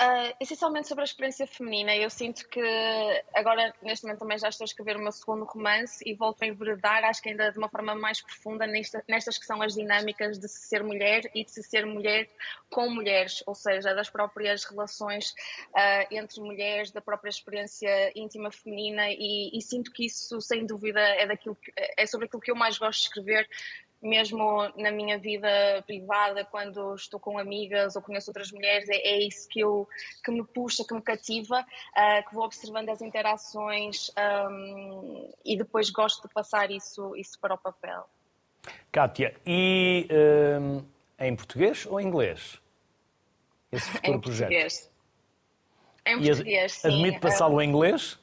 Uh, 0.00 0.34
essencialmente 0.40 0.88
sobre 0.88 1.02
a 1.02 1.04
experiência 1.04 1.46
feminina. 1.46 1.94
Eu 1.94 2.08
sinto 2.08 2.48
que 2.48 2.62
agora, 3.34 3.74
neste 3.82 4.06
momento, 4.06 4.20
também 4.20 4.38
já 4.38 4.48
estou 4.48 4.64
a 4.64 4.66
escrever 4.66 4.96
o 4.96 4.98
meu 4.98 5.12
segundo 5.12 5.44
romance 5.44 6.02
e 6.06 6.14
volto 6.14 6.42
a 6.42 6.46
enveredar, 6.46 7.04
acho 7.04 7.20
que 7.20 7.28
ainda 7.28 7.52
de 7.52 7.58
uma 7.58 7.68
forma 7.68 7.94
mais 7.94 8.22
profunda, 8.22 8.66
nesta, 8.66 9.04
nestas 9.06 9.36
que 9.36 9.44
são 9.44 9.60
as 9.60 9.74
dinâmicas 9.74 10.38
de 10.38 10.48
se 10.48 10.60
ser 10.68 10.82
mulher 10.82 11.30
e 11.34 11.44
de 11.44 11.50
se 11.50 11.62
ser 11.62 11.84
mulher 11.84 12.30
com 12.70 12.88
mulheres, 12.88 13.42
ou 13.46 13.54
seja, 13.54 13.92
das 13.94 14.08
próprias 14.08 14.64
relações 14.64 15.32
uh, 15.32 16.06
entre 16.10 16.40
mulheres, 16.40 16.90
da 16.90 17.02
própria 17.02 17.28
experiência 17.28 18.10
íntima 18.18 18.50
feminina 18.50 19.10
e, 19.10 19.50
e, 19.52 19.60
sinto 19.60 19.92
que 19.92 20.06
isso, 20.06 20.40
sem 20.40 20.64
dúvida, 20.64 20.98
é, 20.98 21.26
daquilo 21.26 21.56
que, 21.56 21.70
é 21.76 22.06
sobre 22.06 22.24
aquilo 22.24 22.40
que 22.40 22.50
eu 22.50 22.56
mais 22.56 22.78
gosto 22.78 23.00
de 23.00 23.06
escrever, 23.08 23.46
mesmo 24.02 24.68
na 24.76 24.90
minha 24.90 25.18
vida 25.18 25.48
privada, 25.86 26.44
quando 26.44 26.94
estou 26.94 27.20
com 27.20 27.38
amigas 27.38 27.96
ou 27.96 28.02
conheço 28.02 28.30
outras 28.30 28.50
mulheres, 28.50 28.88
é, 28.88 28.96
é 28.96 29.20
isso 29.20 29.48
que, 29.48 29.60
eu, 29.60 29.86
que 30.24 30.30
me 30.30 30.44
puxa, 30.44 30.84
que 30.84 30.94
me 30.94 31.02
cativa, 31.02 31.60
uh, 31.60 32.28
que 32.28 32.34
vou 32.34 32.44
observando 32.44 32.88
as 32.88 33.02
interações 33.02 34.10
um, 34.50 35.30
e 35.44 35.56
depois 35.56 35.90
gosto 35.90 36.26
de 36.26 36.32
passar 36.32 36.70
isso, 36.70 37.14
isso 37.16 37.38
para 37.38 37.54
o 37.54 37.58
papel. 37.58 38.08
Kátia, 38.90 39.34
e 39.46 40.08
um, 40.60 40.82
em 41.18 41.36
português 41.36 41.86
ou 41.86 42.00
em 42.00 42.06
inglês? 42.06 42.60
Esse 43.70 43.90
futuro 43.90 44.16
em 44.16 44.20
projeto? 44.20 44.48
Português. 44.48 44.90
Em 46.06 46.22
português, 46.22 46.72
sim. 46.72 46.88
Admite 46.88 47.20
passá-lo 47.20 47.60
em 47.60 47.68
inglês? 47.68 48.18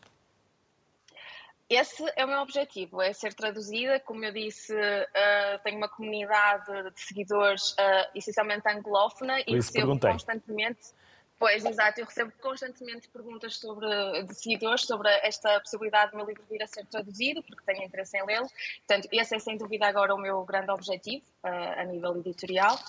Esse 1.70 2.01
é 2.15 2.24
o 2.24 2.28
meu 2.30 2.39
objetivo, 2.39 3.01
é 3.01 3.11
ser 3.11 3.34
traduzida. 3.34 3.99
Como 3.99 4.24
eu 4.24 4.32
disse, 4.32 4.74
uh, 4.74 5.59
tenho 5.63 5.78
uma 5.78 5.89
comunidade 5.89 6.91
de 6.91 7.01
seguidores 7.01 7.72
uh, 7.72 8.09
essencialmente 8.15 8.70
anglófona 8.70 9.41
e 9.41 9.53
recebo 9.53 9.74
perguntei. 9.74 10.11
constantemente. 10.11 10.93
Pois, 11.38 11.63
exato, 11.65 11.99
eu 11.99 12.05
recebo 12.05 12.32
constantemente 12.41 13.07
perguntas 13.09 13.57
sobre, 13.57 14.24
de 14.24 14.34
seguidores 14.34 14.86
sobre 14.86 15.09
esta 15.22 15.59
possibilidade 15.59 16.11
do 16.11 16.18
meu 16.18 16.26
livro 16.26 16.43
vir 16.49 16.63
a 16.63 16.68
ser 16.68 16.86
traduzido, 16.88 17.43
porque 17.43 17.61
tenho 17.63 17.84
interesse 17.84 18.18
em 18.18 18.26
lê-lo. 18.26 18.49
Portanto, 18.88 19.07
esse 19.11 19.36
é 19.36 19.39
sem 19.39 19.55
dúvida 19.55 19.88
agora 19.88 20.15
o 20.15 20.18
meu 20.18 20.43
grande 20.45 20.72
objetivo 20.72 21.24
uh, 21.43 21.80
a 21.80 21.84
nível 21.84 22.18
editorial. 22.18 22.80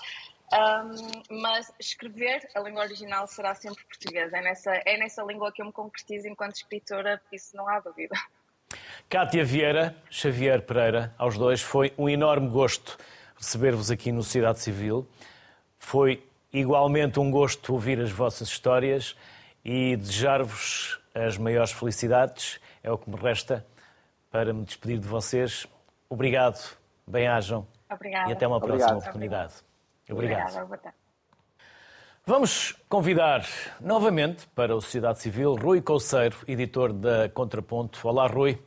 Um, 0.51 1.43
mas 1.43 1.71
escrever 1.79 2.49
a 2.55 2.61
língua 2.61 2.85
original 2.85 3.27
será 3.27 3.55
sempre 3.55 3.85
portuguesa. 3.85 4.39
É 4.39 4.41
nessa, 4.41 4.75
é 4.87 4.97
nessa 4.97 5.23
língua 5.23 5.53
que 5.53 5.61
eu 5.61 5.67
me 5.67 5.73
concretizo 5.73 6.27
enquanto 6.27 6.57
escritora, 6.57 7.21
por 7.29 7.35
isso 7.35 7.55
não 7.55 7.69
há 7.69 7.81
dúvida. 7.81 8.15
Cátia 9.09 9.45
Vieira, 9.45 9.95
Xavier 10.11 10.63
Pereira, 10.63 11.15
aos 11.19 11.37
dois, 11.37 11.61
foi 11.61 11.93
um 11.97 12.09
enorme 12.09 12.49
gosto 12.49 12.99
receber-vos 13.37 13.91
aqui 13.91 14.11
no 14.13 14.23
Sociedade 14.23 14.61
Civil. 14.61 15.07
Foi 15.79 16.27
igualmente 16.53 17.21
um 17.21 17.31
gosto 17.31 17.73
ouvir 17.73 18.01
as 18.01 18.11
vossas 18.11 18.49
histórias 18.49 19.17
e 19.65 19.97
desejar-vos 19.97 21.01
as 21.15 21.39
maiores 21.39 21.73
felicidades. 21.73 22.61
É 22.83 22.91
o 22.91 22.99
que 22.99 23.09
me 23.09 23.17
resta 23.17 23.65
para 24.31 24.53
me 24.53 24.65
despedir 24.65 24.99
de 24.99 25.07
vocês. 25.07 25.67
Obrigado, 26.09 26.77
bem-ajam 27.07 27.67
e 28.29 28.33
até 28.33 28.47
uma 28.47 28.61
próxima 28.61 28.93
Obrigado. 28.93 28.99
oportunidade. 28.99 29.55
Obrigado. 30.11 30.65
Obrigado. 30.65 30.95
Vamos 32.27 32.77
convidar 32.91 33.43
novamente 33.81 34.47
para 34.49 34.75
a 34.75 34.81
Sociedade 34.81 35.19
Civil 35.19 35.55
Rui 35.55 35.81
Couceiro, 35.81 36.37
editor 36.47 36.93
da 36.93 37.29
Contraponto. 37.31 38.07
Olá, 38.07 38.27
Rui. 38.27 38.59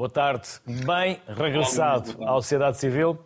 Boa 0.00 0.08
tarde. 0.08 0.48
Bem 0.86 1.20
regressado 1.28 2.16
Olá, 2.16 2.30
à 2.30 2.34
Sociedade 2.36 2.78
Civil. 2.78 3.22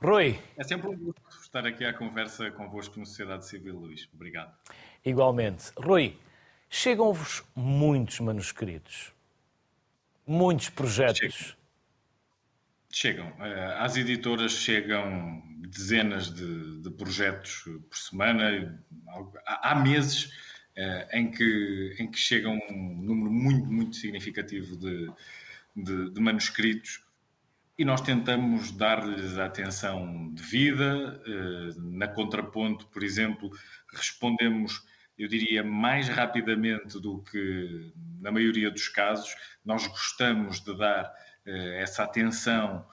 Rui. 0.00 0.38
É 0.56 0.62
sempre 0.62 0.86
um 0.86 0.96
gosto 0.96 1.20
estar 1.42 1.66
aqui 1.66 1.84
à 1.84 1.92
conversa 1.92 2.48
convosco 2.52 2.96
na 3.00 3.04
Sociedade 3.04 3.44
Civil, 3.44 3.74
Luís. 3.74 4.08
Obrigado. 4.14 4.54
Igualmente. 5.04 5.72
Rui, 5.76 6.16
chegam-vos 6.70 7.42
muitos 7.56 8.20
manuscritos, 8.20 9.12
muitos 10.24 10.68
projetos. 10.68 11.56
Chegam. 12.88 13.32
Eh, 13.40 13.76
às 13.76 13.96
editoras 13.96 14.52
chegam 14.52 15.42
dezenas 15.58 16.32
de, 16.32 16.82
de 16.82 16.90
projetos 16.92 17.64
por 17.90 17.98
semana. 17.98 18.80
Há 19.44 19.74
meses 19.74 20.26
uh, 20.76 21.16
em, 21.16 21.32
que, 21.32 21.96
em 21.98 22.08
que 22.08 22.16
chega 22.16 22.48
um 22.48 22.96
número 23.02 23.28
muito, 23.28 23.66
muito 23.66 23.96
significativo 23.96 24.76
de, 24.76 25.10
de, 25.76 26.10
de 26.10 26.20
manuscritos 26.20 27.04
e 27.78 27.84
nós 27.84 28.00
tentamos 28.00 28.72
dar-lhes 28.72 29.36
a 29.36 29.44
atenção 29.44 30.32
devida. 30.32 31.20
Uh, 31.26 31.96
na 31.96 32.08
contraponto, 32.08 32.86
por 32.86 33.02
exemplo, 33.02 33.50
respondemos, 33.92 34.82
eu 35.18 35.28
diria, 35.28 35.62
mais 35.62 36.08
rapidamente 36.08 36.98
do 36.98 37.22
que 37.22 37.92
na 38.20 38.32
maioria 38.32 38.70
dos 38.70 38.88
casos. 38.88 39.34
Nós 39.64 39.86
gostamos 39.86 40.60
de 40.60 40.76
dar 40.76 41.04
uh, 41.04 41.50
essa 41.78 42.04
atenção 42.04 42.84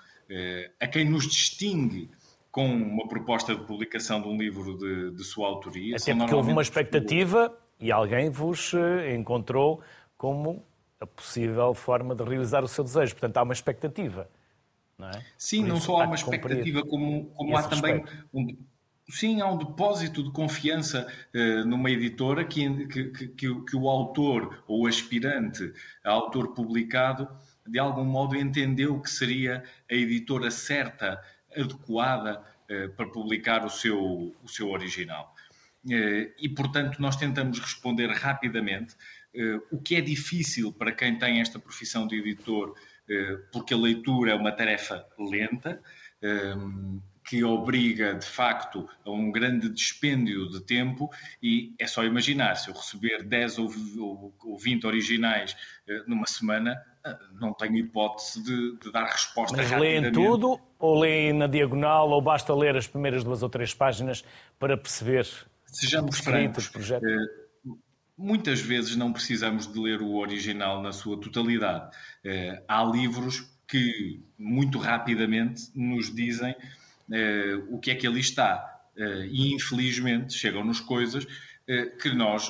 a 0.79 0.87
quem 0.87 1.05
nos 1.05 1.27
distingue 1.27 2.09
com 2.53 2.65
uma 2.67 3.07
proposta 3.07 3.55
de 3.55 3.63
publicação 3.65 4.21
de 4.21 4.27
um 4.27 4.37
livro 4.37 4.77
de, 4.77 5.11
de 5.11 5.23
sua 5.23 5.47
autoria. 5.47 5.95
Até 5.95 6.15
porque 6.15 6.35
houve 6.35 6.51
uma 6.51 6.61
expectativa 6.61 7.55
e 7.79 7.91
alguém 7.91 8.29
vos 8.29 8.73
eh, 8.75 9.15
encontrou 9.15 9.81
como 10.15 10.63
a 11.03 11.07
possível 11.07 11.73
forma 11.73 12.15
de 12.15 12.23
realizar 12.23 12.63
o 12.63 12.67
seu 12.67 12.83
desejo. 12.83 13.13
Portanto, 13.13 13.37
há 13.37 13.43
uma 13.43 13.53
expectativa. 13.53 14.29
Não 14.97 15.09
é? 15.09 15.25
Sim, 15.37 15.63
não 15.63 15.79
só 15.79 16.01
há 16.01 16.05
uma 16.05 16.15
expectativa, 16.15 16.81
como, 16.83 17.25
como 17.35 17.57
há 17.57 17.63
também 17.63 18.03
um, 18.33 18.55
sim, 19.09 19.41
há 19.41 19.47
um 19.47 19.57
depósito 19.57 20.23
de 20.23 20.31
confiança 20.31 21.07
uh, 21.33 21.65
numa 21.65 21.89
editora 21.89 22.45
que, 22.45 22.87
que, 22.87 23.03
que, 23.09 23.61
que, 23.63 23.75
o 23.75 23.89
autor 23.89 24.63
ou 24.67 24.87
aspirante 24.87 25.73
a 26.03 26.11
autor 26.11 26.53
publicado, 26.53 27.27
de 27.67 27.79
algum 27.79 28.05
modo, 28.05 28.35
entendeu 28.35 28.99
que 28.99 29.09
seria 29.09 29.63
a 29.89 29.93
editora 29.93 30.51
certa 30.51 31.21
adequada 31.55 32.43
eh, 32.69 32.87
para 32.87 33.07
publicar 33.07 33.65
o 33.65 33.69
seu, 33.69 34.33
o 34.41 34.47
seu 34.47 34.71
original. 34.71 35.35
Eh, 35.89 36.31
e, 36.39 36.49
portanto, 36.49 36.99
nós 36.99 37.15
tentamos 37.15 37.59
responder 37.59 38.07
rapidamente, 38.07 38.95
o 39.71 39.81
que 39.81 39.95
é 39.95 40.01
difícil 40.01 40.71
para 40.71 40.91
quem 40.91 41.17
tem 41.17 41.41
esta 41.41 41.59
profissão 41.59 42.07
de 42.07 42.17
editor, 42.17 42.75
porque 43.51 43.73
a 43.73 43.77
leitura 43.77 44.31
é 44.31 44.35
uma 44.35 44.51
tarefa 44.51 45.05
lenta, 45.17 45.81
que 47.25 47.43
obriga, 47.43 48.13
de 48.13 48.25
facto, 48.25 48.87
a 49.05 49.09
um 49.09 49.31
grande 49.31 49.69
dispêndio 49.69 50.49
de 50.49 50.61
tempo 50.61 51.09
e 51.41 51.73
é 51.79 51.87
só 51.87 52.03
imaginar, 52.03 52.55
se 52.55 52.69
eu 52.69 52.73
receber 52.73 53.23
10 53.23 53.59
ou 53.59 54.29
20 54.59 54.85
originais 54.85 55.55
numa 56.05 56.27
semana, 56.27 56.81
não 57.39 57.53
tenho 57.53 57.77
hipótese 57.77 58.43
de, 58.43 58.77
de 58.77 58.91
dar 58.91 59.05
resposta 59.05 59.55
Mas 59.55 59.71
leem 59.71 60.11
tudo 60.11 60.59
ou 60.79 60.99
leem 60.99 61.33
na 61.33 61.47
diagonal 61.47 62.09
ou 62.09 62.21
basta 62.21 62.53
ler 62.53 62.75
as 62.75 62.87
primeiras 62.87 63.23
duas 63.23 63.43
ou 63.43 63.49
três 63.49 63.73
páginas 63.73 64.23
para 64.59 64.77
perceber 64.77 65.27
Sejamos 65.65 66.19
francos, 66.19 66.67
projeto? 66.67 67.03
Eh, 67.03 67.42
muitas 68.17 68.59
vezes 68.61 68.95
não 68.95 69.11
precisamos 69.11 69.71
de 69.71 69.79
ler 69.79 70.01
o 70.01 70.15
original 70.15 70.81
na 70.81 70.91
sua 70.91 71.19
totalidade. 71.19 71.95
Eh, 72.23 72.63
há 72.67 72.83
livros 72.83 73.49
que 73.67 74.21
muito 74.37 74.77
rapidamente 74.77 75.71
nos 75.73 76.13
dizem 76.13 76.55
eh, 77.11 77.55
o 77.69 77.79
que 77.79 77.91
é 77.91 77.95
que 77.95 78.07
ali 78.07 78.19
está. 78.19 78.69
E 79.31 79.55
infelizmente 79.55 80.35
chegam-nos 80.35 80.79
coisas 80.79 81.25
que 81.99 82.09
nós 82.11 82.47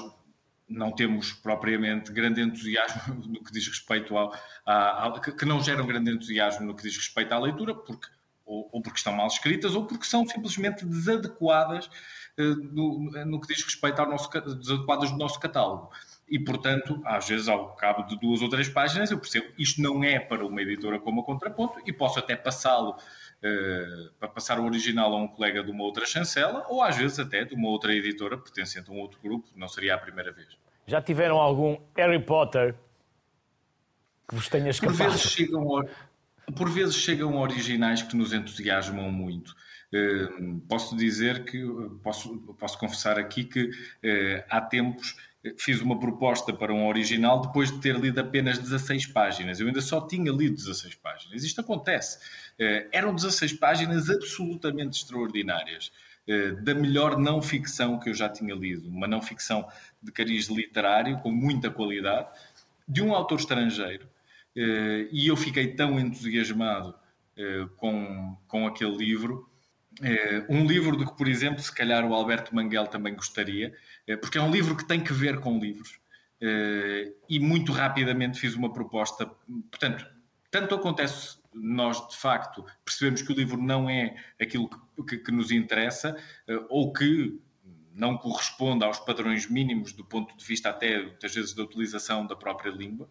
não 0.67 0.91
temos 0.91 1.31
propriamente 1.31 2.11
grande 2.11 2.41
entusiasmo 2.41 3.15
no 3.27 3.43
que 3.43 3.51
diz 3.51 3.67
respeito 3.67 4.17
ao, 4.17 4.33
a, 4.65 5.07
a, 5.07 5.19
que 5.19 5.45
não 5.45 5.63
geram 5.63 5.85
grande 5.85 6.11
entusiasmo 6.11 6.65
no 6.65 6.75
que 6.75 6.83
diz 6.83 6.97
respeito 6.97 7.31
à 7.31 7.39
leitura, 7.39 7.73
porque 7.73 8.07
ou, 8.45 8.69
ou 8.71 8.81
porque 8.81 8.97
estão 8.97 9.13
mal 9.13 9.27
escritas, 9.27 9.73
ou 9.75 9.85
porque 9.85 10.05
são 10.05 10.25
simplesmente 10.27 10.85
desadequadas 10.85 11.85
uh, 11.85 11.91
no, 12.37 13.11
no, 13.25 13.41
que 13.41 13.53
diz 13.53 13.63
respeito 13.63 13.99
ao 13.99 14.09
nosso 14.09 14.29
desadequadas 14.29 15.11
do 15.11 15.17
nosso 15.17 15.39
catálogo. 15.39 15.91
E, 16.27 16.39
portanto, 16.39 17.01
às 17.05 17.27
vezes, 17.27 17.47
ao 17.47 17.75
cabo 17.75 18.03
de 18.03 18.19
duas 18.19 18.41
ou 18.41 18.49
três 18.49 18.69
páginas, 18.69 19.11
eu 19.11 19.19
percebo 19.19 19.47
isto 19.57 19.81
não 19.81 20.03
é 20.03 20.19
para 20.19 20.45
uma 20.45 20.61
editora 20.61 20.99
como 20.99 21.21
a 21.21 21.23
Contraponto 21.23 21.79
e 21.85 21.93
posso 21.93 22.19
até 22.19 22.35
passá-lo 22.35 22.95
Uh, 23.45 24.09
para 24.17 24.29
passar 24.29 24.57
o 24.57 24.63
original 24.63 25.13
a 25.13 25.17
um 25.17 25.27
colega 25.27 25.61
de 25.61 25.69
uma 25.69 25.83
outra 25.83 26.05
chancela 26.05 26.65
ou 26.69 26.81
às 26.81 26.95
vezes 26.95 27.19
até 27.19 27.43
de 27.43 27.53
uma 27.53 27.67
outra 27.67 27.93
editora 27.93 28.37
pertencente 28.37 28.89
a 28.89 28.93
um 28.93 28.99
outro 28.99 29.19
grupo, 29.21 29.49
não 29.53 29.67
seria 29.67 29.95
a 29.95 29.97
primeira 29.97 30.31
vez. 30.31 30.57
Já 30.87 31.01
tiveram 31.01 31.37
algum 31.37 31.77
Harry 31.93 32.23
Potter 32.23 32.73
que 34.29 34.35
vos 34.35 34.47
tenha 34.47 34.69
escapado? 34.69 34.97
Por 34.97 35.07
vezes 35.07 35.21
chegam, 35.31 35.85
por 36.55 36.69
vezes 36.69 36.95
chegam 36.95 37.37
originais 37.37 38.01
que 38.01 38.15
nos 38.15 38.33
entusiasmam 38.33 39.11
muito. 39.11 39.53
Uh, 39.93 40.59
posso 40.67 40.97
dizer 40.97 41.45
que, 41.45 41.63
posso, 42.01 42.35
posso 42.57 42.79
confessar 42.79 43.19
aqui 43.19 43.43
que 43.43 43.65
uh, 43.65 44.43
há 44.49 44.59
tempos 44.59 45.15
fiz 45.57 45.81
uma 45.81 45.99
proposta 45.99 46.51
para 46.51 46.73
um 46.73 46.87
original 46.87 47.41
depois 47.41 47.69
de 47.69 47.77
ter 47.79 47.99
lido 47.99 48.19
apenas 48.19 48.57
16 48.57 49.07
páginas. 49.07 49.59
Eu 49.59 49.67
ainda 49.67 49.81
só 49.81 50.01
tinha 50.01 50.31
lido 50.31 50.55
16 50.55 50.95
páginas. 50.95 51.43
Isto 51.43 51.61
acontece. 51.61 52.17
Uh, 52.59 52.89
eram 52.91 53.13
16 53.13 53.53
páginas 53.53 54.09
absolutamente 54.09 54.97
extraordinárias. 54.97 55.91
da 56.63 56.73
melhor 56.73 57.19
não 57.19 57.41
ficção 57.41 57.99
que 57.99 58.09
eu 58.09 58.13
já 58.13 58.29
tinha 58.29 58.55
lido. 58.55 58.87
Uma 58.89 59.05
não 59.05 59.21
ficção 59.21 59.67
de 60.01 60.11
cariz 60.11 60.47
literário, 60.47 61.19
com 61.19 61.29
muita 61.29 61.69
qualidade, 61.69 62.29
de 62.87 63.03
um 63.03 63.13
autor 63.13 63.39
estrangeiro. 63.39 64.07
E 64.55 65.27
eu 65.27 65.35
fiquei 65.35 65.75
tão 65.75 65.99
entusiasmado 65.99 66.95
com, 67.75 68.37
com 68.47 68.65
aquele 68.65 68.95
livro. 68.95 69.49
Um 70.49 70.65
livro 70.65 70.97
de 70.97 71.05
que, 71.05 71.15
por 71.15 71.27
exemplo, 71.27 71.61
se 71.61 71.73
calhar 71.73 72.05
o 72.05 72.13
Alberto 72.13 72.53
Manguel 72.55 72.87
também 72.87 73.15
gostaria, 73.15 73.73
porque 74.21 74.37
é 74.37 74.41
um 74.41 74.51
livro 74.51 74.75
que 74.75 74.85
tem 74.85 75.03
que 75.03 75.13
ver 75.13 75.39
com 75.39 75.59
livros. 75.59 75.99
E 77.29 77.39
muito 77.39 77.71
rapidamente 77.71 78.39
fiz 78.39 78.55
uma 78.55 78.71
proposta. 78.73 79.25
Portanto, 79.69 80.05
tanto 80.51 80.75
acontece 80.75 81.37
nós, 81.53 82.07
de 82.09 82.17
facto, 82.17 82.65
percebemos 82.83 83.21
que 83.21 83.31
o 83.31 83.35
livro 83.35 83.61
não 83.61 83.89
é 83.89 84.15
aquilo 84.41 84.69
que, 84.69 85.03
que, 85.03 85.17
que 85.17 85.31
nos 85.31 85.51
interessa 85.51 86.17
ou 86.69 86.91
que 86.91 87.39
não 87.93 88.17
corresponde 88.17 88.83
aos 88.83 88.99
padrões 88.99 89.47
mínimos 89.49 89.93
do 89.93 90.03
ponto 90.03 90.35
de 90.35 90.43
vista 90.43 90.69
até, 90.69 91.01
muitas 91.03 91.33
vezes, 91.33 91.53
da 91.53 91.63
utilização 91.63 92.25
da 92.25 92.35
própria 92.35 92.71
língua, 92.71 93.07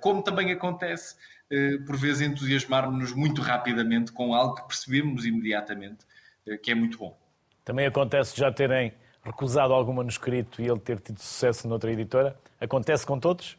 como 0.00 0.22
também 0.22 0.50
acontece 0.50 1.14
eh, 1.14 1.41
por 1.86 1.96
vezes 1.96 2.22
entusiasmarmos-nos 2.22 3.12
muito 3.12 3.42
rapidamente 3.42 4.10
com 4.12 4.34
algo 4.34 4.54
que 4.54 4.66
percebemos 4.66 5.26
imediatamente, 5.26 6.06
eh, 6.46 6.56
que 6.56 6.70
é 6.70 6.74
muito 6.74 6.98
bom. 6.98 7.16
Também 7.64 7.86
acontece 7.86 8.38
já 8.38 8.50
terem 8.50 8.92
recusado 9.22 9.72
algum 9.72 9.92
manuscrito 9.92 10.60
e 10.60 10.66
ele 10.68 10.80
ter 10.80 10.98
tido 10.98 11.18
sucesso 11.18 11.68
noutra 11.68 11.92
editora? 11.92 12.36
Acontece 12.60 13.06
com 13.06 13.18
todos? 13.18 13.56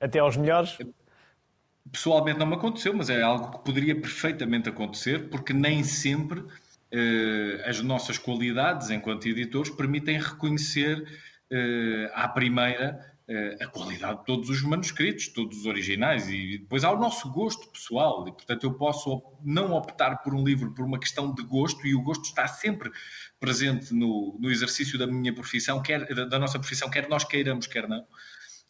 Até 0.00 0.18
aos 0.18 0.36
melhores? 0.36 0.78
Pessoalmente 1.90 2.38
não 2.38 2.46
me 2.46 2.54
aconteceu, 2.54 2.94
mas 2.94 3.10
é 3.10 3.22
algo 3.22 3.58
que 3.58 3.64
poderia 3.64 3.94
perfeitamente 3.94 4.68
acontecer, 4.68 5.28
porque 5.28 5.52
nem 5.52 5.84
sempre 5.84 6.42
eh, 6.90 7.62
as 7.66 7.80
nossas 7.82 8.18
qualidades 8.18 8.90
enquanto 8.90 9.26
editores 9.26 9.70
permitem 9.70 10.18
reconhecer 10.18 11.06
eh, 11.50 12.10
à 12.14 12.28
primeira 12.28 12.98
eh, 12.98 13.15
a 13.60 13.66
qualidade 13.66 14.20
de 14.20 14.24
todos 14.24 14.48
os 14.48 14.62
manuscritos, 14.62 15.28
todos 15.28 15.58
os 15.58 15.66
originais, 15.66 16.28
e 16.28 16.58
depois 16.58 16.84
há 16.84 16.92
o 16.92 16.98
nosso 16.98 17.28
gosto 17.32 17.68
pessoal, 17.70 18.26
e 18.28 18.32
portanto 18.32 18.64
eu 18.64 18.74
posso 18.74 19.20
não 19.42 19.72
optar 19.72 20.18
por 20.18 20.32
um 20.32 20.44
livro 20.44 20.72
por 20.72 20.84
uma 20.84 20.98
questão 20.98 21.34
de 21.34 21.42
gosto, 21.42 21.84
e 21.86 21.94
o 21.94 22.02
gosto 22.02 22.24
está 22.24 22.46
sempre 22.46 22.90
presente 23.40 23.92
no, 23.92 24.38
no 24.40 24.48
exercício 24.48 24.96
da 24.96 25.08
minha 25.08 25.34
profissão, 25.34 25.82
quer, 25.82 26.06
da 26.28 26.38
nossa 26.38 26.58
profissão, 26.58 26.88
quer 26.88 27.08
nós 27.08 27.24
queiramos, 27.24 27.66
quer 27.66 27.88
não. 27.88 28.06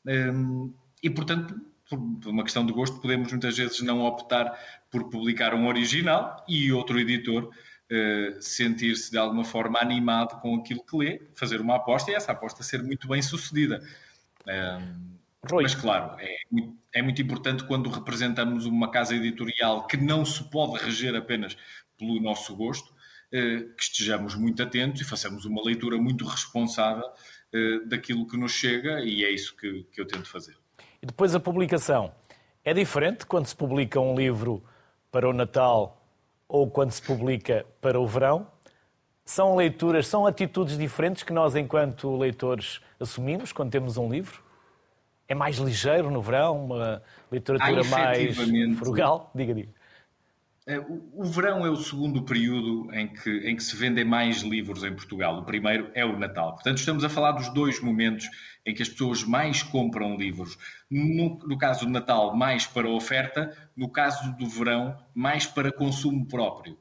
Ehm, 0.06 0.72
e 1.02 1.10
portanto, 1.10 1.54
por 1.88 1.98
uma 2.26 2.42
questão 2.42 2.64
de 2.64 2.72
gosto, 2.72 2.98
podemos 3.00 3.30
muitas 3.30 3.56
vezes 3.58 3.80
não 3.82 4.04
optar 4.04 4.58
por 4.90 5.10
publicar 5.10 5.54
um 5.54 5.66
original 5.66 6.44
e 6.48 6.72
outro 6.72 6.98
editor 6.98 7.50
Uh, 7.88 8.42
sentir-se 8.42 9.12
de 9.12 9.16
alguma 9.16 9.44
forma 9.44 9.78
animado 9.78 10.40
com 10.40 10.56
aquilo 10.56 10.82
que 10.82 10.96
lê, 10.96 11.22
fazer 11.36 11.60
uma 11.60 11.76
aposta 11.76 12.10
e 12.10 12.14
essa 12.16 12.32
aposta 12.32 12.64
ser 12.64 12.82
muito 12.82 13.06
bem 13.06 13.22
sucedida. 13.22 13.80
Mas, 15.62 15.74
claro, 15.74 16.16
é, 16.18 16.36
é 16.94 17.02
muito 17.02 17.20
importante 17.22 17.64
quando 17.64 17.90
representamos 17.90 18.66
uma 18.66 18.90
casa 18.90 19.14
editorial 19.14 19.86
que 19.86 19.96
não 19.96 20.24
se 20.24 20.42
pode 20.44 20.82
reger 20.82 21.14
apenas 21.14 21.56
pelo 21.98 22.20
nosso 22.20 22.54
gosto, 22.56 22.94
eh, 23.32 23.64
que 23.76 23.82
estejamos 23.82 24.34
muito 24.34 24.62
atentos 24.62 25.00
e 25.00 25.04
façamos 25.04 25.44
uma 25.44 25.62
leitura 25.64 25.96
muito 25.98 26.24
responsável 26.24 27.08
eh, 27.52 27.80
daquilo 27.86 28.26
que 28.26 28.36
nos 28.36 28.52
chega 28.52 29.00
e 29.00 29.24
é 29.24 29.30
isso 29.30 29.56
que, 29.56 29.84
que 29.92 30.00
eu 30.00 30.06
tento 30.06 30.28
fazer. 30.28 30.56
E 31.02 31.06
depois 31.06 31.34
a 31.34 31.40
publicação. 31.40 32.12
É 32.64 32.74
diferente 32.74 33.26
quando 33.26 33.46
se 33.46 33.54
publica 33.54 34.00
um 34.00 34.16
livro 34.16 34.62
para 35.10 35.28
o 35.28 35.32
Natal 35.32 36.02
ou 36.48 36.70
quando 36.70 36.90
se 36.90 37.02
publica 37.02 37.64
para 37.80 37.98
o 37.98 38.06
verão? 38.06 38.46
São 39.26 39.56
leituras, 39.56 40.06
são 40.06 40.24
atitudes 40.24 40.78
diferentes 40.78 41.24
que 41.24 41.32
nós, 41.32 41.56
enquanto 41.56 42.16
leitores, 42.16 42.80
assumimos 43.00 43.50
quando 43.50 43.72
temos 43.72 43.96
um 43.96 44.08
livro? 44.08 44.40
É 45.26 45.34
mais 45.34 45.56
ligeiro 45.56 46.12
no 46.12 46.22
verão, 46.22 46.64
uma 46.66 47.02
literatura 47.30 47.82
mais 47.82 48.36
frugal? 48.78 49.28
Diga, 49.34 49.52
diga. 49.52 49.68
É, 50.64 50.78
o 50.78 51.24
verão 51.24 51.66
é 51.66 51.70
o 51.70 51.76
segundo 51.76 52.22
período 52.22 52.88
em 52.92 53.08
que, 53.08 53.30
em 53.48 53.56
que 53.56 53.62
se 53.64 53.74
vendem 53.74 54.04
mais 54.04 54.42
livros 54.42 54.84
em 54.84 54.94
Portugal. 54.94 55.38
O 55.38 55.44
primeiro 55.44 55.90
é 55.92 56.04
o 56.04 56.16
Natal. 56.16 56.54
Portanto, 56.54 56.78
estamos 56.78 57.02
a 57.02 57.08
falar 57.08 57.32
dos 57.32 57.48
dois 57.48 57.80
momentos 57.80 58.28
em 58.64 58.72
que 58.72 58.82
as 58.82 58.88
pessoas 58.88 59.24
mais 59.24 59.60
compram 59.60 60.16
livros. 60.16 60.56
No, 60.88 61.36
no 61.38 61.58
caso 61.58 61.84
do 61.84 61.90
Natal, 61.90 62.36
mais 62.36 62.64
para 62.64 62.88
oferta, 62.88 63.56
no 63.76 63.88
caso 63.88 64.36
do 64.36 64.48
verão, 64.48 64.96
mais 65.12 65.46
para 65.46 65.72
consumo 65.72 66.26
próprio. 66.26 66.78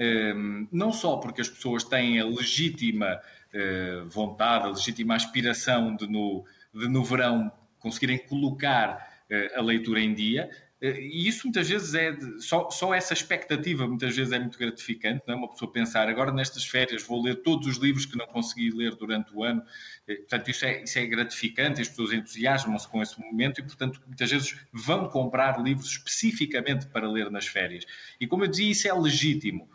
Ehm, 0.00 0.66
não 0.72 0.92
só 0.92 1.18
porque 1.18 1.42
as 1.42 1.48
pessoas 1.48 1.84
têm 1.84 2.18
a 2.18 2.24
legítima 2.24 3.20
uh, 3.52 4.08
vontade, 4.08 4.64
a 4.64 4.68
legítima 4.70 5.14
aspiração 5.14 5.94
de 5.94 6.06
no, 6.06 6.42
de 6.72 6.88
no 6.88 7.04
verão 7.04 7.52
conseguirem 7.78 8.16
colocar 8.18 9.22
uh, 9.30 9.58
a 9.58 9.62
leitura 9.62 10.00
em 10.00 10.14
dia, 10.14 10.48
eh, 10.80 10.98
e 10.98 11.28
isso 11.28 11.46
muitas 11.46 11.68
vezes 11.68 11.94
é 11.94 12.12
de, 12.12 12.42
só, 12.42 12.70
só 12.70 12.94
essa 12.94 13.12
expectativa 13.12 13.86
muitas 13.86 14.16
vezes 14.16 14.32
é 14.32 14.38
muito 14.38 14.58
gratificante, 14.58 15.22
não 15.26 15.34
é? 15.34 15.36
Uma 15.36 15.48
pessoa 15.50 15.70
pensar 15.70 16.08
agora 16.08 16.32
nestas 16.32 16.64
férias 16.64 17.02
vou 17.02 17.22
ler 17.22 17.42
todos 17.42 17.66
os 17.66 17.76
livros 17.76 18.06
que 18.06 18.16
não 18.16 18.26
consegui 18.26 18.70
ler 18.70 18.94
durante 18.96 19.34
o 19.34 19.44
ano. 19.44 19.62
Eh, 20.08 20.16
portanto, 20.16 20.50
isso 20.50 20.64
é, 20.64 20.82
isso 20.82 20.98
é 20.98 21.06
gratificante, 21.06 21.82
as 21.82 21.88
pessoas 21.88 22.12
entusiasmam-se 22.12 22.88
com 22.88 23.02
esse 23.02 23.20
momento 23.20 23.60
e, 23.60 23.62
portanto, 23.62 24.00
muitas 24.06 24.30
vezes 24.30 24.56
vão 24.72 25.08
comprar 25.08 25.62
livros 25.62 25.90
especificamente 25.90 26.86
para 26.86 27.08
ler 27.10 27.30
nas 27.30 27.46
férias. 27.46 27.84
E 28.18 28.26
como 28.26 28.44
eu 28.44 28.48
dizia, 28.48 28.70
isso 28.70 28.88
é 28.88 28.92
legítimo. 28.94 29.68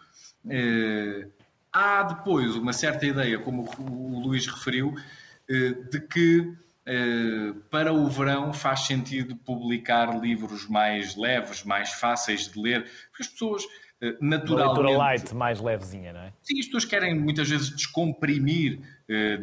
Eh, 0.49 1.27
há 1.71 2.03
depois 2.03 2.55
uma 2.55 2.73
certa 2.73 3.05
ideia, 3.05 3.39
como 3.39 3.69
o 3.79 4.19
Luís 4.19 4.47
referiu, 4.47 4.95
de 5.47 5.99
que 5.99 6.53
eh, 6.85 7.53
para 7.69 7.93
o 7.93 8.07
verão 8.07 8.53
faz 8.53 8.81
sentido 8.81 9.35
publicar 9.35 10.19
livros 10.19 10.67
mais 10.67 11.15
leves, 11.15 11.63
mais 11.63 11.93
fáceis 11.93 12.47
de 12.47 12.59
ler, 12.59 12.83
porque 13.09 13.23
as 13.23 13.27
pessoas 13.27 13.63
naturalmente... 14.21 14.51
Uma 14.51 14.89
leitura 14.89 14.97
light, 14.97 15.35
mais 15.35 15.59
levezinha, 15.59 16.13
não 16.13 16.21
é? 16.21 16.33
Sim, 16.41 16.59
as 16.59 16.65
pessoas 16.65 16.85
querem 16.85 17.19
muitas 17.19 17.49
vezes 17.49 17.69
descomprimir 17.69 18.79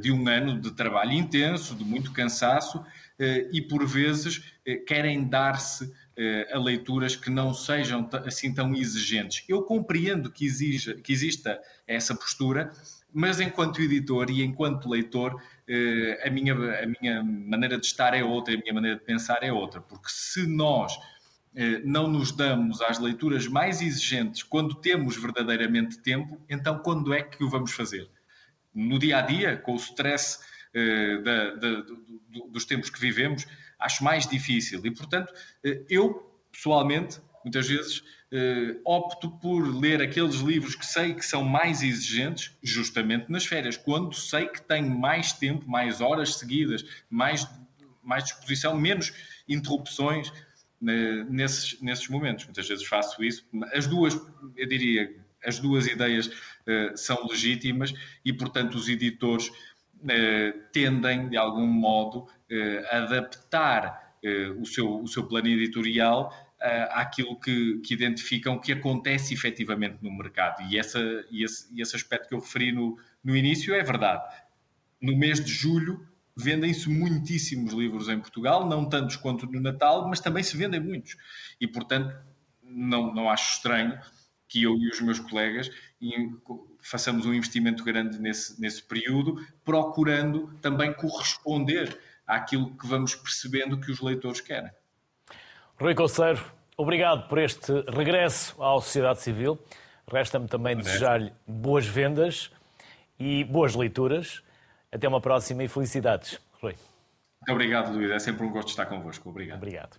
de 0.00 0.12
um 0.12 0.28
ano 0.28 0.61
de 0.61 0.70
trabalho 0.72 1.12
intenso, 1.12 1.74
de 1.74 1.84
muito 1.84 2.12
cansaço, 2.12 2.84
e 3.50 3.61
por 3.62 3.86
vezes 3.86 4.42
querem 4.86 5.24
dar-se 5.24 5.92
a 6.52 6.58
leituras 6.58 7.16
que 7.16 7.30
não 7.30 7.54
sejam 7.54 8.08
assim 8.26 8.52
tão 8.52 8.74
exigentes. 8.74 9.44
Eu 9.48 9.62
compreendo 9.62 10.30
que, 10.30 10.44
exija, 10.44 10.94
que 10.94 11.12
exista 11.12 11.60
essa 11.86 12.14
postura, 12.14 12.70
mas 13.12 13.40
enquanto 13.40 13.82
editor 13.82 14.30
e 14.30 14.42
enquanto 14.42 14.88
leitor, 14.88 15.40
eh, 15.68 16.22
a 16.24 16.30
minha, 16.30 16.54
a 16.54 16.86
minha 16.86 17.22
maneira 17.22 17.78
de 17.78 17.86
estar 17.86 18.14
é 18.14 18.24
outra, 18.24 18.54
a 18.54 18.56
minha 18.56 18.72
maneira 18.72 18.98
de 18.98 19.04
pensar 19.04 19.42
é 19.42 19.52
outra, 19.52 19.80
porque 19.80 20.08
se 20.08 20.46
nós 20.46 20.98
eh, 21.54 21.80
não 21.84 22.08
nos 22.08 22.32
damos 22.32 22.80
às 22.80 22.98
leituras 22.98 23.46
mais 23.46 23.82
exigentes 23.82 24.42
quando 24.42 24.74
temos 24.76 25.16
verdadeiramente 25.16 25.98
tempo, 25.98 26.40
então 26.48 26.78
quando 26.78 27.12
é 27.12 27.22
que 27.22 27.44
o 27.44 27.50
vamos 27.50 27.72
fazer? 27.72 28.08
No 28.74 28.98
dia 28.98 29.18
a 29.18 29.20
dia, 29.20 29.58
com 29.58 29.74
o 29.74 29.76
stress 29.76 30.38
eh, 30.74 31.18
da, 31.18 31.54
da, 31.56 31.84
dos 32.48 32.64
tempos 32.64 32.88
que 32.88 32.98
vivemos, 32.98 33.46
acho 33.84 34.02
mais 34.02 34.26
difícil. 34.26 34.80
E, 34.84 34.90
portanto, 34.90 35.32
eu, 35.88 36.32
pessoalmente, 36.50 37.20
muitas 37.44 37.68
vezes 37.68 38.02
Uh, 38.32 38.80
opto 38.86 39.30
por 39.30 39.60
ler 39.78 40.00
aqueles 40.00 40.36
livros 40.36 40.74
que 40.74 40.86
sei 40.86 41.12
que 41.12 41.22
são 41.22 41.44
mais 41.44 41.82
exigentes, 41.82 42.56
justamente 42.62 43.30
nas 43.30 43.44
férias, 43.44 43.76
quando 43.76 44.14
sei 44.14 44.46
que 44.46 44.62
tenho 44.62 44.88
mais 44.88 45.34
tempo, 45.34 45.68
mais 45.68 46.00
horas 46.00 46.36
seguidas, 46.36 46.82
mais, 47.10 47.46
mais 48.02 48.24
disposição, 48.24 48.74
menos 48.74 49.12
interrupções 49.46 50.30
uh, 50.30 51.24
nesses, 51.28 51.78
nesses 51.82 52.08
momentos. 52.08 52.46
Muitas 52.46 52.66
vezes 52.66 52.86
faço 52.86 53.22
isso. 53.22 53.44
As 53.74 53.86
duas, 53.86 54.18
eu 54.56 54.66
diria, 54.66 55.14
as 55.44 55.58
duas 55.58 55.86
ideias 55.86 56.28
uh, 56.28 56.96
são 56.96 57.26
legítimas 57.26 57.92
e, 58.24 58.32
portanto, 58.32 58.76
os 58.76 58.88
editores 58.88 59.50
tendem, 60.72 61.28
de 61.28 61.36
algum 61.36 61.66
modo, 61.66 62.26
adaptar 62.90 64.16
o, 64.61 64.64
seu, 64.64 65.00
o 65.03 65.09
seu 65.09 65.26
plano 65.26 65.48
editorial 65.48 66.32
uh, 66.62 66.88
àquilo 66.92 67.38
que, 67.38 67.78
que, 67.78 67.92
identificam 67.92 68.59
que 68.59 68.72
acontece 68.72 69.34
efetivamente 69.34 69.98
no 70.00 70.16
mercado. 70.16 70.62
E, 70.70 70.78
essa, 70.78 71.00
e, 71.30 71.44
esse, 71.44 71.68
e 71.74 71.82
esse 71.82 71.96
aspecto 71.96 72.28
que 72.28 72.34
eu 72.34 72.40
referi 72.40 72.72
no, 72.72 72.98
no 73.22 73.36
início 73.36 73.74
é 73.74 73.82
verdade. 73.82 74.22
No 75.00 75.16
mês 75.16 75.44
de 75.44 75.53
julho 75.53 76.07
vendem-se 76.36 76.88
muitíssimos 76.88 77.72
livros 77.72 78.09
em 78.09 78.18
Portugal, 78.18 78.66
não 78.66 78.88
tantos 78.88 79.16
quanto 79.16 79.46
no 79.46 79.61
Natal, 79.61 80.09
mas 80.09 80.20
também 80.20 80.42
se 80.42 80.57
vendem 80.57 80.80
muitos. 80.80 81.16
E, 81.61 81.66
portanto, 81.66 82.14
não, 82.62 83.12
não 83.12 83.28
acho 83.28 83.57
estranho 83.57 83.98
que 84.48 84.62
eu 84.62 84.76
e 84.76 84.88
os 84.88 85.00
meus 85.00 85.18
colegas 85.18 85.70
façamos 86.80 87.24
um 87.26 87.32
investimento 87.32 87.82
grande 87.84 88.18
nesse, 88.18 88.61
nesse 88.61 88.82
período, 88.82 89.36
procurando 89.64 90.53
também 90.61 90.92
corresponder 90.92 91.98
àquilo 92.34 92.76
que 92.76 92.86
vamos 92.86 93.14
percebendo 93.14 93.78
que 93.80 93.90
os 93.90 94.00
leitores 94.00 94.40
querem. 94.40 94.70
Rui 95.78 95.94
Conceiro, 95.94 96.44
obrigado 96.76 97.28
por 97.28 97.38
este 97.38 97.72
regresso 97.88 98.62
à 98.62 98.72
sociedade 98.80 99.20
civil. 99.20 99.58
Resta-me 100.10 100.48
também 100.48 100.76
desejar-lhe 100.76 101.32
boas 101.46 101.86
vendas 101.86 102.50
e 103.18 103.44
boas 103.44 103.74
leituras. 103.74 104.42
Até 104.90 105.08
uma 105.08 105.20
próxima 105.20 105.64
e 105.64 105.68
felicidades, 105.68 106.38
Rui. 106.60 106.74
Muito 107.40 107.52
obrigado, 107.52 107.92
Luís. 107.92 108.10
É 108.10 108.18
sempre 108.18 108.44
um 108.44 108.50
gosto 108.50 108.68
estar 108.68 108.86
convosco. 108.86 109.28
Obrigado. 109.28 109.56
Obrigado. 109.56 109.96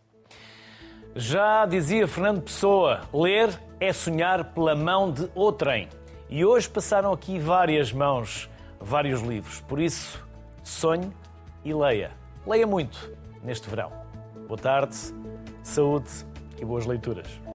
Já 1.15 1.65
dizia 1.65 2.07
Fernando 2.07 2.41
Pessoa, 2.41 3.01
ler 3.13 3.49
é 3.79 3.91
sonhar 3.93 4.53
pela 4.53 4.75
mão 4.75 5.11
de 5.11 5.29
outrem. 5.36 5.89
E 6.29 6.43
hoje 6.43 6.69
passaram 6.69 7.11
aqui 7.11 7.38
várias 7.38 7.91
mãos, 7.91 8.49
vários 8.79 9.21
livros. 9.21 9.59
Por 9.61 9.79
isso, 9.79 10.25
sonhe 10.63 11.11
e 11.63 11.73
leia. 11.73 12.22
Leia 12.46 12.68
muito 12.68 13.10
neste 13.41 13.70
verão. 13.70 13.91
Boa 14.48 14.60
tarde, 14.60 14.96
saúde 15.64 16.12
e 16.60 16.66
boas 16.66 16.86
leituras. 16.86 17.28